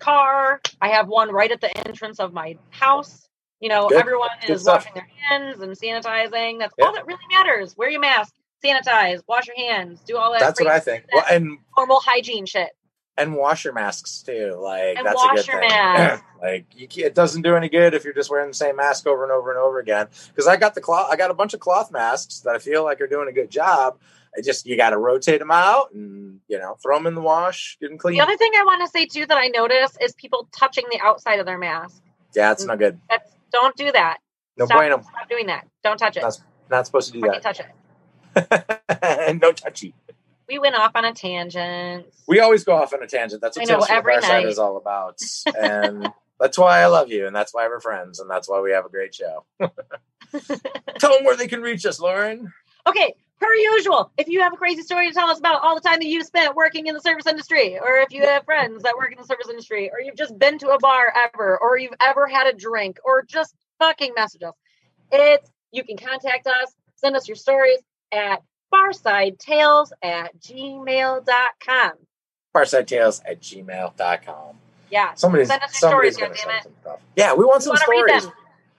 car. 0.00 0.60
I 0.80 0.90
have 0.90 1.08
one 1.08 1.32
right 1.32 1.52
at 1.52 1.60
the 1.62 1.76
entrance 1.88 2.20
of 2.20 2.32
my 2.34 2.58
house. 2.70 3.28
You 3.60 3.70
know, 3.70 3.88
Good. 3.88 3.96
everyone 3.96 4.30
Good 4.46 4.58
is 4.58 4.62
stuff. 4.62 4.84
washing 4.84 4.92
their 4.94 5.08
hands 5.30 5.60
and 5.60 5.72
sanitizing. 5.72 6.60
That's 6.60 6.74
Yep. 6.78 6.86
all 6.86 6.94
that 6.94 7.06
really 7.06 7.20
matters. 7.32 7.74
Wear 7.76 7.90
your 7.90 8.00
mask, 8.00 8.34
sanitize, 8.64 9.22
wash 9.28 9.46
your 9.46 9.56
hands, 9.56 10.00
do 10.06 10.16
all 10.16 10.32
that. 10.32 10.40
That's 10.40 10.60
what 10.60 10.68
I 10.70 10.80
think. 10.80 11.04
Well, 11.12 11.24
and 11.30 11.58
normal 11.76 12.00
hygiene 12.00 12.46
shit. 12.46 12.70
and 13.16 13.34
wash 13.36 13.64
your 13.64 13.72
masks 13.74 14.22
too. 14.22 14.56
Like 14.60 14.96
And 14.96 15.06
that's 15.06 15.16
wash 15.16 15.32
a 15.32 15.34
good 15.36 15.46
your 15.48 15.60
thing. 15.60 15.68
mask. 15.68 16.24
like 16.42 16.66
you, 16.74 16.88
can't- 16.88 17.06
it 17.06 17.14
doesn't 17.14 17.42
do 17.42 17.54
any 17.56 17.68
good 17.68 17.94
if 17.94 18.04
you're 18.04 18.14
just 18.14 18.30
wearing 18.30 18.48
the 18.48 18.54
same 18.54 18.76
mask 18.76 19.06
over 19.06 19.22
and 19.22 19.30
over 19.32 19.50
and 19.50 19.58
over 19.60 19.78
again. 19.78 20.08
Because 20.28 20.46
I 20.48 20.56
got 20.56 20.74
the 20.74 20.80
cloth, 20.80 21.08
I 21.10 21.16
got 21.16 21.30
a 21.30 21.34
bunch 21.34 21.54
of 21.54 21.60
cloth 21.60 21.92
masks 21.92 22.40
that 22.40 22.54
I 22.54 22.58
feel 22.58 22.82
like 22.84 23.00
are 23.00 23.06
doing 23.06 23.28
a 23.28 23.32
good 23.32 23.50
job. 23.50 23.98
I 24.36 24.40
just 24.40 24.66
you 24.66 24.76
got 24.76 24.90
to 24.90 24.98
rotate 24.98 25.38
them 25.38 25.52
out 25.52 25.92
and 25.94 26.40
you 26.48 26.58
know 26.58 26.76
throw 26.82 26.96
them 26.96 27.06
in 27.06 27.14
the 27.14 27.20
wash, 27.20 27.76
get 27.80 27.88
them 27.90 27.98
clean. 27.98 28.16
The 28.16 28.22
other 28.24 28.36
thing 28.36 28.50
I 28.58 28.64
want 28.64 28.80
to 28.82 28.88
say 28.88 29.06
too 29.06 29.24
that 29.26 29.38
I 29.38 29.46
notice 29.46 29.96
is 30.00 30.12
people 30.14 30.48
touching 30.50 30.84
the 30.90 30.98
outside 31.00 31.38
of 31.38 31.46
their 31.46 31.56
mask. 31.58 32.02
yeah, 32.34 32.50
it's 32.50 32.64
not 32.64 32.80
good. 32.80 32.98
That's 33.08 33.30
don't 33.52 33.76
do 33.76 33.92
that. 33.92 34.18
No 34.56 34.66
stop, 34.66 34.78
bueno. 34.78 35.00
stop 35.02 35.28
doing 35.28 35.46
that. 35.46 35.68
Don't 35.84 35.98
touch 35.98 36.16
it. 36.16 36.22
That's 36.22 36.42
Not 36.68 36.84
supposed 36.86 37.06
to 37.08 37.12
do 37.12 37.20
Fucking 37.20 37.32
that. 37.34 37.42
touch 37.42 37.60
it. 37.60 37.66
no 39.40 39.52
touchy. 39.52 39.94
We 40.48 40.58
went 40.58 40.74
off 40.74 40.92
on 40.94 41.04
a 41.04 41.14
tangent. 41.14 42.06
We 42.26 42.40
always 42.40 42.64
go 42.64 42.74
off 42.74 42.92
on 42.92 43.02
a 43.02 43.06
tangent. 43.06 43.40
That's 43.40 43.56
what 43.56 43.68
I 43.68 43.72
know, 43.72 43.78
Tales 43.78 43.86
from 43.86 43.94
the 43.94 43.98
every 43.98 44.22
Side 44.22 44.42
night. 44.42 44.46
is 44.46 44.58
all 44.58 44.76
about. 44.76 45.20
And 45.58 46.08
that's 46.40 46.58
why 46.58 46.80
I 46.80 46.86
love 46.86 47.10
you, 47.10 47.26
and 47.26 47.34
that's 47.34 47.54
why 47.54 47.66
we're 47.68 47.80
friends, 47.80 48.20
and 48.20 48.28
that's 48.28 48.48
why 48.48 48.60
we 48.60 48.72
have 48.72 48.84
a 48.84 48.88
great 48.88 49.14
show. 49.14 49.44
Tell 49.60 51.14
them 51.14 51.24
where 51.24 51.36
they 51.36 51.46
can 51.46 51.62
reach 51.62 51.86
us, 51.86 52.00
Lauren. 52.00 52.52
Okay, 52.86 53.14
per 53.40 53.54
usual, 53.54 54.10
if 54.18 54.28
you 54.28 54.42
have 54.42 54.52
a 54.52 54.56
crazy 54.56 54.82
story 54.82 55.08
to 55.08 55.14
tell 55.14 55.30
us 55.30 55.38
about 55.38 55.62
all 55.62 55.74
the 55.74 55.80
time 55.80 56.00
that 56.00 56.06
you 56.06 56.22
spent 56.24 56.54
working 56.54 56.86
in 56.86 56.94
the 56.94 57.00
service 57.00 57.26
industry, 57.26 57.78
or 57.78 57.98
if 57.98 58.12
you 58.12 58.22
have 58.22 58.44
friends 58.44 58.82
that 58.82 58.96
work 58.96 59.12
in 59.12 59.18
the 59.18 59.24
service 59.24 59.48
industry, 59.48 59.90
or 59.90 60.00
you've 60.00 60.16
just 60.16 60.36
been 60.38 60.58
to 60.58 60.68
a 60.70 60.78
bar 60.78 61.12
ever, 61.16 61.56
or 61.58 61.78
you've 61.78 61.94
ever 62.00 62.26
had 62.26 62.46
a 62.46 62.52
drink, 62.52 62.98
or 63.04 63.22
just 63.22 63.54
fucking 63.78 64.12
message 64.14 64.42
us, 64.42 64.54
it's 65.12 65.50
you 65.72 65.84
can 65.84 65.96
contact 65.96 66.46
us, 66.46 66.74
send 66.96 67.16
us 67.16 67.28
your 67.28 67.36
stories 67.36 67.78
at 68.12 68.42
barsidetales 68.72 69.90
at 70.02 70.38
gmail.com. 70.40 71.92
BarsideTales 72.54 73.20
at 73.28 73.40
gmail.com. 73.40 74.56
Yeah. 74.90 75.14
Somebody's, 75.14 75.48
Send 75.48 75.62
us 75.62 75.76
somebody's 75.76 76.14
stories, 76.14 76.36
gonna 76.36 76.36
send 76.36 76.62
some 76.64 76.72
stuff. 76.80 77.00
Yeah, 77.16 77.34
we 77.34 77.44
want 77.44 77.60
We 77.60 77.64
some 77.64 77.76
stories. 77.76 78.28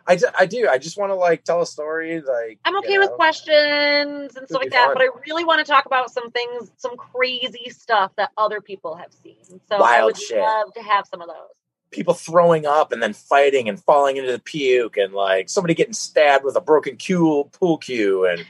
I, 0.07 0.19
I 0.39 0.45
do. 0.45 0.67
I 0.69 0.77
just 0.77 0.97
want 0.99 1.11
to 1.11 1.15
like 1.15 1.43
tell 1.43 1.61
a 1.61 1.65
story. 1.65 2.21
Like 2.21 2.59
I'm 2.63 2.73
you 2.73 2.79
okay 2.79 2.99
with 2.99 3.09
know. 3.09 3.15
questions 3.15 4.35
and 4.37 4.47
stuff 4.47 4.61
like 4.61 4.69
that, 4.71 4.85
fun. 4.87 4.93
but 4.93 5.01
I 5.01 5.09
really 5.27 5.43
want 5.43 5.65
to 5.65 5.69
talk 5.69 5.85
about 5.87 6.11
some 6.11 6.29
things, 6.31 6.71
some 6.77 6.95
crazy 6.95 7.69
stuff 7.71 8.11
that 8.17 8.29
other 8.37 8.61
people 8.61 8.95
have 8.95 9.11
seen. 9.11 9.59
So 9.67 9.77
I 9.77 9.79
Wild 9.79 10.05
would 10.05 10.17
shit. 10.17 10.37
love 10.39 10.73
to 10.75 10.83
have 10.83 11.05
some 11.07 11.21
of 11.21 11.27
those. 11.27 11.35
people 11.91 12.13
throwing 12.13 12.65
up 12.67 12.91
and 12.91 13.01
then 13.01 13.13
fighting 13.13 13.67
and 13.67 13.81
falling 13.83 14.17
into 14.17 14.31
the 14.31 14.39
puke 14.39 14.95
and 14.95 15.11
like 15.13 15.49
somebody 15.49 15.73
getting 15.73 15.93
stabbed 15.93 16.45
with 16.45 16.55
a 16.55 16.61
broken 16.61 16.97
cue, 16.97 17.49
pool 17.51 17.79
cue 17.79 18.25
and 18.27 18.45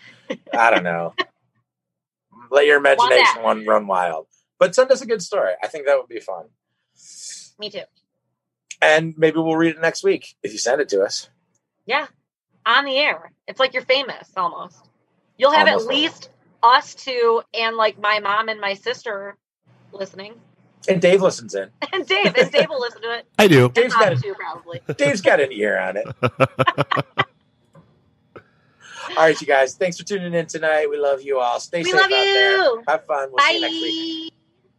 I 0.54 0.72
don't 0.72 0.84
know. 0.84 1.14
Let 2.52 2.66
your 2.66 2.78
imagination 2.78 3.42
one 3.42 3.66
run 3.66 3.88
wild. 3.88 4.28
But 4.60 4.76
send 4.76 4.92
us 4.92 5.02
a 5.02 5.06
good 5.06 5.22
story. 5.22 5.54
I 5.62 5.68
think 5.68 5.86
that 5.86 5.98
would 5.98 6.08
be 6.08 6.20
fun. 6.20 6.46
Me 7.60 7.70
too. 7.70 7.82
And 8.82 9.14
maybe 9.18 9.38
we'll 9.38 9.56
read 9.56 9.76
it 9.76 9.82
next 9.82 10.04
week 10.04 10.36
if 10.44 10.52
you 10.54 10.58
send 10.60 10.82
it 10.82 10.90
to 10.90 11.02
us. 11.04 11.30
Yeah. 11.86 12.08
On 12.66 12.86
the 12.86 12.98
air. 12.98 13.32
It's 13.48 13.60
like 13.60 13.74
you're 13.74 13.84
famous 13.84 14.32
almost. 14.38 14.90
You'll 15.38 15.52
have 15.52 15.68
Almost. 15.68 15.86
at 15.86 15.90
least 15.94 16.30
us 16.64 16.96
two 16.96 17.42
and 17.54 17.76
like 17.76 18.00
my 18.00 18.20
mom 18.20 18.48
and 18.50 18.60
my 18.62 18.74
sister 18.74 19.38
listening. 19.92 20.34
And 20.88 21.02
Dave 21.02 21.22
listens 21.22 21.56
in. 21.56 21.70
And 21.94 22.06
Dave. 22.06 22.34
And 22.38 22.52
Dave 22.52 22.70
will 22.70 22.80
listen 22.80 23.02
to 23.02 23.18
it. 23.18 23.26
I 23.38 23.48
do. 23.48 23.70
Dave's 23.70 23.94
got 23.94 24.06
mom 24.06 24.14
it. 24.14 24.22
too, 24.22 24.36
probably. 24.36 24.82
Dave's 24.98 25.22
got 25.22 25.40
an 25.40 25.52
ear 25.52 25.78
on 25.80 25.98
it. 25.98 27.26
All 29.12 29.16
right, 29.24 29.40
you 29.40 29.48
guys. 29.48 29.76
Thanks 29.76 29.98
for 29.98 30.04
tuning 30.04 30.34
in 30.34 30.46
tonight. 30.48 30.90
We 30.90 30.98
love 30.98 31.22
you 31.22 31.40
all. 31.40 31.60
Stay 31.60 31.80
We 31.84 31.92
safe 31.92 32.02
out 32.02 32.10
there. 32.10 32.84
Have 32.88 33.06
fun. 33.06 33.30
We'll 33.32 33.44
see 33.46 33.56
you 33.56 33.62
next 33.62 33.74
week. 33.74 34.32
Bye. 34.32 34.35